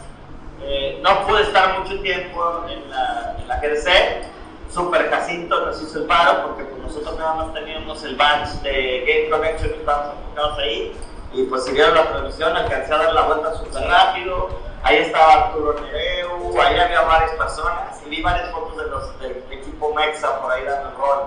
Eh, 0.64 1.00
no 1.02 1.26
pude 1.26 1.42
estar 1.42 1.80
mucho 1.80 2.00
tiempo 2.02 2.66
en 2.70 2.90
la, 2.92 3.36
en 3.40 3.48
la 3.48 3.58
GDC. 3.60 4.31
Super 4.74 5.10
Jacinto 5.10 5.66
nos 5.66 5.82
hizo 5.82 6.00
el 6.00 6.06
paro 6.06 6.48
porque 6.48 6.64
pues, 6.64 6.82
nosotros 6.84 7.18
nada 7.20 7.34
más 7.36 7.54
teníamos 7.54 8.04
el 8.04 8.16
badge 8.16 8.62
de 8.64 9.06
Game 9.08 9.30
Connection 9.30 9.70
y 9.70 9.74
estábamos 9.80 10.16
enfocados 10.18 10.60
ahí. 10.60 10.96
Y 11.34 11.44
pues 11.44 11.66
si 11.66 11.72
vieron 11.74 11.96
la 11.96 12.10
transmisión, 12.10 12.56
alcancé 12.56 12.94
a 12.94 12.98
dar 12.98 13.14
la 13.14 13.22
vuelta 13.24 13.54
súper 13.56 13.84
rápido. 13.84 14.50
Ahí 14.84 14.98
estaba 14.98 15.34
Arturo 15.48 15.76
Nereu, 15.80 16.60
ahí 16.62 16.80
había 16.80 17.02
varias 17.02 17.32
personas 17.32 18.02
y 18.06 18.10
vi 18.10 18.22
varias 18.22 18.50
fotos 18.52 18.78
de 18.78 18.90
los, 18.90 19.20
del 19.20 19.44
equipo 19.52 19.94
Mexa 19.94 20.42
por 20.42 20.52
ahí 20.52 20.64
dando 20.64 20.90
el 20.90 20.96
rol. 20.96 21.24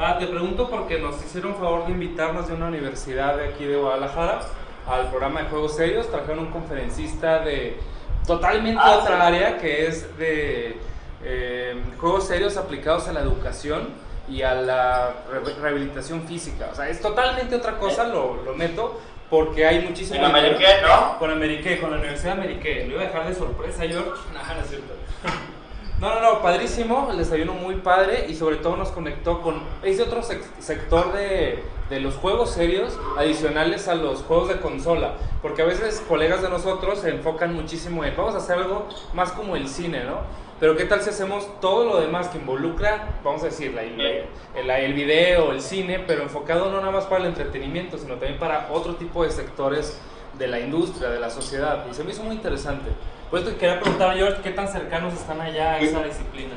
Ah, 0.00 0.16
te 0.18 0.26
pregunto 0.26 0.70
porque 0.70 0.98
nos 0.98 1.22
hicieron 1.24 1.54
favor 1.56 1.86
de 1.86 1.92
invitarnos 1.92 2.46
de 2.48 2.54
una 2.54 2.66
universidad 2.68 3.36
de 3.36 3.48
aquí 3.48 3.64
de 3.64 3.76
Guadalajara 3.76 4.40
al 4.88 5.08
programa 5.10 5.42
de 5.42 5.48
Juegos 5.50 5.76
Serios. 5.76 6.08
Trajeron 6.10 6.38
un 6.40 6.50
conferencista 6.52 7.40
de 7.40 7.78
totalmente 8.26 8.80
Ah, 8.82 8.98
otra 9.02 9.16
sí. 9.16 9.22
área 9.22 9.58
que 9.58 9.86
es 9.88 10.16
de 10.16 10.80
eh, 11.24 11.74
juegos 11.98 12.26
serios 12.26 12.56
aplicados 12.56 13.08
a 13.08 13.12
la 13.12 13.20
educación 13.20 13.88
y 14.28 14.42
a 14.42 14.54
la 14.54 15.12
re- 15.30 15.54
rehabilitación 15.60 16.22
física. 16.22 16.68
O 16.72 16.74
sea, 16.74 16.88
es 16.88 17.00
totalmente 17.00 17.56
otra 17.56 17.78
cosa, 17.78 18.04
lo, 18.04 18.42
lo 18.42 18.54
meto, 18.54 19.00
porque 19.30 19.66
hay 19.66 19.80
muchísimo... 19.80 20.18
En 20.18 20.24
Ameriqué, 20.26 20.66
¿no? 20.82 21.18
Con 21.18 21.30
Ameriqué, 21.30 21.80
con 21.80 21.90
la 21.90 21.96
Universidad 21.98 22.34
de 22.36 22.42
Ameriqué. 22.42 22.84
¿Lo 22.86 22.94
iba 22.94 23.02
a 23.02 23.06
dejar 23.06 23.28
de 23.28 23.34
sorpresa, 23.34 23.82
George? 23.86 24.10
No, 24.32 24.54
no 24.54 24.60
es 24.62 24.68
cierto. 24.68 24.92
No, 26.00 26.14
no, 26.14 26.20
no, 26.20 26.42
padrísimo, 26.42 27.08
el 27.10 27.18
desayuno 27.18 27.54
muy 27.54 27.74
padre 27.74 28.26
y 28.28 28.36
sobre 28.36 28.54
todo 28.58 28.76
nos 28.76 28.90
conectó 28.92 29.42
con 29.42 29.60
ese 29.82 30.04
otro 30.04 30.22
sec- 30.22 30.44
sector 30.60 31.12
de, 31.12 31.64
de 31.90 31.98
los 32.00 32.14
juegos 32.14 32.52
serios 32.52 32.96
adicionales 33.16 33.88
a 33.88 33.96
los 33.96 34.22
juegos 34.22 34.46
de 34.48 34.60
consola, 34.60 35.14
porque 35.42 35.62
a 35.62 35.64
veces 35.64 36.00
colegas 36.08 36.40
de 36.40 36.50
nosotros 36.50 37.00
se 37.00 37.10
enfocan 37.10 37.52
muchísimo 37.52 38.04
en 38.04 38.14
vamos 38.16 38.36
a 38.36 38.38
hacer 38.38 38.58
algo 38.58 38.86
más 39.12 39.32
como 39.32 39.56
el 39.56 39.66
cine, 39.68 40.04
¿no? 40.04 40.20
Pero 40.60 40.76
qué 40.76 40.84
tal 40.84 41.00
si 41.02 41.10
hacemos 41.10 41.60
todo 41.60 41.84
lo 41.84 42.00
demás 42.00 42.28
que 42.28 42.38
involucra, 42.38 43.20
vamos 43.22 43.42
a 43.42 43.46
decir, 43.46 43.72
la, 43.74 44.78
el, 44.78 44.92
video, 44.92 45.52
el 45.52 45.60
cine, 45.60 46.00
pero 46.00 46.22
enfocado 46.22 46.68
no 46.68 46.80
nada 46.80 46.90
más 46.90 47.04
para 47.04 47.20
el 47.20 47.28
entretenimiento, 47.28 47.96
sino 47.96 48.14
también 48.14 48.40
para 48.40 48.68
otro 48.72 48.96
tipo 48.96 49.22
de 49.22 49.30
sectores 49.30 50.00
de 50.36 50.48
la 50.48 50.58
industria, 50.58 51.10
de 51.10 51.20
la 51.20 51.30
sociedad. 51.30 51.84
Y 51.88 51.94
se 51.94 52.02
me 52.02 52.10
hizo 52.10 52.24
muy 52.24 52.34
interesante. 52.34 52.90
Por 53.30 53.38
eso 53.38 53.56
quería 53.56 53.78
preguntar, 53.78 54.16
George, 54.16 54.42
¿qué 54.42 54.50
tan 54.50 54.66
cercanos 54.66 55.14
están 55.14 55.40
allá 55.40 55.74
a 55.74 55.78
esa 55.78 56.02
disciplina? 56.02 56.54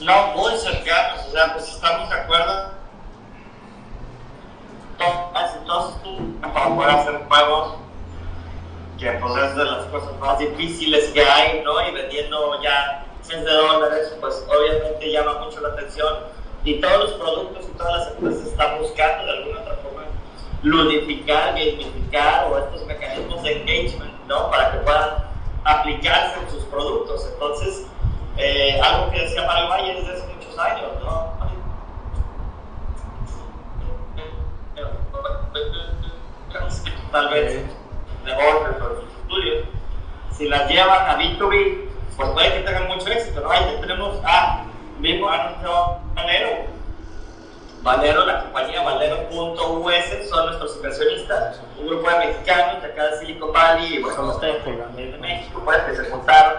No, 0.00 0.36
muy 0.36 0.52
cercanos, 0.58 1.28
o 1.28 1.32
sea, 1.32 1.54
pues 1.54 1.68
estamos 1.68 2.10
de 2.10 2.14
acuerdo. 2.14 2.76
Para 4.98 6.74
poder 6.74 6.90
hacer 6.90 7.20
juegos, 7.26 7.76
que 8.98 9.10
pues 9.12 9.36
es 9.36 9.56
de 9.56 9.64
las 9.64 9.84
cosas 9.86 10.18
más 10.18 10.38
difíciles 10.38 11.10
que 11.10 11.22
hay, 11.22 11.62
¿no? 11.62 11.86
Y 11.88 11.92
vendiendo 11.92 12.62
ya 12.62 13.04
cientos 13.22 13.50
de 13.50 13.56
dólares, 13.56 14.16
pues 14.20 14.46
obviamente 14.48 15.12
llama 15.12 15.38
mucho 15.40 15.60
la 15.60 15.68
atención. 15.68 16.14
Y 16.64 16.80
todos 16.80 16.98
los 16.98 17.12
productos 17.12 17.66
y 17.68 17.78
todas 17.78 17.98
las 17.98 18.16
empresas 18.16 18.46
están 18.48 18.78
buscando 18.78 19.24
de 19.24 19.38
alguna 19.38 19.60
otra 19.60 19.76
forma 19.76 20.02
ludificar, 20.62 21.54
gamificar 21.54 22.50
o 22.50 22.58
estos 22.58 22.86
mecanismos 22.86 23.42
de 23.42 23.60
engagement, 23.60 24.26
¿no? 24.26 24.50
Para 24.50 24.72
que 24.72 24.78
puedan 24.78 25.10
aplicarse 25.64 26.40
en 26.40 26.50
sus 26.50 26.64
productos. 26.64 27.28
Entonces, 27.32 27.86
eh, 28.36 28.80
algo 28.82 29.10
que 29.12 29.20
decía 29.20 29.46
Mario 29.46 29.68
Valle 29.68 29.94
desde 29.94 30.12
hace 30.14 30.26
muchos 30.34 30.58
años, 30.58 30.90
¿no? 31.02 31.36
Tal 37.12 37.28
vez 37.30 37.64
de 38.26 38.32
Order 38.32 38.82
o 38.82 39.00
sus 39.00 39.10
estudios, 39.22 39.64
si 40.36 40.48
las 40.48 40.68
llevan 40.68 41.08
a 41.08 41.18
B2B, 41.18 41.88
pues 42.16 42.28
puede 42.30 42.52
que 42.52 42.60
tengan 42.60 42.88
mucho 42.88 43.08
éxito, 43.08 43.40
¿no? 43.40 43.50
Ahí 43.50 43.78
tenemos 43.80 44.16
a 44.24 44.64
mismo 44.98 45.28
a 45.28 45.56
Valero. 46.14 46.76
Valero, 47.82 48.26
la 48.26 48.40
compañía 48.40 48.82
Valero.us 48.82 50.28
son 50.28 50.46
nuestros 50.46 50.76
inversionistas, 50.76 51.60
un 51.78 51.86
grupo 51.86 52.10
de 52.10 52.18
mexicanos 52.18 52.82
de 52.82 52.88
acá 52.88 53.04
de 53.08 53.18
Silicon 53.18 53.52
Valley 53.52 53.94
y 53.94 54.02
bueno, 54.02 54.30
ustedes 54.30 54.64
de 54.64 55.18
México, 55.20 55.62
pues, 55.64 55.78
que 55.82 55.96
se 55.96 56.10
juntaron 56.10 56.54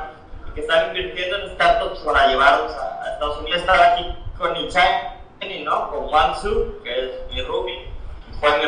y 0.48 0.52
que 0.52 0.62
están 0.62 0.88
invirtiendo 0.88 1.38
en 1.38 1.56
startups 1.56 2.00
para 2.00 2.28
llevarlos 2.28 2.72
a, 2.76 3.04
a 3.04 3.14
Estados 3.14 3.40
Unidos. 3.40 3.60
Estaba 3.60 3.94
aquí 3.94 4.16
con 4.38 4.56
Ichai, 4.56 5.18
¿no? 5.66 5.90
Con 5.90 6.06
Wansu, 6.06 6.82
que 6.84 7.06
es 7.06 7.12
mi 7.34 7.42
roomie, 7.42 7.90
fue 8.40 8.58
mi 8.60 8.66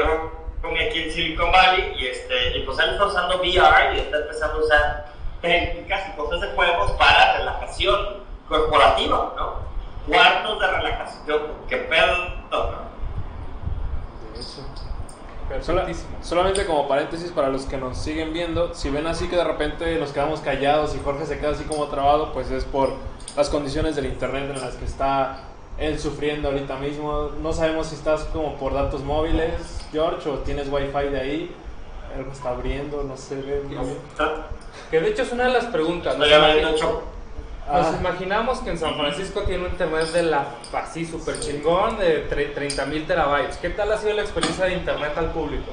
roomie 0.61 0.87
aquí 0.89 0.99
en 1.03 1.11
Silicon 1.11 1.51
Valley 1.51 1.93
y, 1.97 2.07
este, 2.07 2.57
y 2.57 2.63
pues 2.63 2.77
él 2.79 2.91
está 2.91 3.05
usando 3.05 3.37
VR 3.37 3.95
y 3.95 3.99
está 3.99 4.17
empezando 4.17 4.59
a 4.59 4.63
usar 4.63 5.05
técnicas 5.41 6.01
y 6.09 6.17
cosas 6.17 6.41
de 6.41 6.47
juegos 6.49 6.91
para 6.93 7.37
relajación 7.37 7.97
corporativa, 8.47 9.33
¿no? 9.37 9.53
Cuartos 10.07 10.59
de 10.59 10.67
relajación, 10.67 11.41
qué 11.67 11.77
pedo, 11.77 12.15
¿no? 12.51 12.89
Sola- 15.61 15.87
solamente 16.21 16.65
como 16.65 16.87
paréntesis 16.87 17.31
para 17.31 17.49
los 17.49 17.65
que 17.65 17.77
nos 17.77 17.97
siguen 17.97 18.33
viendo, 18.33 18.73
si 18.75 18.89
ven 18.91 19.07
así 19.07 19.27
que 19.27 19.35
de 19.35 19.43
repente 19.43 19.95
nos 19.97 20.11
quedamos 20.11 20.41
callados 20.41 20.95
y 20.95 20.99
Jorge 21.03 21.25
se 21.25 21.39
queda 21.39 21.51
así 21.51 21.63
como 21.63 21.87
trabado, 21.87 22.31
pues 22.33 22.51
es 22.51 22.65
por 22.65 22.93
las 23.35 23.49
condiciones 23.49 23.95
del 23.95 24.05
internet 24.05 24.49
en 24.53 24.61
las 24.61 24.75
que 24.75 24.85
está 24.85 25.39
él 25.79 25.99
sufriendo 25.99 26.49
ahorita 26.49 26.75
mismo. 26.77 27.29
No 27.41 27.53
sabemos 27.53 27.87
si 27.87 27.95
estás 27.95 28.23
como 28.25 28.55
por 28.57 28.73
datos 28.73 29.01
móviles, 29.03 29.51
George, 29.91 30.29
o 30.29 30.39
tienes 30.39 30.67
wifi 30.69 31.09
de 31.09 31.19
ahí. 31.19 31.55
Algo 32.15 32.31
está 32.31 32.49
abriendo, 32.49 33.03
no 33.03 33.15
se 33.17 33.35
ve 33.35 33.61
muy 33.65 33.75
bien. 33.75 33.97
Que 34.91 34.99
de 34.99 35.09
hecho 35.09 35.21
es 35.23 35.31
una 35.31 35.45
de 35.45 35.53
las 35.53 35.65
preguntas. 35.65 36.17
¿no? 36.17 36.25
Nos 36.25 37.85
Ah. 37.85 37.95
imaginamos 37.99 38.59
que 38.61 38.71
en 38.71 38.79
San 38.79 38.95
Francisco 38.95 39.41
tiene 39.43 39.65
un 39.65 39.69
internet 39.71 40.07
de 40.07 40.23
la 40.23 40.43
así 40.73 41.05
súper 41.05 41.39
chingón 41.39 41.99
de 41.99 42.21
30 42.21 42.85
mil 42.87 43.05
terabytes. 43.05 43.57
¿Qué 43.57 43.69
tal 43.69 43.91
ha 43.91 43.97
sido 43.97 44.13
la 44.15 44.23
experiencia 44.23 44.65
de 44.65 44.73
internet 44.73 45.11
al 45.15 45.27
público? 45.31 45.71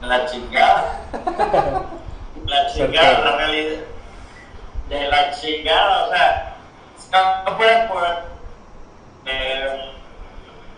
La 0.00 0.24
chingada. 0.26 1.00
La 2.46 2.66
chingada, 2.72 3.20
la 3.20 3.36
realidad. 3.36 3.80
De 4.88 5.08
la 5.08 5.30
chingada, 5.30 6.06
o 6.06 6.10
sea, 6.10 6.49
no, 7.12 7.44
no 7.44 7.56
puedes 7.56 7.90
poder. 7.90 8.18
Eh, 9.26 9.92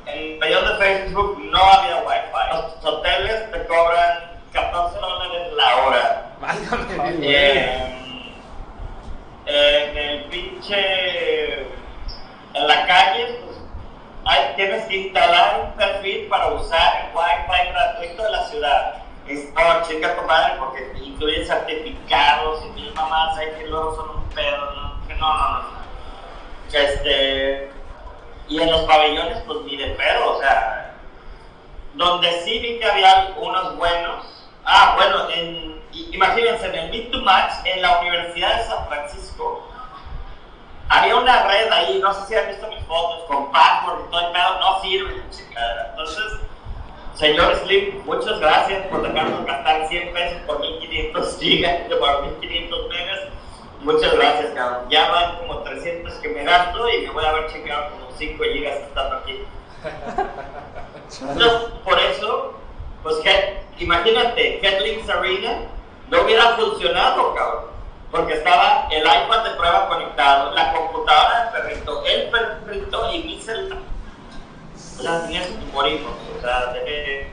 en 0.07 0.18
el 0.18 0.39
mayor 0.39 0.68
de 0.68 0.85
Facebook 0.85 1.39
no 1.51 1.59
había 1.62 1.99
wifi. 2.03 2.53
Los 2.53 2.85
hoteles 2.85 3.51
te 3.53 3.66
cobran 3.66 4.41
14 4.53 4.99
dólares 4.99 5.53
la 5.55 5.76
hora. 5.76 6.33
Válgame. 6.41 7.18
Eh, 7.22 7.89
en 9.47 9.97
el 9.99 10.24
pinche. 10.24 11.61
En 12.55 12.68
la 12.68 12.87
calle, 12.87 13.41
pues, 13.45 13.57
hay- 14.26 14.55
tienes 14.57 14.85
que 14.87 14.97
instalar 14.97 15.61
un 15.61 15.72
perfil 15.72 16.28
para 16.28 16.49
usar 16.49 16.93
el 17.11 17.16
wifi 17.16 17.70
gratuito 17.70 18.22
de 18.24 18.30
la 18.30 18.43
ciudad. 18.45 18.95
Es, 19.26 19.53
no, 19.55 19.83
chica 19.87 20.14
tu 20.16 20.22
madre, 20.26 20.55
porque 20.59 20.93
incluye 21.03 21.45
certificados 21.47 22.64
y 22.66 22.68
mil 22.70 22.93
mamás 22.95 23.39
ahí 23.39 23.47
que 23.59 23.66
luego 23.68 23.95
son 23.97 24.11
un 24.18 24.28
pedo, 24.30 24.70
¿no? 24.74 25.07
Que 25.07 25.14
no, 25.14 25.33
no, 25.33 25.59
no. 25.62 25.82
Este. 26.72 27.70
Y 28.48 28.60
en 28.60 28.70
los 28.70 28.82
pabellones, 28.82 29.38
pues 29.46 29.60
ni 29.62 29.76
de 29.76 29.88
pedo, 29.90 30.36
o 30.36 30.40
sea. 30.40 30.94
Donde 31.94 32.32
sí 32.42 32.58
vi 32.58 32.78
que 32.78 32.84
había 32.84 33.34
unos 33.36 33.76
buenos. 33.76 34.48
Ah, 34.64 34.94
bueno, 34.96 35.28
en, 35.30 35.82
imagínense, 35.92 36.66
en 36.66 36.74
el 36.74 36.90
Meet 36.90 37.10
to 37.10 37.20
Match, 37.20 37.52
en 37.64 37.82
la 37.82 38.00
Universidad 38.00 38.58
de 38.58 38.64
San 38.64 38.86
Francisco, 38.86 39.68
había 40.88 41.16
una 41.16 41.44
red 41.44 41.72
ahí, 41.72 41.98
no 42.02 42.12
sé 42.12 42.26
si 42.26 42.34
han 42.34 42.48
visto 42.48 42.66
mis 42.68 42.84
fotos, 42.84 43.24
con 43.26 43.50
password 43.50 44.04
y 44.06 44.10
todo 44.10 44.20
el 44.20 44.60
no 44.60 44.80
sirve. 44.82 45.22
Entonces, 45.90 46.24
señor 47.14 47.56
Slim, 47.64 48.04
muchas 48.04 48.38
gracias 48.40 48.86
por 48.88 49.02
dejarnos 49.02 49.44
gastar 49.46 49.88
100 49.88 50.12
pesos 50.12 50.38
por 50.46 50.60
1500 50.60 51.38
gigas, 51.38 51.80
por 51.98 52.22
1500 52.22 52.88
megas. 52.88 53.20
Muchas 53.83 54.14
gracias, 54.14 54.51
cabrón. 54.55 54.89
Ya 54.91 55.11
van 55.11 55.37
como 55.39 55.59
300 55.59 56.12
que 56.14 56.28
me 56.28 56.45
gasto 56.45 56.89
y 56.89 57.03
me 57.03 57.11
voy 57.11 57.24
a 57.24 57.30
haber 57.30 57.53
chingado 57.53 57.91
como 57.91 58.11
5 58.16 58.45
gigas 58.53 58.76
estando 58.76 59.16
aquí. 59.16 59.45
Entonces, 61.20 61.53
por 61.85 61.99
eso, 61.99 62.55
pues 63.03 63.16
imagínate, 63.78 64.64
Headlinks 64.64 65.09
Arena 65.11 65.62
no 66.11 66.22
hubiera 66.22 66.57
funcionado, 66.57 67.35
cabrón. 67.35 67.64
Porque 68.11 68.35
estaba 68.35 68.89
el 68.91 69.03
iPad 69.03 69.45
de 69.45 69.51
prueba 69.57 69.89
conectado, 69.89 70.53
la 70.53 70.72
computadora 70.74 71.51
del 71.51 71.62
perrito, 71.62 72.05
el 72.05 72.28
perrito 72.28 73.12
y 73.14 73.18
mi 73.24 73.41
celular. 73.41 73.78
O 74.99 75.03
sea, 75.03 75.22
tenías 75.22 75.47
que 75.47 75.72
morir, 75.72 76.03
¿no? 76.03 76.11
O 76.39 76.41
sea, 76.41 76.72
de- 76.74 77.30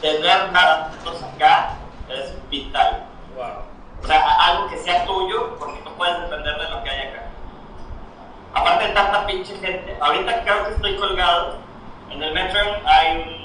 tener 0.00 0.50
datos 0.52 1.22
acá 1.22 1.76
es 2.08 2.34
vital. 2.48 3.04
Wow. 3.36 3.69
O 4.02 4.06
sea, 4.06 4.22
algo 4.46 4.68
que 4.68 4.78
sea 4.78 5.04
tuyo, 5.04 5.56
porque 5.58 5.80
no 5.84 5.90
puedes 5.92 6.20
depender 6.22 6.56
de 6.56 6.70
lo 6.70 6.82
que 6.82 6.90
hay 6.90 7.08
acá. 7.08 7.22
Aparte 8.54 8.88
de 8.88 8.94
tanta 8.94 9.26
pinche 9.26 9.56
gente, 9.56 9.96
ahorita 10.00 10.42
creo 10.42 10.64
que 10.64 10.70
estoy 10.72 10.96
colgado. 10.96 11.58
En 12.10 12.22
el 12.22 12.32
metro 12.32 12.60
hay 12.84 13.16
un. 13.18 13.40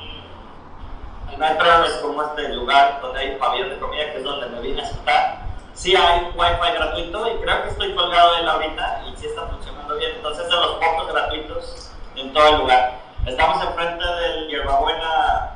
El 1.32 1.38
metro 1.38 1.84
es 1.84 1.93
como 1.97 2.22
este 2.24 2.49
lugar 2.49 2.99
donde 3.01 3.20
hay 3.20 3.32
un 3.32 3.39
pabellón 3.39 3.70
de 3.70 3.80
comida, 3.80 4.12
que 4.12 4.18
es 4.18 4.24
donde 4.24 4.47
me 4.47 4.62
vine 4.62 4.82
a 4.82 4.86
sentar. 4.86 5.45
Sí 5.74 5.95
hay 5.95 6.32
wifi 6.36 6.72
gratuito 6.74 7.28
y 7.28 7.41
creo 7.41 7.64
que 7.64 7.70
estoy 7.70 7.93
colgado 7.93 8.36
de 8.36 8.41
él 8.41 8.49
ahorita 8.49 9.03
y 9.08 9.16
sí 9.18 9.28
está 9.28 9.45
funcionando 9.47 9.95
bien. 9.97 10.12
Entonces, 10.16 10.45
es 10.45 10.49
de 10.49 10.56
los 10.56 10.76
pocos 10.76 11.12
gratuitos 11.12 11.91
en 12.16 12.32
todo 12.32 12.47
el 12.47 12.58
lugar. 12.60 12.93
Estamos 13.26 13.62
enfrente 13.62 14.06
del 14.06 14.47
Hierbabuena 14.47 15.55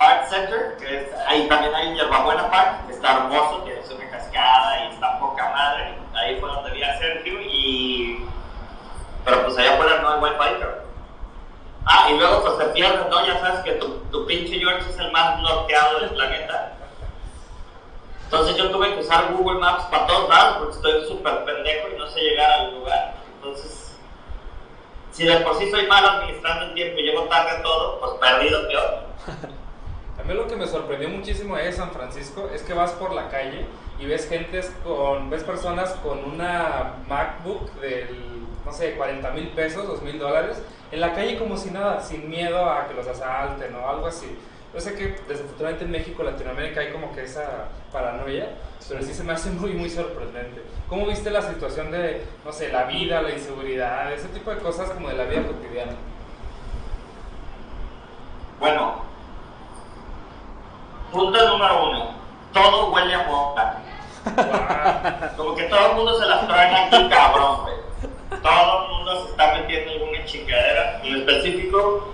Art 0.00 0.30
Center, 0.30 0.76
que 0.78 1.02
es, 1.02 1.08
ahí 1.28 1.46
también 1.46 1.74
hay 1.74 1.94
Hierbabuena 1.94 2.50
Park, 2.50 2.86
que 2.86 2.94
está 2.94 3.18
hermoso, 3.18 3.62
tiene 3.64 3.80
una 3.80 4.10
cascada 4.10 4.86
y 4.86 4.94
está 4.94 5.20
poca 5.20 5.50
madre. 5.50 5.94
Ahí 6.14 6.40
fue 6.40 6.48
donde 6.48 6.70
vi 6.70 6.82
a 6.82 6.98
Sergio 6.98 7.38
y... 7.42 8.26
Pero 9.26 9.44
pues 9.44 9.58
allá 9.58 9.74
afuera 9.74 10.00
no 10.00 10.08
hay 10.08 10.20
wifi, 10.20 10.54
pero... 10.58 10.82
Ah, 11.84 12.08
y 12.10 12.16
luego 12.16 12.42
pues 12.42 12.58
te 12.58 12.64
pierdes, 12.72 13.08
¿no? 13.10 13.26
Ya 13.26 13.40
sabes 13.40 13.60
que 13.60 13.72
tu, 13.72 14.26
pinche 14.26 14.58
George 14.58 14.88
es 14.88 14.98
el 14.98 15.12
más 15.12 15.38
norteado 15.40 16.00
del 16.00 16.10
planeta. 16.10 16.72
Entonces 18.24 18.56
yo 18.56 18.70
tuve 18.70 18.94
que 18.94 19.00
usar 19.00 19.34
Google 19.34 19.58
Maps 19.58 19.84
para 19.84 20.06
todos 20.06 20.30
lados 20.30 20.56
porque 20.58 20.76
estoy 20.76 21.08
súper 21.08 21.44
pendejo 21.44 21.88
y 21.94 21.98
no 21.98 22.06
sé 22.06 22.20
llegar 22.20 22.50
al 22.52 22.74
lugar. 22.74 23.16
Entonces, 23.34 23.98
si 25.12 25.24
de 25.26 25.36
por 25.38 25.58
sí 25.58 25.70
soy 25.70 25.86
malo 25.88 26.08
administrando 26.08 26.66
el 26.66 26.74
tiempo 26.74 27.00
y 27.00 27.02
llego 27.02 27.24
tarde 27.24 27.60
todo, 27.62 28.00
pues 28.00 28.12
perdido 28.14 28.66
peor. 28.66 29.00
A 30.20 30.24
mí 30.24 30.34
lo 30.34 30.46
que 30.46 30.56
me 30.56 30.66
sorprendió 30.66 31.08
muchísimo 31.08 31.56
de 31.56 31.72
San 31.72 31.92
Francisco 31.92 32.50
es 32.54 32.62
que 32.62 32.74
vas 32.74 32.92
por 32.92 33.14
la 33.14 33.30
calle 33.30 33.64
y 33.98 34.04
ves 34.04 34.28
gentes 34.28 34.70
con, 34.84 35.30
ves 35.30 35.42
personas 35.44 35.92
con 36.02 36.22
una 36.24 36.96
MacBook 37.08 37.72
del, 37.80 38.44
no 38.64 38.72
sé, 38.72 38.96
40 38.96 39.30
mil 39.30 39.48
pesos, 39.48 39.86
2 39.86 40.02
mil 40.02 40.18
dólares, 40.18 40.60
en 40.92 41.00
la 41.00 41.14
calle 41.14 41.38
como 41.38 41.56
si 41.56 41.70
nada, 41.70 42.02
sin 42.02 42.28
miedo 42.28 42.68
a 42.68 42.86
que 42.86 42.94
los 42.94 43.06
asalten 43.06 43.74
o 43.74 43.88
algo 43.88 44.06
así. 44.06 44.36
Yo 44.74 44.80
sé 44.80 44.94
que 44.94 45.16
desafortunadamente 45.26 45.84
en 45.84 45.90
México, 45.90 46.22
Latinoamérica 46.22 46.80
hay 46.80 46.92
como 46.92 47.12
que 47.12 47.24
esa 47.24 47.68
paranoia, 47.90 48.50
pero 48.88 49.02
sí 49.02 49.14
se 49.14 49.24
me 49.24 49.32
hace 49.32 49.50
muy, 49.50 49.72
muy 49.72 49.88
sorprendente. 49.88 50.62
¿Cómo 50.86 51.06
viste 51.06 51.30
la 51.30 51.42
situación 51.42 51.90
de, 51.90 52.22
no 52.44 52.52
sé, 52.52 52.70
la 52.70 52.84
vida, 52.84 53.22
la 53.22 53.30
inseguridad, 53.30 54.12
ese 54.12 54.28
tipo 54.28 54.50
de 54.50 54.58
cosas 54.58 54.90
como 54.90 55.08
de 55.08 55.16
la 55.16 55.24
vida 55.24 55.46
cotidiana? 55.46 55.92
Bueno, 58.60 59.09
punto 61.12 61.48
número 61.48 61.90
uno, 61.90 62.10
todo 62.52 62.90
huele 62.90 63.14
a 63.14 63.22
mota. 63.24 63.76
Como 65.36 65.54
que 65.54 65.64
todo 65.64 65.90
el 65.90 65.96
mundo 65.96 66.18
se 66.18 66.26
las 66.26 66.46
traen 66.46 66.74
aquí, 66.74 67.08
cabrón, 67.08 67.62
güey. 67.62 68.40
Todo 68.42 68.84
el 68.84 68.92
mundo 68.92 69.24
se 69.24 69.30
está 69.30 69.54
metiendo 69.54 69.92
en 69.92 70.02
alguna 70.02 70.24
chingadera. 70.24 71.00
En 71.02 71.16
específico, 71.16 72.08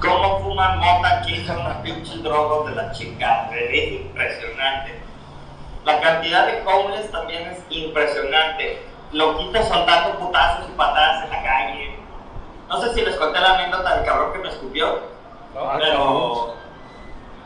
cómo 0.00 0.40
fuman 0.40 0.78
mota 0.78 1.18
aquí 1.18 1.36
son 1.46 1.58
unas 1.58 1.76
pinches 1.78 2.22
drogas 2.22 2.70
de 2.70 2.82
la 2.82 2.92
chingada. 2.92 3.50
Es 3.56 3.92
impresionante. 4.00 5.00
La 5.84 6.00
cantidad 6.00 6.46
de 6.46 6.62
homeless 6.66 7.10
también 7.10 7.48
es 7.48 7.58
impresionante. 7.70 8.82
Loquitos 9.12 9.68
soltando 9.68 10.18
putazos 10.18 10.68
y 10.68 10.72
patadas 10.72 11.24
en 11.24 11.30
la 11.30 11.42
calle. 11.42 11.98
No 12.68 12.80
sé 12.80 12.94
si 12.94 13.02
les 13.02 13.16
conté 13.16 13.38
la 13.38 13.54
anécdota 13.54 13.96
del 13.96 14.04
cabrón 14.06 14.32
que 14.32 14.38
me 14.38 14.48
escupió. 14.48 15.00
¿No? 15.54 15.70
Ah, 15.70 15.76
Pero 15.78 16.54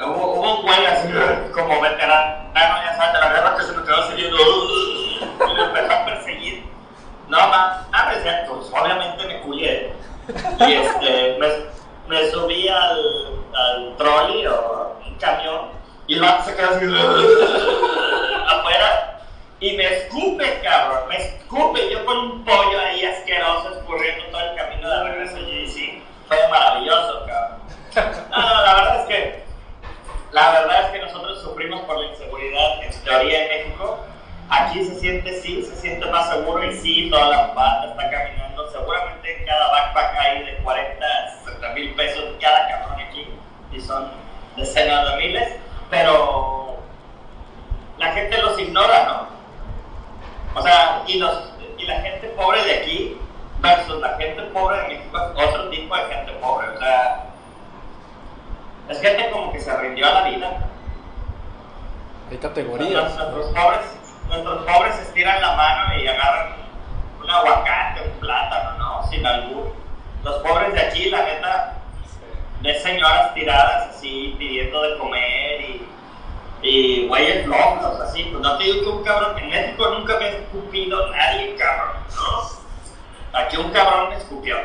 hubo, 0.06 0.32
hubo 0.34 0.56
un 0.56 0.62
güey 0.62 0.86
así 0.86 1.08
como 1.52 1.80
veterano, 1.80 2.44
ya 2.54 2.96
sabes, 2.96 3.12
de 3.12 3.18
la 3.20 3.28
guerra 3.28 3.56
que 3.56 3.64
se 3.64 3.72
me 3.72 3.82
quedó 3.84 4.10
siguiendo 4.10 4.36
y 4.38 5.54
me 5.54 5.62
empezó 5.62 5.92
a 5.92 6.04
perseguir. 6.04 6.64
No, 7.28 7.38
mames, 7.38 8.24
ya, 8.24 8.46
pues 8.48 8.70
obviamente 8.72 9.26
me 9.26 9.40
culié. 9.40 9.92
Y 10.60 10.72
este, 10.72 11.38
me, 12.08 12.30
subí 12.30 12.68
al, 12.68 13.44
al 13.54 13.96
trolley 13.96 14.46
o 14.46 14.96
un 15.06 15.14
camión 15.16 15.78
y 16.06 16.14
el 16.14 16.20
vato 16.20 16.44
se 16.44 16.56
quedó 16.56 16.70
así. 16.70 16.86
y 19.60 19.76
me 19.76 19.84
escupe, 19.84 20.60
cabrón, 20.62 21.08
me 21.08 21.16
escupe. 21.16 21.90
Yo 21.90 22.04
con 22.04 22.16
un 22.16 22.44
pollo 22.44 22.78
ahí 22.80 23.04
asqueroso 23.04 23.70
escurriendo 23.76 24.24
todo 24.30 24.40
el 24.40 24.56
camino 24.56 24.88
de 24.88 25.04
regreso 25.04 25.36
a 25.36 25.40
GDC. 25.40 26.02
Fue 26.28 26.48
maravilloso, 26.48 27.26
cabrón. 27.26 27.58
No, 28.30 28.40
no, 28.40 28.62
la 28.62 28.74
verdad 28.74 29.00
es 29.00 29.06
que, 29.08 29.44
la 30.32 30.50
verdad 30.50 30.84
es 30.84 30.90
que 30.90 30.98
nosotros 30.98 31.40
sufrimos 31.42 31.80
por 31.82 31.98
la 31.98 32.06
inseguridad 32.06 32.82
en 32.82 33.04
teoría 33.04 33.44
en 33.44 33.48
México. 33.48 33.98
Aquí 34.50 34.84
se 34.84 34.98
siente, 35.00 35.40
sí, 35.40 35.62
se 35.62 35.76
siente 35.76 36.06
más 36.06 36.30
seguro 36.30 36.62
y 36.64 36.76
sí, 36.76 37.08
toda 37.10 37.28
la 37.28 37.46
banda 37.54 37.90
está 37.90 38.10
caminando. 38.10 38.70
Seguramente 38.70 39.44
cada 39.46 39.70
backpack 39.70 40.18
hay 40.18 40.44
de 40.44 40.56
40 40.58 41.06
a 41.06 41.44
60 41.44 41.68
mil 41.70 41.94
pesos 41.94 42.24
cada 42.40 42.68
cabrón 42.68 43.00
aquí 43.00 43.28
y 43.72 43.80
son 43.80 44.10
decenas 44.56 45.10
de 45.10 45.16
miles, 45.16 45.48
pero 45.90 46.78
la 47.98 48.12
gente 48.12 48.38
los 48.38 48.58
ignora, 48.58 49.04
¿no? 49.04 50.58
O 50.58 50.62
sea, 50.62 51.02
y, 51.06 51.18
los, 51.18 51.52
y 51.78 51.86
la 51.86 52.00
gente 52.00 52.28
pobre 52.28 52.62
de 52.64 52.74
aquí 52.74 53.20
versus 53.60 54.00
la 54.00 54.16
gente 54.16 54.42
pobre 54.44 54.76
de 54.78 54.88
México 54.88 55.18
es 55.36 55.44
otro 55.46 55.68
tipo 55.70 55.96
de 55.96 56.02
gente 56.04 56.32
pobre. 56.40 56.68
O 56.68 56.78
sea, 56.78 57.27
es 58.88 59.00
gente 59.00 59.30
como 59.30 59.52
que 59.52 59.60
se 59.60 59.76
rindió 59.76 60.06
a 60.06 60.10
la 60.10 60.22
vida. 60.28 60.58
Hay 62.30 62.38
categorías. 62.38 63.14
Nuestros, 63.16 63.46
pobres, 63.46 63.80
nuestros 64.28 64.64
pobres 64.64 64.98
estiran 65.00 65.40
la 65.40 65.54
mano 65.54 65.98
y 65.98 66.08
agarran 66.08 66.56
un 67.22 67.30
aguacate, 67.30 68.02
un 68.02 68.20
plátano, 68.20 68.78
¿no? 68.78 69.10
Sin 69.10 69.26
albur. 69.26 69.74
Los 70.24 70.36
pobres 70.42 70.72
de 70.72 70.80
aquí, 70.80 71.10
la 71.10 71.22
neta, 71.22 71.74
de 72.60 72.78
señoras 72.80 73.34
tiradas 73.34 73.96
así, 73.96 74.34
pidiendo 74.38 74.82
de 74.82 74.98
comer 74.98 75.60
y 75.60 75.88
y 76.62 77.06
güeyes 77.06 77.46
locos, 77.46 78.00
así, 78.00 78.24
pues 78.24 78.42
no 78.42 78.58
te 78.58 78.64
digo 78.64 78.82
que 78.82 78.88
un 78.88 79.04
cabrón, 79.04 79.38
en 79.38 79.48
México 79.48 79.90
nunca 79.90 80.18
me 80.18 80.24
ha 80.24 80.28
escupido 80.30 81.08
nadie, 81.10 81.54
cabrón, 81.56 81.96
¿no? 82.16 83.38
Aquí 83.38 83.56
un 83.56 83.70
cabrón 83.70 84.08
me 84.10 84.16
escupió. 84.16 84.56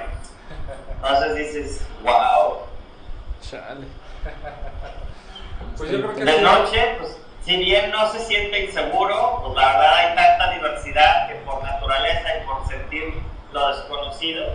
Entonces 0.96 1.36
dices, 1.36 1.88
wow. 2.02 2.60
Chale. 3.42 3.86
Pues 5.78 5.92
yo 5.92 6.02
creo 6.02 6.16
que 6.16 6.26
De 6.26 6.42
noche, 6.42 6.96
pues, 7.00 7.18
si 7.44 7.58
bien 7.58 7.92
no 7.92 8.10
se 8.12 8.20
siente 8.20 8.66
inseguro, 8.66 9.42
pues 9.44 9.56
la 9.56 9.68
verdad 9.74 9.96
hay 9.96 10.16
tanta 10.16 10.52
diversidad 10.52 11.28
que 11.28 11.36
por 11.36 11.62
naturaleza 11.64 12.38
y 12.38 12.46
por 12.46 12.68
sentir 12.68 13.14
lo 13.52 13.76
desconocido, 13.76 14.46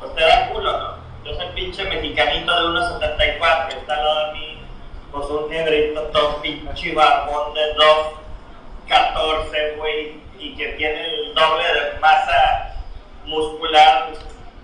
pues 0.00 0.14
te 0.14 0.22
da 0.22 0.48
culo, 0.48 0.78
¿no? 0.78 0.96
Yo 1.24 1.34
soy 1.34 1.48
pinche 1.54 1.84
mexicanito 1.84 2.52
de 2.52 2.80
1.74, 2.80 3.68
está 3.68 3.94
al 3.94 4.04
lado 4.04 4.26
de 4.26 4.32
mí, 4.32 4.62
pues 5.12 5.26
un 5.26 5.50
negrito 5.50 6.02
todo 6.04 6.40
pinche 6.40 6.94
barbón 6.94 7.54
de 7.54 7.74
2.14, 8.88 9.76
güey, 9.76 10.20
y 10.38 10.56
que 10.56 10.68
tiene 10.68 11.04
el 11.06 11.34
doble 11.34 11.64
de 11.64 11.98
masa 12.00 12.76
muscular 13.26 14.10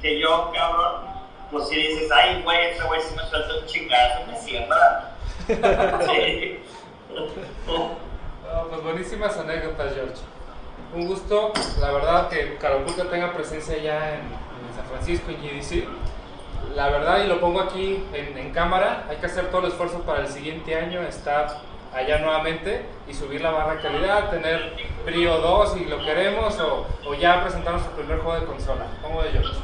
que 0.01 0.21
yo, 0.21 0.53
cabrón. 0.55 1.14
Pues 1.55 1.69
si 1.69 1.77
dices, 1.77 2.11
ay, 2.11 2.43
güey, 2.43 2.71
ese 2.71 2.83
güey 2.83 3.01
si 3.01 3.15
me 3.15 3.23
suelta 3.27 3.55
un 3.61 3.67
chingazo, 3.67 4.27
me 4.27 4.37
siembra. 4.41 5.11
Sí. 6.05 6.59
No, 7.69 8.69
pues 8.69 8.83
buenísimas 8.83 9.37
anécdotas, 9.39 9.95
George. 9.95 10.15
Un 10.93 11.07
gusto, 11.07 11.53
la 11.79 11.93
verdad, 11.93 12.29
que 12.29 12.57
Carapulca 12.57 13.05
tenga 13.05 13.33
presencia 13.33 13.79
ya 13.79 14.15
en, 14.15 14.23
en 14.23 14.75
San 14.75 14.85
Francisco, 14.91 15.31
en 15.31 15.37
GDC. 15.37 15.85
La 16.75 16.89
verdad, 16.89 17.23
y 17.23 17.29
lo 17.29 17.41
pongo 17.41 17.61
aquí 17.61 18.03
en, 18.13 18.37
en 18.37 18.51
cámara, 18.53 19.05
hay 19.09 19.19
que 19.19 19.27
hacer 19.27 19.53
todo 19.53 19.61
el 19.61 19.69
esfuerzo 19.69 20.01
para 20.01 20.23
el 20.23 20.29
siguiente 20.29 20.75
año 20.75 21.03
estar 21.03 21.61
allá 21.95 22.19
nuevamente 22.19 22.85
y 23.07 23.15
subir 23.15 23.41
la 23.41 23.53
barra 23.53 23.77
de 23.77 23.81
calidad, 23.83 24.31
tener 24.31 24.73
Brio 25.05 25.39
2 25.39 25.75
si 25.75 25.85
lo 25.85 26.05
queremos, 26.05 26.59
o, 26.59 26.85
o 27.07 27.15
ya 27.15 27.43
presentar 27.43 27.75
nuestro 27.75 27.95
primer 27.95 28.19
juego 28.19 28.41
de 28.41 28.47
consola. 28.47 28.87
¿Cómo 29.03 29.23
de 29.23 29.31
George? 29.31 29.55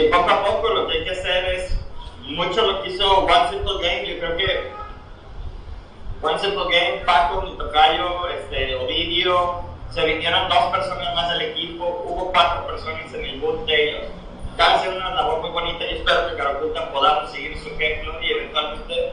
Y 0.00 0.08
poco 0.08 0.30
a 0.30 0.42
poco 0.42 0.68
lo 0.70 0.86
que 0.86 0.96
hay 0.96 1.04
que 1.04 1.10
hacer 1.10 1.44
es 1.44 1.78
mucho 2.22 2.62
lo 2.62 2.82
que 2.82 2.88
hizo 2.88 3.18
One 3.18 3.50
Simple 3.50 3.86
Game. 3.86 4.08
Yo 4.08 4.18
creo 4.18 4.36
que 4.38 4.70
One 6.22 6.38
Simple 6.38 6.64
Game, 6.70 7.04
Paco, 7.04 7.42
mi 7.42 7.54
tocayo, 7.58 8.26
este, 8.28 8.76
Ovidio, 8.76 9.60
se 9.90 10.02
vinieron 10.06 10.48
dos 10.48 10.72
personas 10.72 11.14
más 11.14 11.28
del 11.32 11.42
equipo, 11.42 12.02
hubo 12.06 12.32
cuatro 12.32 12.66
personas 12.66 13.12
en 13.12 13.24
el 13.26 13.40
boot 13.40 13.66
de 13.66 13.90
ellos. 13.90 14.04
Están 14.52 14.76
haciendo 14.76 15.00
una 15.00 15.14
labor 15.14 15.40
muy 15.40 15.50
bonita 15.50 15.84
y 15.84 15.96
espero 15.96 16.30
que 16.30 16.36
Caraculta 16.36 16.90
podamos 16.92 17.30
seguir 17.30 17.58
su 17.58 17.68
ejemplo 17.68 18.22
y 18.22 18.30
eventualmente 18.30 19.12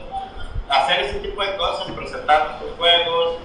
hacer 0.70 1.00
ese 1.00 1.20
tipo 1.20 1.42
de 1.42 1.54
cosas, 1.56 1.90
presentar 1.92 2.48
nuestros 2.48 2.78
juegos, 2.78 3.36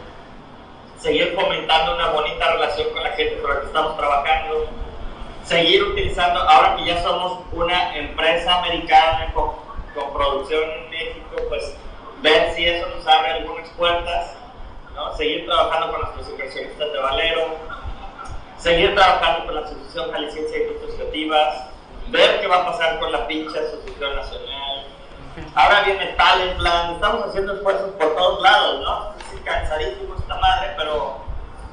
seguir 0.98 1.36
fomentando 1.36 1.96
una 1.96 2.08
bonita 2.12 2.54
relación 2.54 2.90
con 2.94 3.04
la 3.04 3.12
gente 3.12 3.42
con 3.42 3.54
la 3.54 3.60
que 3.60 3.66
estamos 3.66 3.98
trabajando 3.98 4.83
seguir 5.44 5.84
utilizando, 5.84 6.40
ahora 6.42 6.76
que 6.76 6.86
ya 6.86 7.02
somos 7.04 7.40
una 7.52 7.96
empresa 7.96 8.60
americana 8.60 9.32
con, 9.34 9.52
con 9.94 10.14
producción 10.14 10.64
en 10.64 10.90
México, 10.90 11.36
pues 11.50 11.76
ver 12.22 12.54
si 12.54 12.66
eso 12.66 12.88
nos 12.90 13.06
abre 13.06 13.32
algunas 13.32 13.68
puertas, 13.72 14.36
¿no? 14.96 15.16
seguir 15.16 15.46
trabajando 15.46 15.92
con 15.92 16.02
nuestros 16.02 16.30
inversionistas 16.30 16.92
de 16.92 17.00
Valero, 17.00 17.58
seguir 18.58 18.96
trabajando 18.96 19.46
con 19.46 19.56
la 19.56 19.62
Asociación 19.62 20.12
Jalisciense 20.12 20.52
de 20.52 20.64
Industrias 20.64 20.96
Creativas, 20.96 21.66
ver 22.08 22.40
qué 22.40 22.48
va 22.48 22.58
a 22.58 22.66
pasar 22.66 23.00
con 23.00 23.12
la 23.12 23.28
pinche 23.28 23.60
Asociación 23.60 24.16
Nacional. 24.16 24.86
Ahora 25.56 25.82
viene 25.82 26.06
Talent 26.16 26.58
Plan, 26.60 26.94
estamos 26.94 27.28
haciendo 27.28 27.56
esfuerzos 27.56 27.92
por 27.92 28.16
todos 28.16 28.42
lados, 28.42 28.82
¿no? 28.82 29.14
Es 29.36 29.42
cansadísimo 29.44 30.16
esta 30.18 30.36
madre, 30.36 30.74
pero 30.78 31.18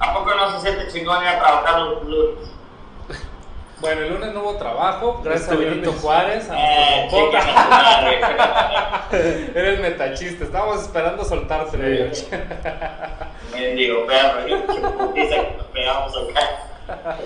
¿a 0.00 0.14
poco 0.14 0.34
no 0.34 0.50
se 0.52 0.60
siente 0.60 0.90
chingón 0.90 1.22
ir 1.22 1.28
a 1.28 1.38
trabajar 1.38 1.80
los 1.82 2.02
lunes? 2.04 2.50
Bueno, 3.80 4.02
el 4.02 4.12
lunes 4.12 4.34
no 4.34 4.40
hubo 4.42 4.56
trabajo, 4.56 5.20
gracias 5.24 5.50
Este 5.50 5.54
a 5.54 5.58
Benito 5.58 5.80
viernes. 5.80 6.00
Juárez, 6.02 6.50
a 6.50 6.54
Eh, 6.58 7.08
nuestro 7.10 7.32
madre. 7.70 8.20
Eres 9.54 9.80
metachista, 9.80 10.44
estábamos 10.44 10.82
esperando 10.82 11.24
soltarte, 11.24 12.14
Sí. 12.14 12.28
Mendigo 13.54 14.06
perro, 14.06 14.40
putiza 14.98 15.34
que 15.34 15.54
nos 15.56 15.66
pegamos 15.68 16.12
acá. 16.14 17.18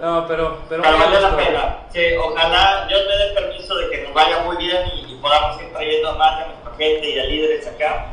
No, 0.00 0.26
pero, 0.28 0.58
pero, 0.68 0.82
Pero 0.82 0.98
valió 0.98 1.20
la 1.20 1.36
pena. 1.36 1.76
Sí, 1.90 2.00
ojalá 2.22 2.84
Dios 2.88 3.00
me 3.08 3.16
dé 3.16 3.32
permiso 3.34 3.74
de 3.76 3.90
que 3.90 4.02
nos 4.02 4.12
vaya 4.12 4.40
muy 4.40 4.56
bien 4.58 4.76
y, 4.94 5.12
y 5.12 5.16
podamos 5.16 5.60
ir 5.62 5.72
trayendo 5.72 6.10
a 6.10 6.14
más 6.16 6.38
de 6.40 6.46
nuestra 6.46 6.72
gente 6.76 7.08
y 7.10 7.18
a 7.18 7.24
líderes 7.24 7.66
acá. 7.66 8.06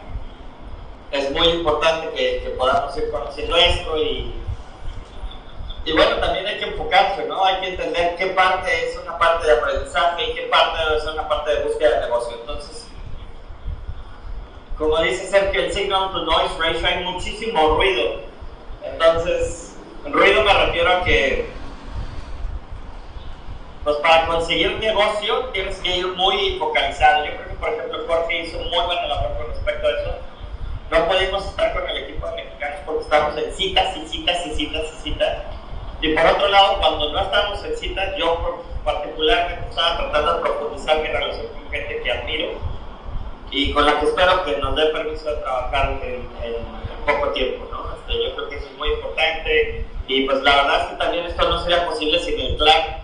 Es 1.12 1.30
muy 1.32 1.48
importante 1.50 2.08
que, 2.16 2.42
que 2.44 2.50
podamos 2.52 2.96
ir 2.98 3.12
conociendo 3.12 3.58
esto 3.58 3.98
y, 3.98 4.34
y 5.84 5.94
bueno, 5.94 6.18
también 6.18 6.46
hay 6.46 6.60
que 6.60 6.66
enfocarse, 6.66 7.26
¿no? 7.26 7.44
Hay 7.44 7.60
que 7.60 7.70
entender 7.70 8.16
qué 8.16 8.28
parte 8.28 8.90
es 8.90 8.98
una 8.98 9.18
parte 9.18 9.48
de 9.48 9.54
aprendizaje 9.54 10.30
y 10.30 10.34
qué 10.36 10.42
parte 10.44 10.78
es 10.96 11.04
una 11.06 11.28
parte 11.28 11.56
de 11.56 11.64
búsqueda 11.64 11.96
de 11.96 12.02
negocio. 12.02 12.38
Entonces, 12.40 12.88
como 14.78 15.00
dice 15.02 15.28
Sergio, 15.28 15.62
el 15.62 15.74
signal 15.74 16.12
to 16.12 16.24
noise 16.24 16.56
ratio 16.60 16.88
hay 16.88 17.04
muchísimo 17.04 17.76
ruido. 17.76 18.22
Entonces, 18.84 19.76
ruido 20.06 20.44
me 20.44 20.54
refiero 20.54 20.92
a 20.92 21.04
que, 21.04 21.50
pues 23.84 23.96
para 23.98 24.28
conseguir 24.28 24.70
un 24.70 24.80
negocio 24.80 25.46
tienes 25.46 25.80
que 25.80 25.98
ir 25.98 26.08
muy 26.10 26.60
focalizado. 26.60 27.26
Yo 27.26 27.32
creo 27.32 27.48
que, 27.48 27.56
por 27.56 27.70
ejemplo, 27.70 28.06
Jorge 28.08 28.42
hizo 28.42 28.60
muy 28.60 28.86
buena 28.86 29.08
labor 29.08 29.38
con 29.38 29.48
respecto 29.48 29.88
a 29.88 29.92
eso. 29.92 30.16
No 30.92 31.08
podemos 31.08 31.44
estar 31.46 31.74
con 31.74 31.90
el 31.90 31.98
equipo 31.98 32.28
de 32.28 32.36
mexicanos 32.36 32.80
porque 32.86 33.04
estamos 33.04 33.38
en 33.38 33.54
citas 33.54 33.98
y 33.98 34.08
citas 34.08 34.46
y 34.46 34.56
citas 34.56 34.84
y 34.94 35.02
citas. 35.02 35.61
Y 36.02 36.16
por 36.16 36.26
otro 36.26 36.48
lado, 36.48 36.78
cuando 36.80 37.12
no 37.12 37.20
estamos 37.20 37.64
en 37.64 37.78
citas, 37.78 38.16
yo 38.18 38.64
particularmente 38.84 39.70
estaba 39.70 39.98
tratando 39.98 40.34
de 40.34 40.42
profundizar 40.42 40.98
mi 40.98 41.08
relación 41.08 41.48
con 41.48 41.70
gente 41.70 42.02
que 42.02 42.12
admiro 42.12 42.52
y 43.52 43.72
con 43.72 43.86
la 43.86 44.00
que 44.00 44.08
espero 44.08 44.44
que 44.44 44.58
nos 44.58 44.76
dé 44.76 44.88
permiso 44.88 45.30
de 45.30 45.36
trabajar 45.38 46.00
en, 46.04 46.28
poco 47.06 47.30
tiempo, 47.34 47.68
¿no? 47.72 47.94
Este, 47.96 48.24
yo 48.24 48.36
creo 48.36 48.50
que 48.50 48.56
eso 48.58 48.68
es 48.68 48.78
muy 48.78 48.90
importante 48.90 49.86
y 50.08 50.26
pues 50.26 50.42
la 50.42 50.56
verdad 50.56 50.82
es 50.82 50.88
que 50.88 50.96
también 50.98 51.26
esto 51.26 51.50
no 51.50 51.62
sería 51.62 51.86
posible 51.86 52.20
sin 52.20 52.40
el 52.40 52.58
clan, 52.58 53.04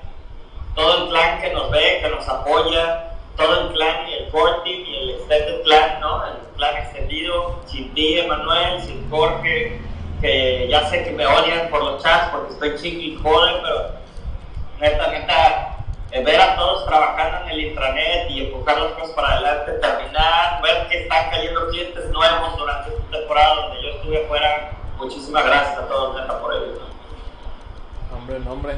todo 0.76 1.04
el 1.04 1.10
clan 1.10 1.42
que 1.42 1.54
nos 1.54 1.70
ve, 1.72 2.00
que 2.02 2.10
nos 2.10 2.28
apoya, 2.28 3.12
todo 3.36 3.62
el 3.62 3.74
clan 3.74 4.08
y 4.10 4.14
el 4.14 4.30
core 4.30 4.54
y 4.66 4.96
el 4.96 5.10
extended 5.12 5.62
clan, 5.64 6.00
¿no? 6.00 6.26
El 6.28 6.38
clan 6.56 6.78
extendido, 6.78 7.60
sin 7.66 7.94
ti, 7.94 8.20
Emanuel, 8.20 8.82
sin 8.82 9.10
Jorge, 9.10 9.82
que 10.22 10.68
ya 10.70 10.90
sé 10.90 11.04
que 11.04 11.12
me 11.12 11.26
odian 11.26 11.70
por 11.70 11.84
los 11.84 12.02
chats 12.02 12.30
porque 12.32 12.54
estoy 12.54 12.76
chingue 12.78 13.06
y 13.06 13.16
jode, 13.16 13.62
pero 13.62 13.92
neta, 14.80 15.08
neta, 15.12 15.78
eh, 16.12 16.24
ver 16.24 16.40
a 16.40 16.56
todos 16.56 16.86
trabajando 16.86 17.44
en 17.44 17.50
el 17.50 17.66
intranet 17.68 18.30
y 18.30 18.46
empujar 18.46 18.80
las 18.80 18.92
cosas 18.94 19.12
para 19.12 19.34
adelante, 19.34 19.74
terminar, 19.74 20.62
ver 20.62 20.88
que 20.88 21.04
están 21.04 21.30
cayendo 21.30 21.68
clientes 21.70 22.10
nuevos 22.12 22.58
durante 22.58 22.90
esta 22.90 23.18
temporada 23.18 23.56
donde 23.56 23.84
yo 23.84 23.90
estuve 23.90 24.26
afuera. 24.26 24.72
Muchísimas 24.98 25.46
gracias 25.46 25.78
a 25.78 25.88
todos, 25.88 26.20
neta, 26.20 26.40
por 26.40 26.54
ello. 26.54 26.80
Hombre, 28.16 28.40
nombre. 28.40 28.78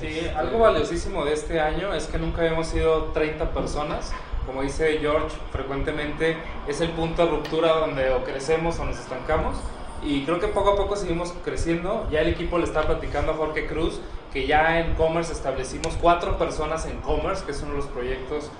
Sí, 0.00 0.06
Este, 0.06 0.30
algo 0.30 0.60
valiosísimo 0.60 1.24
de 1.24 1.34
este 1.34 1.60
año 1.60 1.92
es 1.92 2.06
que 2.06 2.18
nunca 2.18 2.42
habíamos 2.42 2.68
sido 2.68 3.04
30 3.12 3.50
personas. 3.50 4.12
Como 4.46 4.62
dice 4.62 4.98
George, 5.00 5.36
frecuentemente 5.52 6.36
es 6.66 6.80
el 6.80 6.90
punto 6.90 7.24
de 7.24 7.30
ruptura 7.30 7.72
donde 7.74 8.10
o 8.10 8.24
crecemos 8.24 8.78
o 8.78 8.84
nos 8.84 8.98
estancamos. 8.98 9.56
Y 10.04 10.24
creo 10.24 10.38
que 10.38 10.48
poco 10.48 10.70
a 10.70 10.76
poco 10.76 10.96
seguimos 10.96 11.32
creciendo. 11.44 12.06
Ya 12.10 12.20
el 12.20 12.28
equipo 12.28 12.58
le 12.58 12.64
está 12.64 12.82
platicando 12.82 13.32
a 13.32 13.34
Jorge 13.34 13.66
Cruz 13.66 14.00
que 14.32 14.46
ya 14.46 14.80
en 14.80 14.94
Commerce 14.94 15.32
establecimos 15.32 15.96
cuatro 16.00 16.36
personas 16.36 16.86
en 16.86 16.98
Commerce, 16.98 17.44
que 17.44 17.52
es 17.52 17.62
uno 17.62 17.72
de 17.72 17.78
los 17.78 17.86
proyectos 17.86 18.50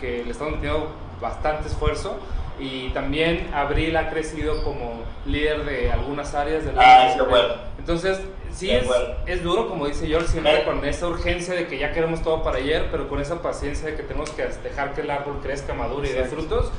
que 0.00 0.24
le 0.24 0.30
estamos 0.30 0.54
metiendo 0.54 0.88
bastante 1.20 1.68
esfuerzo. 1.68 2.16
Y 2.58 2.90
también 2.90 3.50
Abril 3.52 3.96
ha 3.96 4.10
crecido 4.10 4.62
como 4.62 5.02
líder 5.26 5.64
de 5.64 5.90
algunas 5.90 6.34
áreas 6.34 6.64
de 6.64 6.72
la 6.72 6.82
ah, 6.82 7.16
bueno. 7.28 7.54
Entonces, 7.78 8.20
sí 8.52 8.70
es, 8.70 8.86
es, 9.26 9.42
duro, 9.42 9.68
como 9.68 9.88
dice 9.88 10.06
George, 10.06 10.28
siempre 10.28 10.64
con 10.64 10.84
esa 10.84 11.08
urgencia 11.08 11.54
de 11.54 11.66
que 11.66 11.78
ya 11.78 11.92
queremos 11.92 12.22
todo 12.22 12.44
para 12.44 12.58
ayer, 12.58 12.88
pero 12.92 13.08
con 13.08 13.20
esa 13.20 13.42
paciencia 13.42 13.88
de 13.88 13.96
que 13.96 14.04
tenemos 14.04 14.30
que 14.30 14.46
dejar 14.62 14.94
que 14.94 15.00
el 15.00 15.10
árbol 15.10 15.40
crezca, 15.42 15.74
madure 15.74 16.10
y 16.10 16.12
dé 16.12 16.24
frutos. 16.24 16.70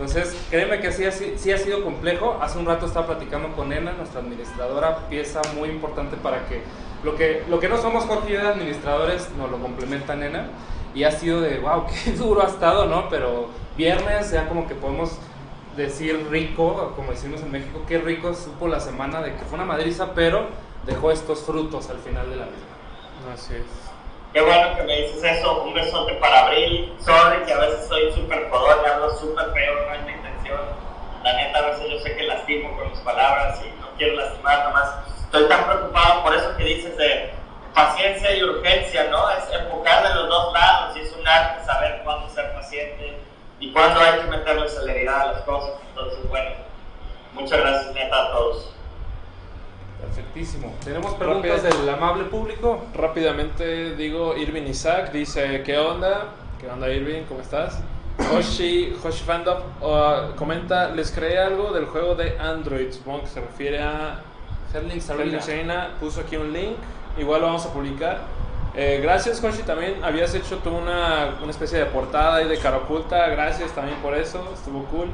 Entonces, 0.00 0.34
créeme 0.48 0.80
que 0.80 0.92
sí, 0.92 1.04
ha 1.04 1.58
sido 1.58 1.84
complejo. 1.84 2.38
Hace 2.40 2.58
un 2.58 2.64
rato 2.64 2.86
estaba 2.86 3.08
platicando 3.08 3.52
con 3.54 3.70
Ena, 3.70 3.92
nuestra 3.92 4.20
administradora, 4.20 5.08
pieza 5.10 5.42
muy 5.54 5.68
importante 5.68 6.16
para 6.16 6.46
que 6.46 6.62
lo 7.04 7.16
que, 7.16 7.44
lo 7.50 7.60
que 7.60 7.68
no 7.68 7.76
somos 7.76 8.04
Jorge 8.04 8.32
de 8.32 8.48
administradores 8.48 9.28
nos 9.36 9.50
lo 9.50 9.58
complementa 9.58 10.16
Nena. 10.16 10.48
Y 10.94 11.04
ha 11.04 11.12
sido 11.12 11.42
de, 11.42 11.58
wow, 11.58 11.84
qué 12.04 12.12
duro 12.12 12.42
ha 12.42 12.46
estado, 12.46 12.86
¿no? 12.86 13.10
Pero 13.10 13.48
viernes 13.76 14.30
ya 14.30 14.48
como 14.48 14.66
que 14.66 14.74
podemos 14.74 15.18
decir 15.76 16.28
rico, 16.30 16.94
como 16.96 17.10
decimos 17.10 17.42
en 17.42 17.52
México, 17.52 17.82
qué 17.86 17.98
rico 17.98 18.32
supo 18.32 18.68
la 18.68 18.80
semana 18.80 19.20
de 19.20 19.34
que 19.34 19.44
fue 19.44 19.56
una 19.56 19.66
madriza, 19.66 20.14
pero 20.14 20.46
dejó 20.86 21.10
estos 21.10 21.40
frutos 21.40 21.90
al 21.90 21.98
final 21.98 22.30
de 22.30 22.36
la 22.36 22.44
vida. 22.46 23.34
Así 23.34 23.52
es. 23.52 23.89
Qué 24.32 24.40
bueno 24.40 24.76
que 24.76 24.82
me 24.84 24.96
dices 24.96 25.24
eso. 25.24 25.62
Un 25.62 25.74
besote 25.74 26.14
para 26.14 26.46
Abril. 26.46 26.94
Sorry 27.00 27.44
que 27.44 27.52
a 27.52 27.58
veces 27.58 27.88
soy 27.88 28.12
súper 28.12 28.48
jodón, 28.48 28.78
hablo 28.86 29.10
súper 29.18 29.50
feo, 29.52 29.74
no 29.86 29.94
es 29.94 30.02
mi 30.04 30.12
intención. 30.12 30.60
La 31.24 31.32
neta, 31.32 31.58
a 31.58 31.62
veces 31.62 31.90
yo 31.90 31.98
sé 31.98 32.16
que 32.16 32.22
lastimo 32.22 32.76
con 32.76 32.90
mis 32.90 33.00
palabras 33.00 33.60
y 33.64 33.80
no 33.80 33.88
quiero 33.98 34.14
lastimar, 34.14 34.64
nomás 34.64 34.88
estoy 35.24 35.48
tan 35.48 35.64
preocupado 35.64 36.22
por 36.22 36.34
eso 36.34 36.56
que 36.56 36.64
dices 36.64 36.96
de 36.96 37.30
paciencia 37.74 38.36
y 38.36 38.42
urgencia, 38.44 39.04
¿no? 39.10 39.30
Es 39.30 39.44
enfocar 39.52 40.08
de 40.08 40.14
los 40.14 40.28
dos 40.28 40.52
lados 40.52 40.96
y 40.96 41.00
es 41.00 41.12
un 41.12 41.26
arte 41.26 41.64
saber 41.64 42.00
cuándo 42.04 42.28
ser 42.30 42.52
paciente 42.54 43.18
y 43.58 43.72
cuándo 43.72 44.00
hay 44.00 44.20
que 44.20 44.26
meterle 44.26 44.68
celeridad 44.68 45.22
a 45.22 45.32
las 45.32 45.42
cosas. 45.42 45.72
Entonces, 45.88 46.28
bueno, 46.28 46.50
muchas 47.32 47.58
gracias 47.58 47.94
neta 47.94 48.22
a 48.22 48.30
todos. 48.30 48.74
Perfectísimo. 50.00 50.74
¿Tenemos 50.84 51.14
preguntas 51.14 51.62
del 51.62 51.88
amable 51.88 52.24
público? 52.24 52.84
Rápidamente 52.94 53.94
digo, 53.96 54.36
Irving 54.36 54.62
Isaac 54.62 55.12
dice, 55.12 55.62
¿qué 55.64 55.78
onda? 55.78 56.28
¿Qué 56.60 56.68
onda 56.68 56.88
Irving? 56.88 57.24
¿Cómo 57.28 57.40
estás? 57.40 57.80
Hoshi, 58.32 58.94
Hoshi 59.02 59.24
Fandom 59.24 59.58
uh, 59.80 60.34
comenta, 60.36 60.90
les 60.90 61.10
creé 61.10 61.38
algo 61.38 61.72
del 61.72 61.86
juego 61.86 62.14
de 62.14 62.38
Android, 62.38 62.92
supongo 62.92 63.22
que 63.22 63.28
se 63.28 63.40
refiere 63.40 63.82
a 63.82 64.20
Herlinks 64.72 65.10
Arena. 65.10 65.90
puso 65.98 66.20
aquí 66.20 66.36
un 66.36 66.52
link, 66.52 66.76
igual 67.18 67.40
lo 67.40 67.46
vamos 67.48 67.64
a 67.66 67.72
publicar. 67.72 68.18
Eh, 68.74 69.00
gracias 69.02 69.42
Hoshi, 69.42 69.62
también 69.62 70.04
habías 70.04 70.34
hecho 70.34 70.58
tú 70.58 70.70
una, 70.70 71.38
una 71.40 71.50
especie 71.50 71.78
de 71.78 71.86
portada 71.86 72.36
ahí 72.36 72.48
de 72.48 72.58
cara 72.58 72.76
oculta, 72.76 73.28
gracias 73.28 73.72
también 73.72 73.98
por 73.98 74.14
eso, 74.14 74.48
estuvo 74.54 74.84
cool. 74.84 75.08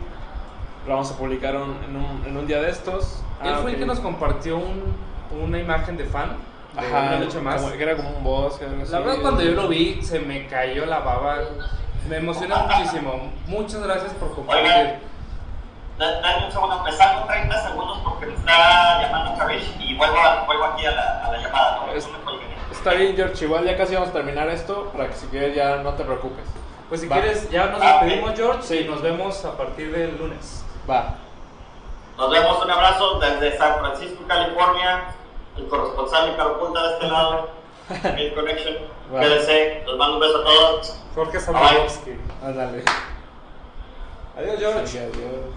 Lo 0.86 0.92
vamos 0.94 1.10
a 1.10 1.16
publicar 1.16 1.54
en, 1.54 1.62
un, 1.62 2.22
en, 2.26 2.36
un, 2.36 2.46
día 2.46 2.60
de 2.60 2.70
estos. 2.70 3.22
Él 3.42 3.52
ah, 3.54 3.58
fue 3.60 3.72
el 3.72 3.78
que 3.78 3.86
nos 3.86 3.98
compartió 3.98 4.56
un, 4.56 4.94
una 5.42 5.58
imagen 5.58 5.96
de 5.96 6.04
fan. 6.04 6.36
De 6.74 6.80
Ajá, 6.80 7.40
más. 7.42 7.62
Como, 7.62 7.72
que 7.72 7.82
era 7.82 7.96
como 7.96 8.10
un 8.10 8.22
boss. 8.22 8.60
La 8.90 9.00
verdad, 9.00 9.16
cuando 9.20 9.42
yo 9.42 9.52
lo 9.52 9.66
vi, 9.66 10.00
se 10.02 10.20
me 10.20 10.46
cayó 10.46 10.86
la 10.86 11.00
baba. 11.00 11.38
Me 12.08 12.18
emocionó 12.18 12.56
muchísimo. 12.68 13.32
Muchas 13.46 13.82
gracias 13.82 14.12
por 14.14 14.32
compartir. 14.32 15.00
Dale 15.98 16.44
un 16.44 16.52
segundo, 16.52 16.82
me 16.84 16.92
salgo 16.92 17.26
30 17.26 17.68
segundos 17.68 17.98
porque 18.04 18.26
me 18.26 18.34
está 18.34 19.00
llamando 19.00 19.38
Karish 19.38 19.76
y 19.80 19.96
vuelvo, 19.96 20.16
vuelvo 20.44 20.64
aquí 20.66 20.84
a 20.84 20.90
la, 20.90 21.24
a 21.24 21.32
la 21.32 21.38
llamada. 21.38 21.86
¿no? 21.86 21.92
está 22.70 22.92
bien, 22.92 23.16
George. 23.16 23.44
Igual 23.44 23.64
ya 23.64 23.76
casi 23.76 23.94
vamos 23.94 24.10
a 24.10 24.12
terminar 24.12 24.48
esto 24.50 24.90
para 24.92 25.08
que 25.08 25.14
si 25.14 25.26
quieres 25.28 25.56
ya 25.56 25.76
no 25.78 25.94
te 25.94 26.04
preocupes. 26.04 26.44
Pues 26.88 27.00
si 27.00 27.08
quieres, 27.08 27.50
ya 27.50 27.66
nos 27.66 27.80
ah, 27.82 28.00
despedimos, 28.02 28.34
George, 28.36 28.82
y 28.82 28.84
nos 28.84 29.02
vemos 29.02 29.44
a 29.44 29.56
partir 29.56 29.90
del 29.90 30.16
lunes. 30.18 30.65
Va. 30.88 31.16
Nos 32.16 32.30
vemos, 32.30 32.64
un 32.64 32.70
abrazo 32.70 33.18
desde 33.18 33.58
San 33.58 33.78
Francisco, 33.80 34.24
California. 34.26 35.14
El 35.56 35.68
corresponsal 35.68 36.36
de 36.36 36.44
Punta 36.44 36.82
de 36.86 36.92
este 36.94 37.08
lado. 37.08 37.48
Mail 38.14 38.34
Connection. 38.34 38.74
PDC. 39.10 39.84
Nos 39.86 39.98
mando 39.98 40.14
un 40.14 40.20
beso 40.20 40.38
a 40.40 40.44
todos. 40.44 40.96
Jorge 41.14 41.40
Samuelowski. 41.40 42.12
Ándale. 42.44 42.84
Adiós, 44.36 44.58
George. 44.58 44.86
Sí, 44.86 44.98
adiós. 44.98 45.54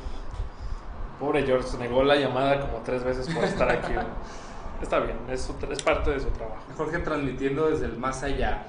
Pobre 1.20 1.44
George, 1.44 1.68
se 1.68 1.78
negó 1.78 2.04
la 2.04 2.16
llamada 2.16 2.62
como 2.62 2.82
tres 2.84 3.04
veces 3.04 3.34
por 3.34 3.44
estar 3.44 3.70
aquí. 3.70 3.94
Está 4.82 5.00
bien, 5.00 5.18
es, 5.30 5.52
es, 5.70 5.84
parte 5.84 6.12
de 6.12 6.22
su 6.22 6.30
trabajo. 6.30 6.62
Jorge 6.78 7.00
transmitiendo 7.00 7.70
desde 7.70 7.86
el 7.86 7.98
más 7.98 8.24
allá. 8.24 8.64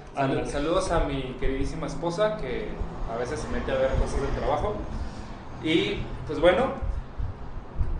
saludos 0.46 0.90
a 0.90 1.00
mi 1.00 1.36
queridísima 1.38 1.86
esposa 1.86 2.36
que 2.38 2.68
a 3.12 3.16
veces 3.16 3.38
se 3.38 3.48
mete 3.48 3.70
a 3.70 3.76
ver 3.76 3.90
cosas 3.90 4.20
del 4.20 4.30
trabajo. 4.30 4.74
Y 5.62 5.98
pues 6.26 6.40
bueno, 6.40 6.72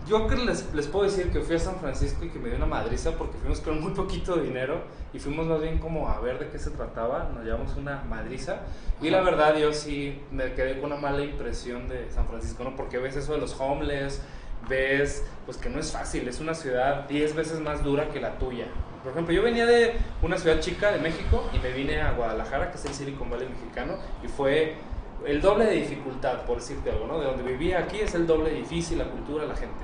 yo 0.07 0.27
creo 0.27 0.43
les, 0.45 0.73
les 0.73 0.87
puedo 0.87 1.05
decir 1.05 1.31
que 1.31 1.41
fui 1.41 1.55
a 1.55 1.59
San 1.59 1.75
Francisco 1.77 2.25
y 2.25 2.29
que 2.29 2.39
me 2.39 2.49
dio 2.49 2.57
una 2.57 2.65
madriza 2.65 3.11
porque 3.11 3.37
fuimos 3.37 3.61
con 3.61 3.81
muy 3.81 3.93
poquito 3.93 4.35
dinero 4.37 4.81
y 5.13 5.19
fuimos 5.19 5.45
más 5.45 5.61
bien 5.61 5.77
como 5.77 6.09
a 6.09 6.19
ver 6.19 6.39
de 6.39 6.49
qué 6.49 6.57
se 6.57 6.71
trataba, 6.71 7.29
nos 7.33 7.45
llevamos 7.45 7.75
una 7.77 8.03
madriza 8.09 8.61
y 9.01 9.09
la 9.09 9.21
verdad 9.21 9.55
yo 9.57 9.73
sí 9.73 10.19
me 10.31 10.53
quedé 10.53 10.79
con 10.79 10.91
una 10.91 10.99
mala 10.99 11.23
impresión 11.23 11.87
de 11.87 12.09
San 12.11 12.27
Francisco, 12.27 12.63
¿no? 12.63 12.75
Porque 12.75 12.97
ves 12.97 13.15
eso 13.15 13.33
de 13.33 13.39
los 13.39 13.59
homeless, 13.59 14.21
ves 14.67 15.23
pues 15.45 15.57
que 15.57 15.69
no 15.69 15.79
es 15.79 15.91
fácil, 15.91 16.27
es 16.27 16.39
una 16.39 16.55
ciudad 16.55 17.07
10 17.07 17.35
veces 17.35 17.59
más 17.59 17.83
dura 17.83 18.09
que 18.09 18.19
la 18.19 18.37
tuya. 18.37 18.65
Por 19.03 19.13
ejemplo, 19.13 19.33
yo 19.33 19.41
venía 19.41 19.65
de 19.65 19.93
una 20.21 20.37
ciudad 20.37 20.59
chica 20.59 20.91
de 20.91 20.99
México 20.99 21.49
y 21.53 21.59
me 21.59 21.71
vine 21.71 22.01
a 22.01 22.11
Guadalajara, 22.11 22.69
que 22.69 22.77
es 22.77 22.85
el 22.85 22.93
Silicon 22.93 23.31
Valley 23.31 23.47
mexicano, 23.49 23.95
y 24.23 24.27
fue 24.27 24.75
el 25.25 25.41
doble 25.41 25.65
de 25.65 25.75
dificultad, 25.75 26.41
por 26.45 26.57
decirte 26.57 26.91
algo, 26.91 27.07
¿no? 27.07 27.19
De 27.19 27.25
donde 27.25 27.43
vivía 27.43 27.79
aquí 27.79 27.99
es 27.99 28.15
el 28.15 28.25
doble 28.25 28.51
difícil, 28.51 28.97
la 28.97 29.05
cultura, 29.05 29.45
la 29.45 29.55
gente. 29.55 29.83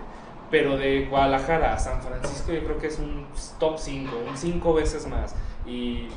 Pero 0.49 0.77
de 0.77 1.05
Guadalajara 1.05 1.73
a 1.73 1.79
San 1.79 2.01
Francisco 2.01 2.53
yo 2.53 2.63
creo 2.63 2.77
que 2.77 2.87
es 2.87 2.99
un 2.99 3.25
top 3.59 3.77
5, 3.77 4.15
un 4.29 4.37
5 4.37 4.73
veces 4.73 5.07
más. 5.07 5.35
Y 5.65 6.07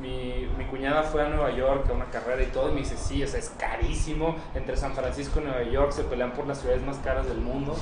mi, 0.00 0.48
mi, 0.56 0.64
cuñada 0.64 1.02
fue 1.02 1.22
a 1.22 1.28
Nueva 1.28 1.50
York 1.50 1.86
a 1.90 1.92
una 1.92 2.06
carrera 2.06 2.42
y 2.42 2.46
todo, 2.46 2.70
y 2.70 2.72
me 2.72 2.80
dice, 2.80 2.96
sí, 2.96 3.22
o 3.22 3.28
sea, 3.28 3.38
es 3.38 3.50
carísimo. 3.58 4.36
Entre 4.54 4.76
San 4.76 4.94
Francisco 4.94 5.40
y 5.40 5.44
Nueva 5.44 5.62
York 5.64 5.92
se 5.92 6.04
pelean 6.04 6.32
por 6.32 6.46
las 6.46 6.60
ciudades 6.60 6.82
más 6.82 6.96
caras 6.98 7.26
del 7.26 7.38
mundo. 7.38 7.76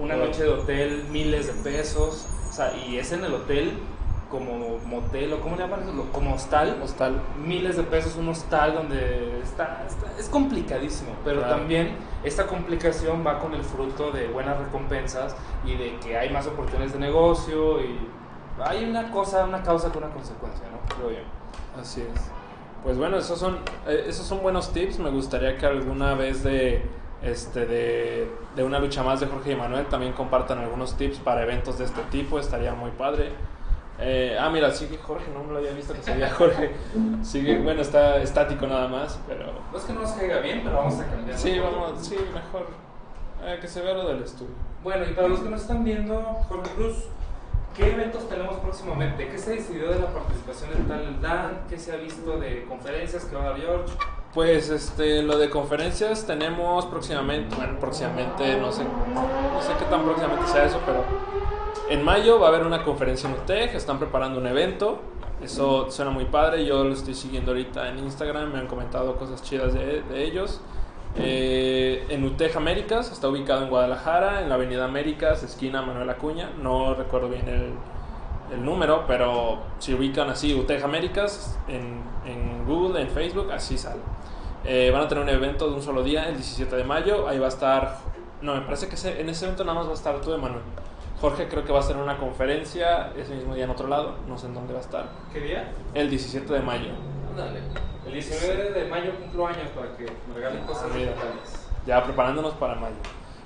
Una 0.00 0.16
noche 0.16 0.42
de 0.42 0.48
hotel, 0.48 1.04
miles 1.10 1.46
de 1.46 1.70
pesos. 1.70 2.26
O 2.50 2.52
sea, 2.52 2.76
y 2.76 2.98
es 2.98 3.12
en 3.12 3.24
el 3.24 3.32
hotel 3.32 3.78
como 4.32 4.78
motel 4.86 5.34
o 5.34 5.40
cómo 5.40 5.56
le 5.56 5.62
llaman 5.62 5.82
eso, 5.82 6.08
como 6.10 6.34
hostal. 6.34 6.80
Hostal. 6.82 7.20
Miles 7.36 7.76
de 7.76 7.82
pesos 7.82 8.16
un 8.16 8.30
hostal 8.30 8.74
donde 8.74 9.40
está, 9.42 9.84
es 10.18 10.28
complicadísimo, 10.30 11.10
pero 11.22 11.42
también 11.42 11.96
esta 12.24 12.46
complicación 12.46 13.24
va 13.24 13.38
con 13.38 13.52
el 13.52 13.62
fruto 13.62 14.10
de 14.10 14.28
buenas 14.28 14.58
recompensas 14.58 15.36
y 15.66 15.76
de 15.76 15.98
que 16.00 16.16
hay 16.16 16.30
más 16.30 16.46
oportunidades 16.46 16.94
de 16.94 16.98
negocio 16.98 17.80
y 17.82 17.98
hay 18.58 18.84
una 18.84 19.10
cosa, 19.10 19.44
una 19.44 19.62
causa 19.62 19.90
con 19.90 20.02
una 20.02 20.12
consecuencia, 20.14 20.64
¿no? 20.72 20.96
Creo 20.96 21.10
yo. 21.10 21.80
Así 21.80 22.00
es. 22.00 22.30
Pues 22.82 22.96
bueno, 22.96 23.18
esos 23.18 23.38
son, 23.38 23.58
eh, 23.86 24.06
esos 24.08 24.26
son 24.26 24.42
buenos 24.42 24.72
tips. 24.72 24.98
Me 24.98 25.10
gustaría 25.10 25.58
que 25.58 25.66
alguna 25.66 26.14
vez 26.14 26.42
de, 26.42 26.82
este, 27.22 27.66
de, 27.66 28.30
de 28.56 28.64
una 28.64 28.78
lucha 28.78 29.02
más 29.02 29.20
de 29.20 29.26
Jorge 29.26 29.52
y 29.52 29.56
Manuel 29.56 29.86
también 29.86 30.14
compartan 30.14 30.58
algunos 30.58 30.96
tips 30.96 31.18
para 31.18 31.42
eventos 31.42 31.78
de 31.78 31.84
este 31.84 32.00
tipo. 32.10 32.38
Estaría 32.38 32.72
muy 32.72 32.90
padre. 32.92 33.32
Eh, 34.04 34.36
ah, 34.38 34.50
mira, 34.50 34.70
sigue 34.72 34.98
Jorge, 34.98 35.30
no 35.32 35.44
me 35.44 35.52
lo 35.52 35.58
había 35.58 35.72
visto 35.72 35.94
que 35.94 36.02
sería 36.02 36.28
Jorge. 36.30 36.72
Sigue, 37.22 37.58
bueno, 37.60 37.82
está 37.82 38.16
estático 38.20 38.66
nada 38.66 38.88
más, 38.88 39.18
pero. 39.28 39.52
No 39.70 39.78
es 39.78 39.84
que 39.84 39.92
no 39.92 40.00
nos 40.02 40.12
caiga 40.12 40.40
bien, 40.40 40.62
pero 40.64 40.76
vamos 40.76 40.98
a 40.98 41.06
cambiar. 41.06 41.38
Sí, 41.38 41.58
vamos, 41.58 42.04
sí, 42.04 42.16
mejor. 42.34 42.66
Eh, 43.44 43.58
que 43.60 43.68
se 43.68 43.80
vea 43.80 43.94
lo 43.94 44.08
del 44.08 44.22
estudio. 44.22 44.54
Bueno, 44.82 45.04
y 45.08 45.14
para 45.14 45.28
los 45.28 45.40
que 45.40 45.48
nos 45.48 45.60
están 45.62 45.84
viendo, 45.84 46.20
Jorge 46.48 46.70
Cruz, 46.74 46.96
¿qué 47.76 47.92
eventos 47.92 48.28
tenemos 48.28 48.56
próximamente? 48.56 49.28
¿Qué 49.28 49.38
se 49.38 49.56
decidió 49.56 49.88
de 49.90 50.00
la 50.00 50.08
participación 50.08 50.70
del 50.70 50.86
tal 50.86 51.20
Dan? 51.20 51.60
¿Qué 51.68 51.78
se 51.78 51.92
ha 51.92 51.96
visto 51.96 52.38
de 52.38 52.64
conferencias 52.64 53.24
que 53.24 53.36
va 53.36 53.42
a 53.42 53.48
dar 53.50 53.60
George? 53.60 53.94
Pues 54.34 54.70
este, 54.70 55.22
lo 55.22 55.36
de 55.36 55.50
conferencias 55.50 56.26
tenemos 56.26 56.86
próximamente, 56.86 57.54
bueno, 57.54 57.78
próximamente, 57.78 58.56
no 58.56 58.72
sé, 58.72 58.82
no 58.82 59.60
sé 59.60 59.72
qué 59.78 59.84
tan 59.90 60.04
próximamente 60.04 60.46
sea 60.50 60.64
eso, 60.64 60.80
pero 60.86 61.04
en 61.90 62.02
mayo 62.02 62.40
va 62.40 62.46
a 62.46 62.48
haber 62.48 62.66
una 62.66 62.82
conferencia 62.82 63.28
en 63.28 63.36
UTEC, 63.36 63.74
están 63.74 63.98
preparando 63.98 64.38
un 64.40 64.46
evento. 64.46 65.00
Eso 65.42 65.90
suena 65.90 66.10
muy 66.10 66.24
padre. 66.24 66.64
Yo 66.64 66.84
lo 66.84 66.94
estoy 66.94 67.14
siguiendo 67.14 67.50
ahorita 67.50 67.88
en 67.88 67.98
Instagram. 67.98 68.52
Me 68.52 68.60
han 68.60 68.68
comentado 68.68 69.16
cosas 69.16 69.42
chidas 69.42 69.74
de, 69.74 70.02
ellos. 70.14 70.60
Eh, 71.16 72.06
en 72.08 72.24
UTEC 72.24 72.56
Américas, 72.56 73.12
está 73.12 73.28
ubicado 73.28 73.64
en 73.64 73.68
Guadalajara, 73.68 74.40
en 74.40 74.48
la 74.48 74.54
Avenida 74.54 74.84
Américas, 74.84 75.42
esquina 75.42 75.82
Manuel 75.82 76.08
Acuña. 76.08 76.50
No 76.62 76.94
recuerdo 76.94 77.28
bien 77.28 77.48
el, 77.48 77.72
el 78.52 78.64
número, 78.64 79.04
pero 79.06 79.58
si 79.78 79.94
ubican 79.94 80.28
así 80.30 80.54
UTEC 80.54 80.82
Américas 80.84 81.58
en, 81.68 82.02
en, 82.26 82.66
Google, 82.66 83.00
en 83.00 83.08
Facebook, 83.08 83.50
así 83.50 83.78
sale. 83.78 84.00
Eh, 84.64 84.90
van 84.92 85.02
a 85.02 85.08
tener 85.08 85.24
un 85.24 85.30
evento 85.30 85.68
de 85.68 85.74
un 85.74 85.82
solo 85.82 86.02
día, 86.02 86.28
el 86.28 86.36
17 86.36 86.76
de 86.76 86.84
mayo. 86.84 87.28
Ahí 87.28 87.38
va 87.38 87.46
a 87.46 87.48
estar. 87.48 87.98
No, 88.40 88.54
me 88.54 88.60
parece 88.62 88.88
que 88.88 88.96
en 89.20 89.28
ese 89.28 89.44
evento 89.46 89.64
nada 89.64 89.78
más 89.78 89.86
va 89.86 89.92
a 89.92 89.94
estar 89.94 90.20
tú, 90.20 90.30
Manuel. 90.30 90.62
Jorge 91.20 91.46
creo 91.48 91.64
que 91.64 91.72
va 91.72 91.78
a 91.78 91.82
hacer 91.82 91.96
una 91.96 92.18
conferencia 92.18 93.12
ese 93.16 93.34
mismo 93.34 93.54
día 93.54 93.64
en 93.64 93.70
otro 93.70 93.86
lado, 93.86 94.16
no 94.26 94.36
sé 94.36 94.46
en 94.46 94.54
dónde 94.54 94.72
va 94.72 94.80
a 94.80 94.82
estar. 94.82 95.04
¿Qué 95.32 95.40
día? 95.40 95.72
El 95.94 96.10
17 96.10 96.52
de 96.52 96.60
mayo. 96.60 96.90
Ándale. 97.30 97.60
El 98.04 98.12
19 98.12 98.72
de 98.72 98.84
mayo 98.86 99.14
cumplo 99.16 99.46
años 99.46 99.68
para 99.74 99.96
que 99.96 100.04
me 100.28 100.34
regalen 100.34 100.64
cosas 100.64 100.90
Ah. 100.92 101.22
Ya 101.86 102.02
preparándonos 102.02 102.54
para 102.54 102.74
mayo. 102.74 102.96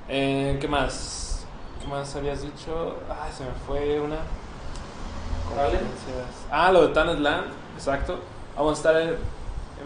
Eh, 0.09 0.57
¿Qué 0.59 0.69
más? 0.69 1.47
¿Qué 1.81 1.87
más 1.87 2.17
habías 2.17 2.43
dicho? 2.43 2.97
Ah, 3.11 3.29
se 3.31 3.45
me 3.45 3.51
fue 3.67 4.01
una. 4.01 4.17
Conferencias. 5.49 6.47
Ah, 6.51 6.73
lo 6.73 6.89
de 6.89 6.95
Talent 6.95 7.21
Land, 7.21 7.47
exacto. 7.75 8.19
Vamos 8.57 8.73
a 8.73 8.77
estar, 8.77 8.97
el- 8.97 9.17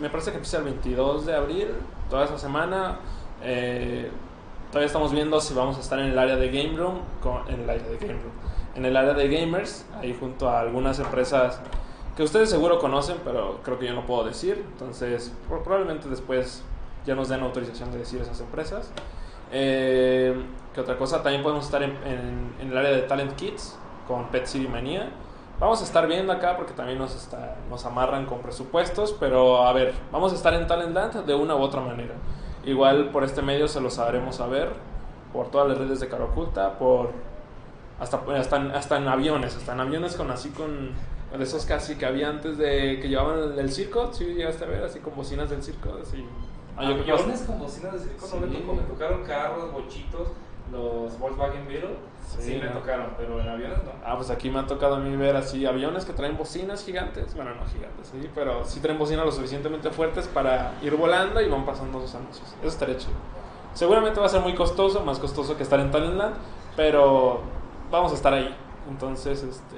me 0.00 0.08
parece 0.10 0.30
que 0.30 0.36
empieza 0.38 0.58
el 0.58 0.64
22 0.64 1.26
de 1.26 1.34
abril, 1.36 1.68
toda 2.08 2.24
esa 2.24 2.38
semana. 2.38 2.98
Eh, 3.42 4.10
todavía 4.70 4.86
estamos 4.86 5.12
viendo 5.12 5.40
si 5.40 5.54
vamos 5.54 5.76
a 5.76 5.80
estar 5.80 5.98
en 5.98 6.06
el 6.06 6.18
área 6.18 6.36
de 6.36 6.48
Game 6.50 6.76
Room, 6.76 7.00
en 7.48 7.60
el 7.62 7.70
área 7.70 7.82
de 7.82 7.96
Game 7.98 8.12
Room, 8.20 8.32
en 8.74 8.84
el 8.84 8.96
área 8.96 9.14
de 9.14 9.28
gamers, 9.28 9.84
ahí 10.00 10.16
junto 10.18 10.48
a 10.48 10.60
algunas 10.60 10.98
empresas 10.98 11.60
que 12.16 12.22
ustedes 12.22 12.50
seguro 12.50 12.78
conocen, 12.78 13.16
pero 13.24 13.60
creo 13.64 13.78
que 13.78 13.86
yo 13.86 13.94
no 13.94 14.06
puedo 14.06 14.24
decir. 14.24 14.64
Entonces, 14.72 15.32
pro- 15.48 15.62
probablemente 15.62 16.08
después 16.08 16.62
ya 17.06 17.14
nos 17.14 17.28
den 17.28 17.40
autorización 17.42 17.90
de 17.92 17.98
decir 17.98 18.20
esas 18.20 18.40
empresas. 18.40 18.90
Eh, 19.52 20.34
¿Qué 20.74 20.80
otra 20.80 20.96
cosa? 20.96 21.22
También 21.22 21.42
podemos 21.42 21.64
estar 21.64 21.82
en 21.82 21.96
el 22.60 22.76
área 22.76 22.90
de 22.92 23.02
Talent 23.02 23.34
Kids 23.34 23.76
con 24.06 24.26
Pet 24.28 24.46
City 24.46 24.68
Manía. 24.68 25.08
Vamos 25.60 25.82
a 25.82 25.84
estar 25.84 26.06
viendo 26.06 26.32
acá 26.32 26.56
porque 26.56 26.72
también 26.72 26.98
nos, 26.98 27.14
está, 27.14 27.56
nos 27.68 27.84
amarran 27.84 28.24
con 28.24 28.40
presupuestos, 28.40 29.14
pero 29.20 29.66
a 29.66 29.72
ver, 29.74 29.92
vamos 30.10 30.32
a 30.32 30.34
estar 30.34 30.54
en 30.54 30.66
Talent 30.66 30.94
Land 30.94 31.26
de 31.26 31.34
una 31.34 31.54
u 31.54 31.60
otra 31.60 31.82
manera. 31.82 32.14
Igual 32.64 33.10
por 33.10 33.24
este 33.24 33.42
medio 33.42 33.68
se 33.68 33.78
los 33.82 33.94
sabremos 33.94 34.36
saber, 34.36 34.70
por 35.34 35.50
todas 35.50 35.68
las 35.68 35.76
redes 35.76 36.00
de 36.00 36.08
Cara 36.08 36.24
Oculta, 36.24 36.78
por 36.78 37.10
hasta, 38.00 38.22
hasta, 38.38 38.56
hasta 38.74 38.96
en 38.96 39.08
aviones, 39.08 39.54
hasta 39.54 39.74
en 39.74 39.80
aviones 39.80 40.16
con 40.16 40.30
así 40.30 40.48
con 40.48 40.92
de 41.36 41.44
esos 41.44 41.66
casi 41.66 41.96
que 41.96 42.06
había 42.06 42.30
antes 42.30 42.56
de 42.56 42.98
que 43.00 43.08
llevaban 43.08 43.58
el, 43.58 43.70
circo, 43.70 44.12
sí 44.12 44.24
llegaste 44.24 44.64
a 44.64 44.68
ver, 44.68 44.82
así 44.82 44.98
con 45.00 45.14
bocinas 45.14 45.50
del 45.50 45.62
circo, 45.62 45.90
así. 46.02 46.24
Aviones 46.76 47.42
con 47.42 47.58
bocinas 47.58 47.92
de 47.92 47.98
circo 48.00 48.26
no 48.34 48.46
me 48.46 48.58
tocó, 48.58 48.74
me 48.74 48.82
tocaron 48.82 49.22
carros, 49.24 49.72
bochitos, 49.72 50.28
los 50.70 51.18
Volkswagen 51.18 51.66
Beetle, 51.66 51.96
sí, 52.26 52.42
Sí, 52.42 52.56
me 52.58 52.66
¿no? 52.66 52.78
tocaron, 52.78 53.14
pero 53.16 53.40
en 53.40 53.48
aviones 53.48 53.78
no. 53.84 53.90
Ah, 54.04 54.16
pues 54.16 54.30
aquí 54.30 54.50
me 54.50 54.60
ha 54.60 54.66
tocado 54.66 54.96
a 54.96 54.98
mí 55.00 55.14
ver 55.16 55.34
así 55.36 55.66
aviones 55.66 56.04
que 56.04 56.12
traen 56.12 56.36
bocinas 56.36 56.84
gigantes. 56.84 57.34
Bueno, 57.34 57.54
no 57.54 57.66
gigantes, 57.66 58.08
sí, 58.12 58.30
pero 58.34 58.64
sí 58.64 58.80
traen 58.80 58.98
bocinas 58.98 59.24
lo 59.26 59.32
suficientemente 59.32 59.90
fuertes 59.90 60.28
para 60.28 60.74
ir 60.82 60.94
volando 60.96 61.40
y 61.40 61.48
van 61.48 61.64
pasando 61.64 62.00
sus 62.00 62.14
anuncios. 62.14 62.48
Eso 62.60 62.68
estaría 62.68 62.96
chido. 62.96 63.14
Seguramente 63.74 64.20
va 64.20 64.26
a 64.26 64.28
ser 64.28 64.40
muy 64.40 64.54
costoso, 64.54 65.04
más 65.04 65.18
costoso 65.18 65.56
que 65.56 65.62
estar 65.62 65.78
en 65.80 65.90
Talentland, 65.90 66.34
pero 66.76 67.40
vamos 67.90 68.12
a 68.12 68.14
estar 68.14 68.32
ahí. 68.32 68.54
Entonces, 68.88 69.42
este, 69.42 69.76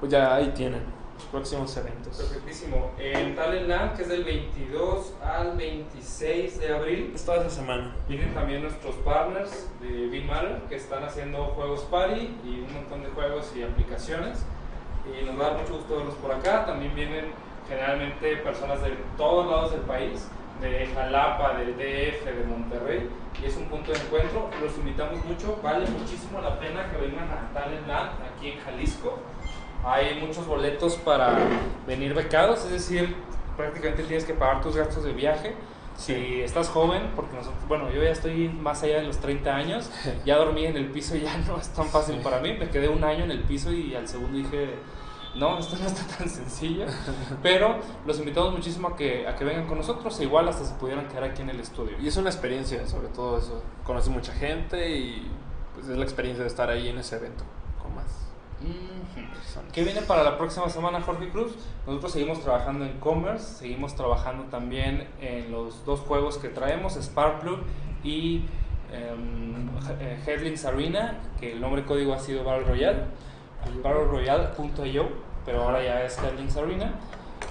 pues 0.00 0.10
ya 0.12 0.34
ahí 0.34 0.48
tienen 0.54 0.82
próximos 1.30 1.76
eventos. 1.76 2.16
Perfectísimo. 2.16 2.90
En 2.98 3.34
Talent 3.34 3.68
Land, 3.68 3.96
que 3.96 4.02
es 4.02 4.08
del 4.08 4.24
22 4.24 5.14
al 5.22 5.56
26 5.56 6.60
de 6.60 6.74
abril, 6.74 7.12
Es 7.14 7.24
toda 7.24 7.38
esa 7.38 7.50
semana. 7.50 7.94
vienen 8.08 8.34
también 8.34 8.62
nuestros 8.62 8.94
partners 8.96 9.68
de 9.80 10.08
Big 10.08 10.24
Matter, 10.24 10.62
que 10.68 10.76
están 10.76 11.04
haciendo 11.04 11.44
juegos 11.48 11.82
party 11.82 12.36
y 12.44 12.60
un 12.66 12.72
montón 12.72 13.02
de 13.02 13.08
juegos 13.10 13.52
y 13.56 13.62
aplicaciones. 13.62 14.38
Y 15.06 15.24
nos 15.24 15.38
da 15.38 15.52
mucho 15.52 15.74
gusto 15.78 15.96
verlos 15.96 16.14
por 16.16 16.32
acá. 16.32 16.66
También 16.66 16.94
vienen 16.94 17.26
generalmente 17.68 18.36
personas 18.38 18.82
de 18.82 18.90
todos 19.16 19.46
lados 19.50 19.72
del 19.72 19.82
país, 19.82 20.26
de 20.60 20.86
Jalapa, 20.94 21.54
del 21.58 21.76
DF, 21.76 22.24
de 22.24 22.44
Monterrey, 22.48 23.08
y 23.40 23.46
es 23.46 23.56
un 23.56 23.66
punto 23.66 23.92
de 23.92 23.98
encuentro. 23.98 24.50
Los 24.60 24.76
invitamos 24.78 25.24
mucho, 25.24 25.58
vale 25.62 25.86
muchísimo 25.88 26.40
la 26.40 26.58
pena 26.58 26.90
que 26.90 26.96
vengan 26.96 27.28
a 27.30 27.50
Talent 27.54 27.86
Land 27.86 28.10
aquí 28.34 28.50
en 28.50 28.58
Jalisco. 28.60 29.18
Hay 29.84 30.20
muchos 30.20 30.46
boletos 30.46 30.96
para 30.96 31.38
venir 31.86 32.14
becados, 32.14 32.64
es 32.64 32.70
decir, 32.72 33.14
prácticamente 33.56 34.02
tienes 34.04 34.24
que 34.24 34.34
pagar 34.34 34.60
tus 34.60 34.76
gastos 34.76 35.04
de 35.04 35.12
viaje. 35.12 35.54
Si 35.96 36.42
estás 36.42 36.68
joven, 36.68 37.10
porque 37.16 37.34
nosotros, 37.36 37.60
bueno, 37.66 37.90
yo 37.90 38.02
ya 38.02 38.10
estoy 38.10 38.48
más 38.48 38.82
allá 38.84 38.98
de 38.98 39.02
los 39.04 39.18
30 39.18 39.54
años, 39.56 39.90
ya 40.24 40.36
dormí 40.36 40.64
en 40.66 40.76
el 40.76 40.86
piso 40.90 41.16
y 41.16 41.22
ya 41.22 41.36
no 41.38 41.56
es 41.56 41.68
tan 41.70 41.86
fácil 41.86 42.16
Sí. 42.16 42.20
para 42.22 42.38
mí. 42.40 42.54
Me 42.54 42.68
quedé 42.68 42.88
un 42.88 43.02
año 43.02 43.24
en 43.24 43.30
el 43.32 43.40
piso 43.42 43.72
y 43.72 43.94
al 43.96 44.06
segundo 44.06 44.36
dije, 44.38 44.74
no, 45.34 45.58
esto 45.58 45.76
no 45.80 45.86
está 45.86 46.16
tan 46.18 46.28
sencillo. 46.28 46.86
Pero 47.42 47.78
los 48.06 48.18
invitamos 48.20 48.52
muchísimo 48.52 48.88
a 48.88 48.96
que, 48.96 49.26
a 49.26 49.34
que 49.34 49.44
vengan 49.44 49.66
con 49.66 49.78
nosotros, 49.78 50.18
e 50.20 50.24
igual 50.24 50.48
hasta 50.48 50.64
se 50.64 50.74
pudieran 50.74 51.08
quedar 51.08 51.24
aquí 51.24 51.42
en 51.42 51.50
el 51.50 51.58
estudio. 51.60 51.96
Y 52.00 52.06
es 52.06 52.16
una 52.16 52.30
experiencia, 52.30 52.86
sobre 52.86 53.08
todo 53.08 53.38
eso. 53.38 53.60
Conoces 53.84 54.10
mucha 54.10 54.32
gente 54.34 54.88
y 54.90 55.28
pues, 55.74 55.88
es 55.88 55.96
la 55.96 56.04
experiencia 56.04 56.44
de 56.44 56.48
estar 56.48 56.70
ahí 56.70 56.88
en 56.88 56.98
ese 56.98 57.16
evento 57.16 57.42
con 57.82 57.92
más 57.96 58.04
Ujú. 58.04 58.12
personas. 58.12 58.28
¿Qué 59.72 59.84
viene 59.84 60.02
para 60.02 60.24
la 60.24 60.36
próxima 60.36 60.68
semana, 60.68 61.00
Jorge 61.00 61.28
Cruz? 61.28 61.52
Nosotros 61.86 62.12
seguimos 62.12 62.40
trabajando 62.40 62.84
en 62.84 62.98
Commerce, 62.98 63.58
seguimos 63.58 63.94
trabajando 63.94 64.44
también 64.44 65.08
en 65.20 65.52
los 65.52 65.84
dos 65.84 66.00
juegos 66.00 66.38
que 66.38 66.48
traemos, 66.48 66.94
Sparkplug 66.94 67.60
y 68.02 68.44
Headlings 70.26 70.64
Arena, 70.64 71.18
que 71.38 71.52
el 71.52 71.60
nombre 71.60 71.84
código 71.84 72.14
ha 72.14 72.18
sido 72.18 72.44
Battle 72.44 72.66
Royale, 72.66 73.04
battleroyale.io, 73.82 75.08
pero 75.44 75.62
ahora 75.62 75.82
ya 75.82 76.02
es 76.04 76.18
Headlings 76.18 76.56
Arena. 76.56 76.92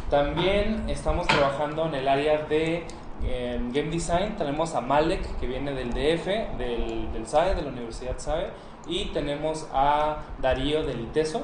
También 0.10 0.89
estamos 0.89 1.28
trabajando 1.28 1.86
en 1.86 1.95
el 1.95 2.08
área 2.08 2.43
de 2.43 2.86
em, 3.24 3.72
Game 3.72 3.89
Design, 3.89 4.36
tenemos 4.38 4.74
a 4.76 4.82
Malek, 4.82 5.39
que 5.39 5.47
viene 5.47 5.74
del 5.74 5.89
DF, 5.89 6.58
del, 6.58 7.12
del 7.12 7.28
SAE, 7.28 7.55
de 7.55 7.62
la 7.62 7.70
Universidad 7.70 8.18
SAE, 8.18 8.47
y 8.88 9.05
tenemos 9.05 9.67
a 9.73 10.23
Darío 10.41 10.83
del 10.83 11.01
ITESO. 11.01 11.41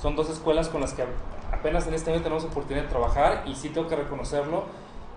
Son 0.00 0.16
dos 0.16 0.30
escuelas 0.30 0.68
con 0.68 0.80
las 0.80 0.94
que 0.94 1.04
apenas 1.52 1.86
en 1.86 1.94
este 1.94 2.10
año 2.10 2.22
tenemos 2.22 2.44
oportunidad 2.44 2.84
de 2.84 2.88
trabajar 2.88 3.44
y 3.46 3.54
sí 3.54 3.68
tengo 3.68 3.88
que 3.88 3.96
reconocerlo, 3.96 4.64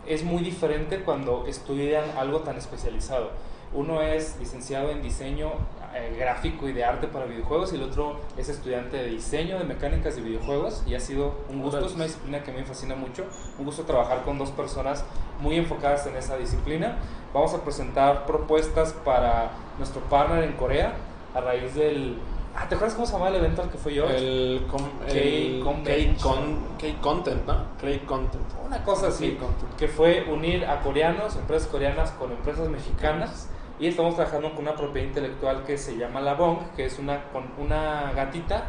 es 0.05 0.23
muy 0.23 0.43
diferente 0.43 1.01
cuando 1.03 1.45
estudian 1.47 2.03
algo 2.17 2.41
tan 2.41 2.57
especializado. 2.57 3.31
Uno 3.73 4.01
es 4.01 4.37
licenciado 4.39 4.91
en 4.91 5.01
diseño 5.01 5.51
eh, 5.95 6.15
gráfico 6.17 6.69
y 6.69 6.73
de 6.73 6.85
arte 6.85 7.07
para 7.07 7.25
videojuegos 7.25 7.73
y 7.73 7.77
el 7.77 7.83
otro 7.83 8.19
es 8.37 8.47
estudiante 8.47 8.95
de 8.95 9.07
diseño 9.07 9.57
de 9.57 9.65
mecánicas 9.65 10.15
de 10.15 10.21
videojuegos 10.21 10.83
y 10.85 10.93
ha 10.93 10.99
sido 10.99 11.33
un 11.49 11.61
gusto, 11.61 11.83
es 11.83 11.95
una 11.95 12.03
disciplina 12.05 12.43
que 12.43 12.51
me 12.51 12.63
fascina 12.63 12.95
mucho, 12.95 13.25
un 13.57 13.65
gusto 13.65 13.83
trabajar 13.83 14.21
con 14.23 14.37
dos 14.37 14.51
personas 14.51 15.03
muy 15.41 15.55
enfocadas 15.55 16.05
en 16.05 16.15
esa 16.15 16.37
disciplina. 16.37 16.99
Vamos 17.33 17.53
a 17.53 17.63
presentar 17.63 18.25
propuestas 18.27 18.93
para 18.93 19.51
nuestro 19.79 20.01
partner 20.01 20.43
en 20.43 20.53
Corea 20.53 20.93
a 21.35 21.41
raíz 21.41 21.75
del... 21.75 22.17
Ah, 22.55 22.67
¿te 22.69 22.75
acuerdas 22.75 22.95
cómo 22.95 23.05
se 23.05 23.13
llamaba 23.13 23.31
el 23.31 23.35
evento 23.37 23.61
al 23.61 23.69
que 23.69 23.77
fui 23.77 23.93
yo? 23.93 24.09
El, 24.09 24.65
com, 24.71 24.81
K-Content, 26.79 27.45
¿no? 27.45 27.65
K-Content. 27.81 28.45
Una 28.65 28.81
cosa 28.83 29.07
así, 29.07 29.37
que 29.77 29.89
fue 29.89 30.25
unir 30.31 30.65
a 30.65 30.79
coreanos, 30.81 31.35
empresas 31.35 31.67
coreanas 31.67 32.11
con 32.11 32.31
empresas 32.31 32.69
mexicanas. 32.69 33.49
Y 33.77 33.87
estamos 33.87 34.15
trabajando 34.15 34.51
con 34.51 34.59
una 34.59 34.75
propiedad 34.75 35.09
intelectual 35.09 35.65
que 35.65 35.77
se 35.77 35.97
llama 35.97 36.21
La 36.21 36.35
Bong, 36.35 36.59
que 36.77 36.85
es 36.85 36.97
una, 36.97 37.25
con 37.25 37.43
una 37.57 38.13
gatita 38.15 38.63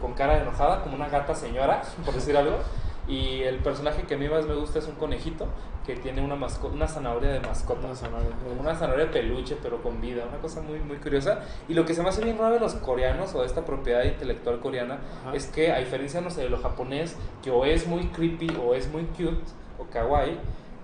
con 0.00 0.12
cara 0.12 0.40
enojada, 0.40 0.82
como 0.82 0.94
una 0.94 1.08
gata 1.08 1.34
señora, 1.34 1.82
por 2.04 2.14
decir 2.14 2.36
algo. 2.36 2.58
Y 3.06 3.42
el 3.42 3.58
personaje 3.58 4.04
que 4.04 4.14
a 4.14 4.18
mí 4.18 4.28
más 4.28 4.46
me 4.46 4.54
gusta 4.54 4.78
es 4.78 4.86
un 4.88 4.94
conejito 4.94 5.46
que 5.84 5.94
tiene 5.96 6.22
una, 6.22 6.34
una 6.34 6.88
zanahoria 6.88 7.32
de 7.32 7.40
mascota. 7.40 7.86
Una 7.86 7.94
zanahoria. 7.94 8.30
Como 8.42 8.60
una 8.60 8.74
zanahoria 8.74 9.06
de 9.06 9.12
peluche, 9.12 9.56
pero 9.62 9.82
con 9.82 10.00
vida, 10.00 10.24
una 10.26 10.38
cosa 10.38 10.62
muy, 10.62 10.78
muy 10.78 10.96
curiosa. 10.96 11.40
Y 11.68 11.74
lo 11.74 11.84
que 11.84 11.92
se 11.92 12.02
me 12.02 12.08
hace 12.08 12.24
bien 12.24 12.38
raro 12.38 12.54
de 12.54 12.60
los 12.60 12.74
coreanos 12.74 13.34
o 13.34 13.40
de 13.40 13.46
esta 13.46 13.64
propiedad 13.64 14.04
intelectual 14.04 14.60
coreana 14.60 15.00
Ajá. 15.22 15.36
es 15.36 15.46
que, 15.46 15.72
a 15.72 15.78
diferencia, 15.78 16.20
no 16.22 16.30
sé, 16.30 16.42
de 16.42 16.48
lo 16.48 16.58
japonés, 16.58 17.16
que 17.42 17.50
o 17.50 17.64
es 17.66 17.86
muy 17.86 18.06
creepy 18.08 18.56
o 18.64 18.74
es 18.74 18.90
muy 18.90 19.02
cute 19.04 19.44
o 19.78 19.84
kawaii, 19.92 20.38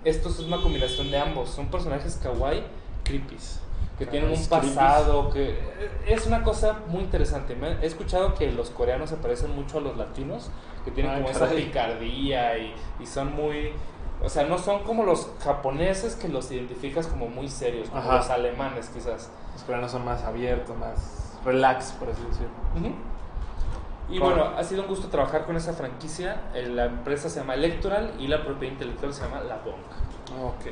esto 0.05 0.29
es 0.29 0.41
una 0.41 0.61
combinación 0.61 1.11
de 1.11 1.19
ambos. 1.19 1.49
Son 1.51 1.69
personajes 1.69 2.21
kawaii 2.23 2.63
creepies. 3.05 3.61
Que 4.01 4.07
tienen 4.07 4.31
un 4.31 4.47
pasado, 4.47 5.31
que 5.31 5.61
es 6.07 6.27
una 6.27 6.43
cosa 6.43 6.79
muy 6.89 7.03
interesante. 7.03 7.55
Me- 7.55 7.73
He 7.83 7.87
escuchado 7.87 8.35
que 8.35 8.51
los 8.51 8.71
coreanos 8.71 9.11
se 9.11 9.17
parecen 9.17 9.55
mucho 9.55 9.79
a 9.79 9.81
los 9.83 9.97
latinos, 9.97 10.51
que 10.85 10.91
tienen 10.91 11.13
Ah, 11.13 11.17
como 11.17 11.29
esa 11.29 11.47
picardía 11.47 12.57
y, 12.59 12.75
y 12.99 13.07
son 13.07 13.37
muy, 13.37 13.73
o 14.25 14.29
sea, 14.29 14.45
no 14.45 14.57
son 14.59 14.83
como 14.85 15.05
los 15.05 15.31
japoneses 15.45 16.17
que 16.17 16.29
los 16.29 16.51
identificas 16.51 17.07
como 17.07 17.29
muy 17.29 17.49
serios, 17.49 17.89
como 17.91 18.01
Ajá. 18.01 18.17
los 18.17 18.31
alemanes 18.31 18.89
quizás. 18.89 19.31
Los 19.53 19.63
coreanos 19.65 19.93
son 19.93 20.05
más 20.05 20.23
abiertos, 20.25 20.75
más 20.79 21.39
relax, 21.45 21.93
por 21.93 22.09
así 22.09 22.23
decirlo. 22.27 22.49
Y 24.09 24.19
Bueno. 24.19 24.37
bueno, 24.45 24.57
ha 24.59 24.65
sido 24.65 24.83
un 24.83 24.89
gusto 24.89 25.09
trabajar 25.09 25.45
con 25.45 25.57
esa 25.57 25.73
franquicia. 25.75 26.41
Eh, 26.55 26.67
La 26.69 26.87
empresa 26.87 27.29
se 27.29 27.39
llama 27.41 27.55
Electoral 27.55 28.15
y 28.19 28.27
la 28.27 28.43
propiedad 28.45 28.73
intelectual 28.73 29.13
se 29.15 29.23
llama 29.23 29.41
La 29.43 29.57
Bonk. 29.59 30.43
Ok. 30.43 30.67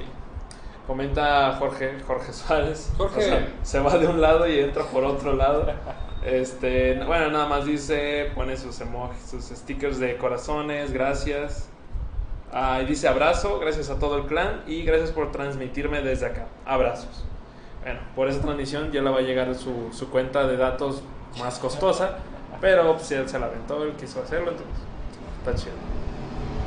Comenta 0.88 1.54
Jorge, 1.58 1.98
Jorge 2.06 2.32
Suárez. 2.32 2.90
Jorge. 2.96 3.18
O 3.18 3.22
sea, 3.22 3.48
se 3.62 3.78
va 3.78 3.98
de 3.98 4.06
un 4.06 4.22
lado 4.22 4.48
y 4.48 4.58
entra 4.58 4.84
por 4.84 5.04
otro 5.04 5.34
lado. 5.34 5.66
Este, 6.24 6.94
bueno, 7.04 7.30
nada 7.30 7.46
más 7.46 7.66
dice, 7.66 8.32
pone 8.34 8.56
sus 8.56 8.80
emojis, 8.80 9.20
sus 9.20 9.44
stickers 9.44 9.98
de 9.98 10.16
corazones, 10.16 10.90
gracias. 10.90 11.68
Ah, 12.52 12.80
y 12.82 12.86
dice 12.86 13.06
abrazo, 13.06 13.58
gracias 13.58 13.90
a 13.90 13.98
todo 13.98 14.16
el 14.16 14.24
clan 14.24 14.62
y 14.66 14.82
gracias 14.82 15.10
por 15.10 15.30
transmitirme 15.30 16.00
desde 16.00 16.24
acá. 16.24 16.46
Abrazos. 16.64 17.22
Bueno, 17.82 18.00
por 18.16 18.28
esa 18.28 18.40
transmisión 18.40 18.90
ya 18.90 19.02
le 19.02 19.10
va 19.10 19.18
a 19.18 19.22
llegar 19.22 19.54
su, 19.54 19.90
su 19.92 20.08
cuenta 20.08 20.46
de 20.46 20.56
datos 20.56 21.02
más 21.38 21.58
costosa, 21.58 22.16
pero 22.62 22.94
pues 22.94 23.10
él 23.12 23.28
se 23.28 23.38
la 23.38 23.44
aventó, 23.44 23.84
él 23.84 23.92
quiso 23.92 24.22
hacerlo, 24.22 24.52
entonces 24.52 24.74
está 25.38 25.54
chido. 25.54 25.97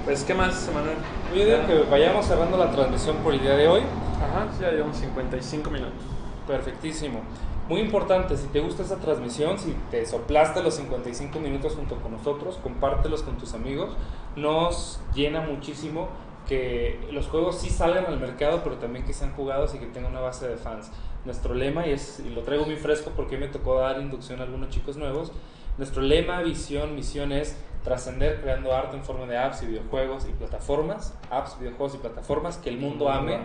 Pues, 0.04 0.24
¿qué 0.24 0.34
más, 0.34 0.68
Manuel? 0.74 0.98
Yo 1.36 1.46
digo 1.46 1.68
que 1.68 1.90
vayamos 1.90 2.26
cerrando 2.26 2.58
la 2.58 2.72
transmisión 2.72 3.18
por 3.18 3.36
el 3.36 3.42
día 3.42 3.56
de 3.56 3.68
hoy. 3.68 3.82
Ajá, 4.20 4.48
ya 4.60 4.72
llevamos 4.72 4.98
55 4.98 5.70
minutos. 5.70 6.04
Perfectísimo. 6.48 7.22
Muy 7.70 7.82
importante, 7.82 8.36
si 8.36 8.48
te 8.48 8.62
gusta 8.62 8.82
esta 8.82 8.96
transmisión, 8.96 9.60
si 9.60 9.76
te 9.92 10.04
soplaste 10.08 10.64
los 10.64 10.74
55 10.74 11.40
minutos 11.40 11.76
junto 11.76 11.98
con 11.98 12.14
nosotros, 12.14 12.58
compártelos 12.64 13.22
con 13.22 13.38
tus 13.38 13.54
amigos. 13.54 13.96
Nos 14.36 15.00
llena 15.14 15.42
muchísimo 15.42 16.10
que 16.48 17.00
los 17.12 17.28
juegos 17.28 17.60
sí 17.60 17.70
salgan 17.70 18.06
al 18.06 18.20
mercado, 18.20 18.62
pero 18.64 18.78
también 18.78 19.06
que 19.06 19.14
sean 19.14 19.34
jugados 19.34 19.76
y 19.76 19.78
que 19.78 19.86
tengan 19.86 20.14
una 20.14 20.22
base 20.22 20.48
de 20.48 20.58
fans. 20.58 20.92
Nuestro 21.26 21.54
lema, 21.54 21.86
y, 21.86 21.92
es, 21.92 22.20
y 22.26 22.32
lo 22.32 22.42
traigo 22.42 22.66
muy 22.66 22.76
fresco 22.76 23.12
porque 23.16 23.38
me 23.38 23.50
tocó 23.50 23.80
dar 23.80 24.02
inducción 24.02 24.40
a 24.40 24.44
algunos 24.44 24.70
chicos 24.70 24.98
nuevos, 24.98 25.32
nuestro 25.78 26.02
lema, 26.02 26.42
visión, 26.42 26.96
misión 26.96 27.32
es 27.32 27.58
trascender 27.84 28.42
creando 28.42 28.74
arte 28.74 28.96
en 28.96 29.04
forma 29.04 29.26
de 29.26 29.38
apps 29.38 29.64
y 29.64 29.68
videojuegos 29.68 30.28
y 30.30 30.34
plataformas, 30.34 31.18
apps, 31.30 31.58
videojuegos 31.60 31.96
y 31.96 31.98
plataformas 31.98 32.58
que 32.58 32.70
el 32.70 32.78
mundo 32.78 33.10
ame. 33.10 33.40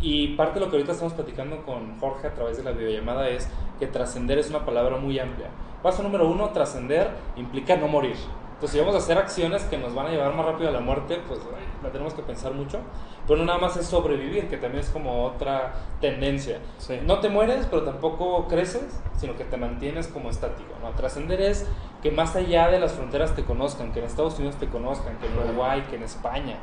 Y 0.00 0.36
parte 0.36 0.58
de 0.58 0.64
lo 0.64 0.70
que 0.70 0.76
ahorita 0.76 0.92
estamos 0.92 1.14
platicando 1.14 1.64
con 1.64 1.98
Jorge 1.98 2.26
a 2.26 2.34
través 2.34 2.56
de 2.56 2.64
la 2.64 2.72
videollamada 2.72 3.28
es 3.28 3.48
que 3.78 3.86
trascender 3.86 4.38
es 4.38 4.50
una 4.50 4.64
palabra 4.64 4.96
muy 4.96 5.18
amplia. 5.18 5.48
Paso 5.82 6.02
número 6.02 6.28
uno, 6.28 6.50
trascender 6.50 7.10
implica 7.36 7.76
no 7.76 7.88
morir. 7.88 8.16
Entonces, 8.54 8.70
si 8.70 8.78
vamos 8.78 8.94
a 8.94 8.98
hacer 8.98 9.18
acciones 9.18 9.62
que 9.64 9.76
nos 9.76 9.94
van 9.94 10.06
a 10.06 10.10
llevar 10.10 10.34
más 10.34 10.46
rápido 10.46 10.68
a 10.68 10.72
la 10.72 10.80
muerte, 10.80 11.20
pues 11.26 11.40
la 11.82 11.90
tenemos 11.90 12.14
que 12.14 12.22
pensar 12.22 12.54
mucho. 12.54 12.78
Pero 13.26 13.38
no 13.38 13.44
nada 13.44 13.58
más 13.58 13.76
es 13.76 13.86
sobrevivir, 13.86 14.48
que 14.48 14.56
también 14.56 14.84
es 14.84 14.90
como 14.90 15.24
otra 15.24 15.74
tendencia. 16.00 16.58
Sí. 16.78 17.00
No 17.04 17.20
te 17.20 17.28
mueres, 17.28 17.66
pero 17.68 17.82
tampoco 17.82 18.46
creces, 18.48 19.00
sino 19.18 19.36
que 19.36 19.44
te 19.44 19.56
mantienes 19.56 20.06
como 20.08 20.30
estático. 20.30 20.72
¿no? 20.82 20.90
Trascender 20.90 21.40
es 21.40 21.66
que 22.02 22.10
más 22.10 22.36
allá 22.36 22.68
de 22.68 22.78
las 22.78 22.92
fronteras 22.92 23.34
te 23.34 23.44
conozcan, 23.44 23.92
que 23.92 23.98
en 23.98 24.06
Estados 24.06 24.38
Unidos 24.38 24.56
te 24.56 24.68
conozcan, 24.68 25.18
que 25.18 25.26
en 25.26 25.38
Uruguay, 25.38 25.84
que 25.90 25.96
en 25.96 26.04
España. 26.04 26.58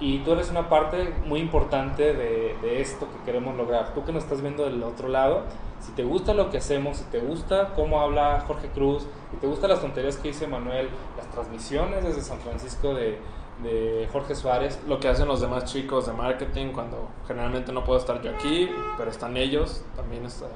Y 0.00 0.20
tú 0.20 0.32
eres 0.32 0.50
una 0.50 0.68
parte 0.70 1.12
muy 1.26 1.40
importante 1.40 2.14
de, 2.14 2.56
de, 2.62 2.80
esto 2.80 3.06
que 3.06 3.24
queremos 3.24 3.54
lograr. 3.56 3.92
Tú 3.92 4.02
que 4.04 4.12
nos 4.12 4.24
estás 4.24 4.40
viendo 4.40 4.64
del 4.64 4.82
otro 4.82 5.08
lado, 5.08 5.42
si 5.78 5.92
te 5.92 6.04
gusta 6.04 6.32
lo 6.32 6.48
que 6.48 6.56
hacemos, 6.58 6.96
si 6.96 7.04
te 7.04 7.20
gusta 7.20 7.74
cómo 7.76 8.00
habla 8.00 8.42
Jorge 8.46 8.68
Cruz, 8.68 9.06
si 9.30 9.36
te 9.36 9.46
gustan 9.46 9.70
las 9.70 9.80
tonterías 9.80 10.16
que 10.16 10.28
dice 10.28 10.46
Manuel, 10.46 10.88
las 11.18 11.30
transmisiones 11.30 12.02
desde 12.02 12.22
San 12.22 12.38
Francisco 12.38 12.94
de, 12.94 13.18
de 13.62 14.08
Jorge 14.12 14.34
Suárez, 14.34 14.80
Lo 14.88 15.00
que 15.00 15.08
hacen 15.08 15.28
los 15.28 15.40
demás 15.40 15.64
chicos 15.64 16.06
de 16.06 16.12
marketing 16.12 16.72
cuando 16.72 17.08
generalmente 17.26 17.72
no 17.72 17.84
puedo 17.84 17.98
estar 17.98 18.20
yo 18.22 18.30
aquí, 18.30 18.70
pero 18.96 19.10
están 19.10 19.36
ellos, 19.36 19.84
también 19.96 20.24
está, 20.24 20.46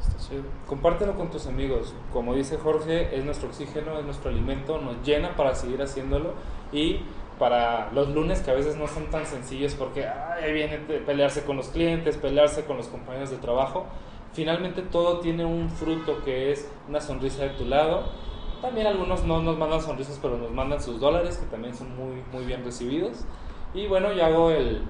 está 0.00 0.28
chido. 0.28 0.42
compártelo 0.66 1.14
con 1.14 1.30
tus 1.30 1.46
amigos. 1.46 1.94
Como 2.12 2.34
dice 2.34 2.58
Jorge, 2.58 3.16
es 3.16 3.24
nuestro 3.24 3.48
oxígeno, 3.48 3.98
es 3.98 4.04
nuestro 4.04 4.30
alimento, 4.30 4.78
nos 4.78 5.02
llena 5.02 5.34
para 5.34 5.54
seguir 5.54 5.82
haciéndolo 5.82 6.34
y 6.72 7.00
para 7.38 7.90
los 7.92 8.08
lunes 8.08 8.40
que 8.40 8.50
a 8.50 8.54
veces 8.54 8.76
no 8.76 8.86
son 8.86 9.06
tan 9.06 9.26
sencillos 9.26 9.74
porque 9.74 10.06
ahí 10.06 10.52
viene 10.52 10.78
pelearse 10.78 11.44
con 11.44 11.56
los 11.56 11.68
clientes, 11.68 12.16
pelearse 12.16 12.64
con 12.64 12.76
los 12.76 12.88
compañeros 12.88 13.30
de 13.30 13.36
trabajo. 13.38 13.86
Finalmente 14.32 14.82
todo 14.82 15.20
tiene 15.20 15.44
un 15.44 15.70
fruto 15.70 16.24
que 16.24 16.52
es 16.52 16.70
una 16.88 17.00
sonrisa 17.00 17.42
de 17.44 17.50
tu 17.50 17.64
lado. 17.64 18.04
También 18.60 18.86
algunos 18.86 19.24
no 19.24 19.42
nos 19.42 19.58
mandan 19.58 19.82
sonrisas, 19.82 20.18
pero 20.22 20.38
nos 20.38 20.52
mandan 20.52 20.80
sus 20.80 21.00
dólares, 21.00 21.36
que 21.36 21.46
también 21.46 21.74
son 21.74 21.94
muy, 21.96 22.22
muy 22.32 22.44
bien 22.44 22.64
recibidos. 22.64 23.24
Y 23.74 23.86
bueno, 23.88 24.12
yo 24.12 24.24
hago 24.24 24.50
el, 24.50 24.82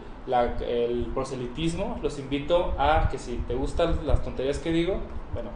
el 0.66 1.06
proselitismo. 1.14 1.98
Los 2.02 2.18
invito 2.18 2.74
a 2.78 3.08
que 3.10 3.18
si 3.18 3.36
te 3.48 3.54
gustan 3.54 4.06
las 4.06 4.22
tonterías 4.22 4.58
que 4.58 4.70
digo, 4.70 4.98
bueno, 5.32 5.50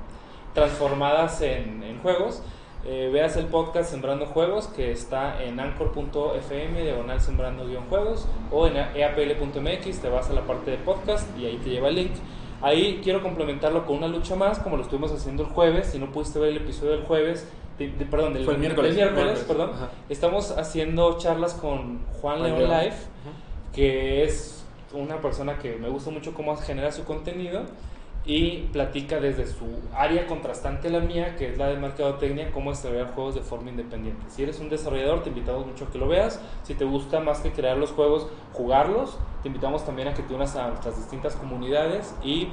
transformadas 0.54 1.42
en 1.42 2.00
juegos, 2.00 2.42
eh, 2.88 3.10
veas 3.12 3.36
el 3.36 3.46
podcast 3.46 3.90
Sembrando 3.90 4.26
Juegos 4.26 4.68
que 4.68 4.92
está 4.92 5.42
en 5.42 5.58
anchor.fm 5.58 6.82
diagonal 6.82 7.20
sembrando 7.20 7.66
guion 7.66 7.84
juegos 7.88 8.28
o 8.50 8.66
en 8.66 8.76
eapl.mx 8.76 10.00
te 10.00 10.08
vas 10.08 10.30
a 10.30 10.32
la 10.32 10.42
parte 10.42 10.70
de 10.70 10.76
podcast 10.78 11.26
y 11.38 11.46
ahí 11.46 11.56
te 11.58 11.70
lleva 11.70 11.88
el 11.88 11.96
link. 11.96 12.12
Ahí 12.62 13.00
quiero 13.04 13.22
complementarlo 13.22 13.84
con 13.84 13.96
una 13.98 14.08
lucha 14.08 14.34
más 14.34 14.58
como 14.60 14.76
lo 14.76 14.82
estuvimos 14.84 15.12
haciendo 15.12 15.42
el 15.42 15.48
jueves. 15.50 15.88
Si 15.88 15.98
no 15.98 16.10
pudiste 16.12 16.38
ver 16.38 16.50
el 16.50 16.56
episodio 16.58 16.92
del 16.92 17.02
jueves, 17.04 17.46
de, 17.78 17.88
de, 17.90 18.06
perdón, 18.06 18.32
del 18.34 18.44
Fue 18.44 18.54
el 18.54 18.60
miércoles. 18.60 18.94
del 18.96 19.04
miércoles, 19.04 19.34
Miércoles. 19.34 19.46
perdón, 19.58 19.70
Ajá. 19.74 19.90
estamos 20.08 20.52
haciendo 20.52 21.18
charlas 21.18 21.52
con 21.54 22.00
Juan 22.22 22.42
León. 22.42 22.60
Live 22.62 22.94
que 23.74 24.24
es 24.24 24.64
una 24.94 25.20
persona 25.20 25.58
que 25.58 25.76
me 25.76 25.88
gusta 25.90 26.10
mucho 26.10 26.32
cómo 26.32 26.56
genera 26.56 26.90
su 26.92 27.04
contenido 27.04 27.62
y 28.26 28.62
platica 28.72 29.20
desde 29.20 29.46
su 29.46 29.66
área 29.94 30.26
contrastante 30.26 30.88
a 30.88 30.90
la 30.90 31.00
mía, 31.00 31.36
que 31.36 31.48
es 31.48 31.58
la 31.58 31.68
de 31.68 31.76
mercadotecnia, 31.76 32.50
cómo 32.50 32.70
desarrollar 32.70 33.14
juegos 33.14 33.36
de 33.36 33.40
forma 33.40 33.70
independiente. 33.70 34.20
Si 34.28 34.42
eres 34.42 34.58
un 34.58 34.68
desarrollador, 34.68 35.22
te 35.22 35.28
invitamos 35.28 35.64
mucho 35.64 35.84
a 35.84 35.90
que 35.90 35.98
lo 35.98 36.08
veas. 36.08 36.40
Si 36.64 36.74
te 36.74 36.84
gusta 36.84 37.20
más 37.20 37.38
que 37.38 37.52
crear 37.52 37.76
los 37.76 37.92
juegos, 37.92 38.26
jugarlos, 38.52 39.16
te 39.42 39.48
invitamos 39.48 39.84
también 39.86 40.08
a 40.08 40.14
que 40.14 40.22
te 40.22 40.34
unas 40.34 40.56
a 40.56 40.68
nuestras 40.68 40.96
distintas 40.96 41.36
comunidades 41.36 42.16
y 42.24 42.48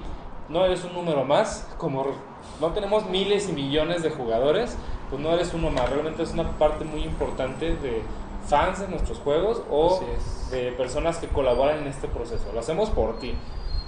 no 0.48 0.64
eres 0.64 0.84
un 0.84 0.94
número 0.94 1.26
más, 1.26 1.68
como 1.80 2.06
no 2.62 2.72
tenemos 2.74 3.10
miles 3.10 3.50
y 3.50 3.54
millones 3.54 4.04
de 4.04 4.12
jugadores, 4.12 4.78
pues 5.10 5.22
no 5.22 5.32
eres 5.32 5.54
uno 5.56 5.72
más, 5.72 5.90
realmente 5.90 6.22
es 6.22 6.34
una 6.34 6.52
parte 6.58 6.86
muy 6.86 7.02
importante 7.02 7.76
de 7.78 8.02
fans 8.48 8.82
de 8.82 8.90
nuestros 8.90 9.18
juegos 9.20 9.64
o 9.72 10.04
de 10.52 10.72
personas 10.74 11.18
que 11.18 11.28
colaboran 11.28 11.80
en 11.80 11.88
este 11.88 12.08
proceso. 12.08 12.44
Lo 12.54 12.60
hacemos 12.60 12.90
por 12.92 13.20
ti. 13.20 13.34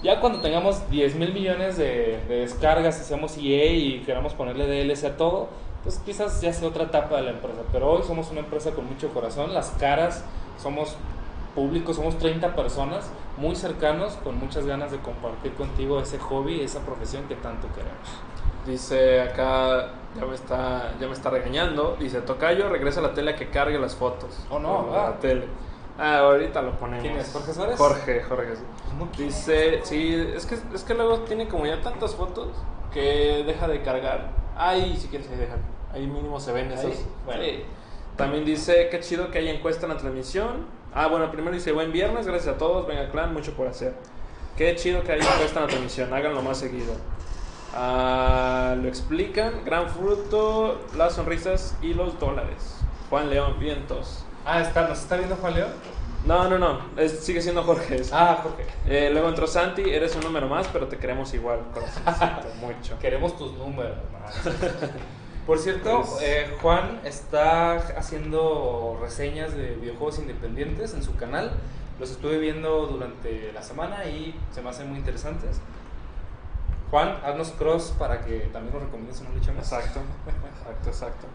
Ya 0.06 0.20
cuando 0.20 0.38
tengamos 0.38 0.88
10 0.88 1.16
mil 1.16 1.34
millones 1.34 1.76
de, 1.76 2.20
de 2.28 2.36
descargas 2.42 3.00
y 3.00 3.02
seamos 3.02 3.36
EA 3.38 3.72
y 3.72 4.02
queramos 4.06 4.34
ponerle 4.34 4.64
DLC 4.68 5.04
a 5.04 5.16
todo, 5.16 5.48
pues 5.82 5.98
quizás 6.06 6.40
ya 6.40 6.52
sea 6.52 6.68
otra 6.68 6.84
etapa 6.84 7.16
de 7.16 7.22
la 7.22 7.30
empresa. 7.30 7.62
Pero 7.72 7.90
hoy 7.90 8.04
somos 8.04 8.30
una 8.30 8.38
empresa 8.38 8.70
con 8.70 8.86
mucho 8.86 9.08
corazón, 9.08 9.52
las 9.52 9.70
caras, 9.80 10.24
somos 10.62 10.94
públicos, 11.56 11.96
somos 11.96 12.18
30 12.18 12.54
personas 12.54 13.10
muy 13.36 13.56
cercanos, 13.56 14.12
con 14.22 14.38
muchas 14.38 14.64
ganas 14.64 14.92
de 14.92 14.98
compartir 14.98 15.54
contigo 15.54 15.98
ese 15.98 16.20
hobby, 16.20 16.60
esa 16.60 16.86
profesión 16.86 17.24
que 17.24 17.34
tanto 17.34 17.66
queremos. 17.74 18.08
Dice 18.64 19.22
acá, 19.22 19.88
ya 20.16 20.24
me 20.24 20.36
está, 20.36 20.94
ya 21.00 21.08
me 21.08 21.14
está 21.14 21.30
regañando. 21.30 21.96
Dice, 21.98 22.20
Tocayo, 22.20 22.68
regresa 22.68 23.00
a 23.00 23.02
la 23.02 23.12
tele 23.12 23.32
a 23.32 23.36
que 23.36 23.50
cargue 23.50 23.80
las 23.80 23.96
fotos. 23.96 24.46
Oh, 24.50 24.60
no, 24.60 24.86
ah. 24.94 25.10
la 25.10 25.18
tele. 25.18 25.48
Ah, 25.98 26.18
ahorita 26.18 26.62
lo 26.62 26.72
ponemos. 26.78 27.02
¿Quién 27.02 27.16
es? 27.16 27.32
¿Jorge 27.32 27.54
Suárez? 27.54 27.78
Jorge, 27.78 28.22
Jorge. 28.22 28.56
sí. 28.56 28.62
No 28.98 29.08
Dice, 29.16 29.80
sí, 29.82 30.14
es 30.34 30.46
que, 30.46 30.56
es 30.74 30.84
que 30.84 30.94
luego 30.94 31.20
tiene 31.20 31.48
como 31.48 31.66
ya 31.66 31.80
tantas 31.80 32.14
fotos 32.14 32.48
que 32.92 33.44
deja 33.46 33.66
de 33.68 33.82
cargar. 33.82 34.30
Ahí, 34.56 34.96
si 34.96 35.08
quieres, 35.08 35.28
ahí 35.30 35.36
deja. 35.36 35.56
Ahí 35.92 36.06
mínimo 36.06 36.38
se 36.40 36.52
ven 36.52 36.70
esos. 36.72 36.92
bueno. 37.24 37.42
Sí. 37.42 37.64
También 38.16 38.44
dice, 38.44 38.88
qué 38.90 39.00
chido 39.00 39.30
que 39.30 39.38
haya 39.38 39.52
encuesta 39.52 39.86
en 39.86 39.92
la 39.92 39.98
transmisión. 39.98 40.66
Ah, 40.94 41.08
bueno, 41.08 41.30
primero 41.30 41.54
dice, 41.54 41.72
buen 41.72 41.92
viernes, 41.92 42.26
gracias 42.26 42.54
a 42.54 42.58
todos, 42.58 42.86
venga 42.86 43.10
clan, 43.10 43.34
mucho 43.34 43.52
por 43.52 43.66
hacer. 43.68 43.94
Qué 44.56 44.74
chido 44.76 45.02
que 45.02 45.12
haya 45.12 45.22
encuesta 45.30 45.60
en 45.60 45.66
la 45.66 45.68
transmisión, 45.68 46.14
háganlo 46.14 46.40
más 46.40 46.56
seguido. 46.56 46.94
Ah, 47.74 48.74
lo 48.80 48.88
explican, 48.88 49.64
gran 49.66 49.90
fruto, 49.90 50.80
las 50.96 51.12
sonrisas 51.14 51.76
y 51.82 51.92
los 51.92 52.18
dólares. 52.18 52.78
Juan 53.10 53.28
León, 53.28 53.58
vientos. 53.60 54.24
Ah, 54.46 54.60
está, 54.62 54.86
¿nos 54.88 55.00
está 55.00 55.16
viendo 55.16 55.36
Juan 55.36 55.54
León? 55.54 55.70
No, 56.24 56.48
no, 56.48 56.58
no, 56.58 56.80
es- 56.96 57.20
sigue 57.20 57.42
siendo 57.42 57.62
Jorge. 57.64 58.00
Ah, 58.12 58.38
Jorge. 58.42 58.64
eh, 58.86 59.10
luego 59.12 59.28
entró 59.28 59.46
Santi, 59.46 59.82
eres 59.90 60.14
un 60.16 60.22
número 60.22 60.48
más, 60.48 60.66
pero 60.68 60.86
te 60.88 60.96
queremos 60.98 61.34
igual, 61.34 61.60
corazoncito, 61.74 62.54
mucho. 62.60 62.98
Queremos 62.98 63.36
tus 63.36 63.52
números. 63.54 63.96
man. 64.12 64.54
Por 65.46 65.58
cierto, 65.58 66.02
Pues- 66.02 66.22
eh, 66.22 66.56
Juan 66.62 67.00
está 67.04 67.74
haciendo 67.98 68.98
reseñas 69.00 69.54
de 69.56 69.74
videojuegos 69.76 70.18
independientes 70.18 70.94
en 70.94 71.02
su 71.02 71.14
canal. 71.16 71.52
Los 72.00 72.10
estuve 72.10 72.38
viendo 72.38 72.86
durante 72.86 73.52
la 73.52 73.62
semana 73.62 74.04
y 74.04 74.38
se 74.52 74.60
me 74.62 74.70
hacen 74.70 74.88
muy 74.88 74.98
interesantes. 74.98 75.60
Juan, 76.90 77.16
haznos 77.24 77.50
cross 77.52 77.94
para 77.98 78.20
que 78.24 78.48
también 78.52 78.74
nos 78.74 78.82
recomiendes 78.84 79.20
una 79.20 79.30
lucha 79.30 79.52
más. 79.52 79.72
Exacto, 79.72 80.00
exacto, 80.28 80.88
exacto. 80.90 81.26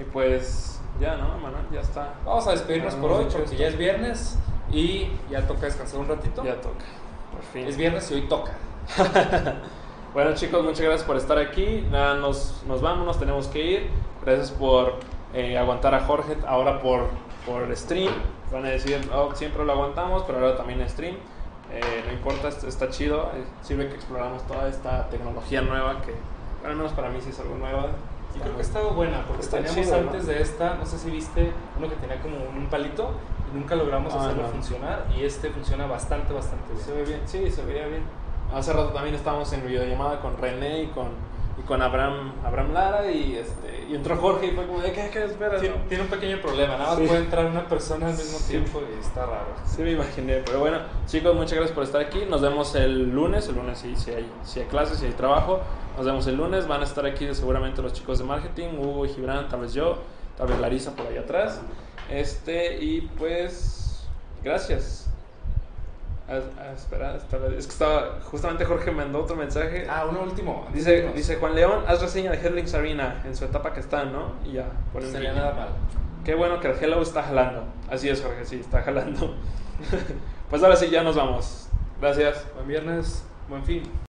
Y 0.00 0.04
pues 0.04 0.80
ya, 1.00 1.16
¿no, 1.16 1.38
Manuel? 1.38 1.64
Ya 1.72 1.80
está. 1.80 2.14
Vamos 2.24 2.46
a 2.48 2.52
despedirnos 2.52 2.94
por 2.94 3.12
hoy 3.12 3.26
porque 3.32 3.56
ya 3.56 3.68
es 3.68 3.76
viernes 3.78 4.38
y 4.72 5.08
ya 5.30 5.46
toca 5.46 5.62
descansar 5.66 6.00
un 6.00 6.08
ratito. 6.08 6.42
Ya 6.44 6.60
toca, 6.60 6.84
por 7.32 7.42
fin. 7.52 7.66
Es 7.66 7.76
viernes 7.76 8.10
y 8.10 8.14
hoy 8.14 8.22
toca. 8.28 8.52
Bueno 10.14 10.32
chicos, 10.34 10.62
muchas 10.62 10.82
gracias 10.82 11.02
por 11.02 11.16
estar 11.16 11.38
aquí. 11.38 11.84
Nada, 11.90 12.14
nos, 12.14 12.62
nos 12.68 12.80
vamos, 12.80 13.04
nos 13.04 13.18
tenemos 13.18 13.48
que 13.48 13.66
ir. 13.66 13.90
Gracias 14.24 14.52
por 14.52 15.00
eh, 15.32 15.58
aguantar 15.58 15.92
a 15.92 16.04
Jorge 16.04 16.36
ahora 16.46 16.80
por, 16.80 17.08
por 17.44 17.74
stream. 17.76 18.12
Van 18.52 18.64
a 18.64 18.68
decir, 18.68 19.00
oh, 19.12 19.34
siempre 19.34 19.64
lo 19.64 19.72
aguantamos, 19.72 20.22
pero 20.22 20.38
ahora 20.38 20.56
también 20.56 20.88
stream. 20.88 21.16
Eh, 21.72 21.80
no 22.06 22.12
importa, 22.12 22.46
est- 22.46 22.62
está 22.62 22.90
chido. 22.90 23.28
eh, 23.34 23.42
sirve 23.62 23.88
que 23.88 23.96
exploramos 23.96 24.46
toda 24.46 24.68
esta 24.68 25.08
tecnología 25.08 25.62
nueva 25.62 26.00
que, 26.02 26.14
al 26.64 26.76
menos 26.76 26.92
para 26.92 27.08
mí 27.08 27.18
sí 27.20 27.30
es 27.30 27.40
algo 27.40 27.56
nueva. 27.56 27.86
Y 28.34 28.38
creo 28.40 28.52
que 28.54 28.58
ha 28.58 28.62
estado 28.62 28.90
buena 28.90 29.24
porque 29.26 29.42
Está 29.42 29.58
teníamos 29.58 29.84
chido, 29.84 30.00
¿no? 30.02 30.08
antes 30.10 30.26
de 30.26 30.42
esta, 30.42 30.74
no 30.74 30.84
sé 30.86 30.98
si 30.98 31.10
viste, 31.10 31.52
uno 31.78 31.88
que 31.88 31.96
tenía 31.96 32.20
como 32.20 32.36
un 32.36 32.66
palito 32.66 33.10
y 33.52 33.56
nunca 33.56 33.76
logramos 33.76 34.12
Ah, 34.14 34.22
hacerlo 34.24 34.42
no. 34.42 34.48
funcionar 34.48 35.06
y 35.16 35.24
este 35.24 35.50
funciona 35.50 35.86
bastante, 35.86 36.32
bastante 36.32 36.72
bien. 36.72 36.84
Se 36.84 36.92
ve 36.92 37.04
bien, 37.04 37.20
sí, 37.26 37.50
se 37.50 37.64
veía 37.64 37.86
bien. 37.86 38.02
Hace 38.54 38.72
rato 38.72 38.88
también 38.90 39.14
estábamos 39.14 39.52
en 39.52 39.66
videollamada 39.66 40.20
con 40.20 40.36
René 40.36 40.82
y 40.82 40.86
con 40.88 41.08
y 41.58 41.62
con 41.62 41.80
Abraham, 41.82 42.32
Abraham 42.44 42.72
Lara 42.72 43.10
y, 43.10 43.36
este, 43.36 43.86
y 43.88 43.94
entró 43.94 44.16
Jorge 44.16 44.46
y 44.46 44.50
fue 44.50 44.66
como 44.66 44.80
de, 44.80 44.92
¿qué, 44.92 45.08
qué 45.12 45.24
espera? 45.24 45.60
Tiene, 45.60 45.76
no? 45.76 45.84
tiene 45.84 46.02
un 46.04 46.10
pequeño 46.10 46.40
problema, 46.40 46.76
nada 46.76 46.90
más 46.90 46.98
Sí. 46.98 47.06
puede 47.06 47.20
entrar 47.20 47.46
una 47.46 47.66
persona 47.68 48.06
al 48.06 48.12
mismo 48.12 48.38
Sí. 48.38 48.50
tiempo 48.50 48.80
y 48.80 48.98
está 49.00 49.24
raro. 49.26 49.46
Sí, 49.64 49.82
me 49.82 49.92
imaginé. 49.92 50.42
Pero 50.44 50.58
bueno, 50.60 50.78
chicos, 51.06 51.34
muchas 51.34 51.52
gracias 51.54 51.72
por 51.74 51.84
estar 51.84 52.00
aquí. 52.00 52.24
Nos 52.28 52.40
vemos 52.42 52.74
el 52.74 53.10
lunes. 53.14 53.48
El 53.48 53.54
lunes 53.56 53.78
sí, 53.78 53.94
sí 53.96 54.10
hay, 54.10 54.28
sí 54.42 54.60
hay 54.60 54.66
clases, 54.66 54.98
sí 54.98 55.06
hay 55.06 55.12
trabajo. 55.12 55.60
Nos 55.96 56.04
vemos 56.06 56.26
el 56.26 56.36
lunes. 56.36 56.66
Van 56.66 56.80
a 56.80 56.84
estar 56.84 57.06
aquí 57.06 57.32
seguramente 57.34 57.82
los 57.82 57.92
chicos 57.92 58.18
de 58.18 58.24
marketing, 58.24 58.78
Hugo 58.80 59.06
y 59.06 59.10
Gibran, 59.10 59.48
tal 59.48 59.60
vez 59.60 59.74
yo, 59.74 59.98
tal 60.36 60.48
vez 60.48 60.58
Larisa 60.58 60.96
por 60.96 61.06
ahí 61.06 61.16
atrás. 61.18 61.60
Este, 62.10 62.82
y 62.82 63.02
pues, 63.16 64.06
gracias. 64.42 65.08
Ah, 66.26 66.40
ah, 66.58 66.72
espera, 66.74 67.16
es 67.16 67.66
que 67.66 67.72
estaba, 67.72 68.18
justamente 68.22 68.64
Jorge 68.64 68.90
mandó 68.90 69.22
otro 69.22 69.36
mensaje. 69.36 69.86
Ah, 69.88 70.06
uno 70.08 70.22
último. 70.22 70.66
Dice, 70.72 71.12
dice 71.14 71.36
Juan 71.36 71.54
León, 71.54 71.84
haz 71.86 72.00
reseña 72.00 72.30
de 72.30 72.38
Headlings 72.38 72.72
Arena 72.74 73.22
en 73.26 73.36
su 73.36 73.44
etapa 73.44 73.74
que 73.74 73.80
está, 73.80 74.04
¿no? 74.04 74.32
Y 74.44 74.52
ya, 74.52 74.66
un 74.94 75.02
sería 75.02 75.34
nada 75.34 75.52
mal. 75.52 75.68
Qué 76.24 76.34
bueno 76.34 76.58
que 76.60 76.68
el 76.70 76.82
Hello 76.82 77.02
está 77.02 77.22
jalando. 77.22 77.64
Así 77.90 78.08
es, 78.08 78.22
Jorge, 78.22 78.46
sí, 78.46 78.60
está 78.60 78.82
jalando. 78.82 79.34
pues 80.50 80.62
ahora 80.62 80.76
sí, 80.76 80.88
ya 80.88 81.02
nos 81.02 81.16
vamos. 81.16 81.68
Gracias. 82.00 82.46
Buen 82.54 82.68
viernes, 82.68 83.24
buen 83.48 83.62
fin. 83.62 83.82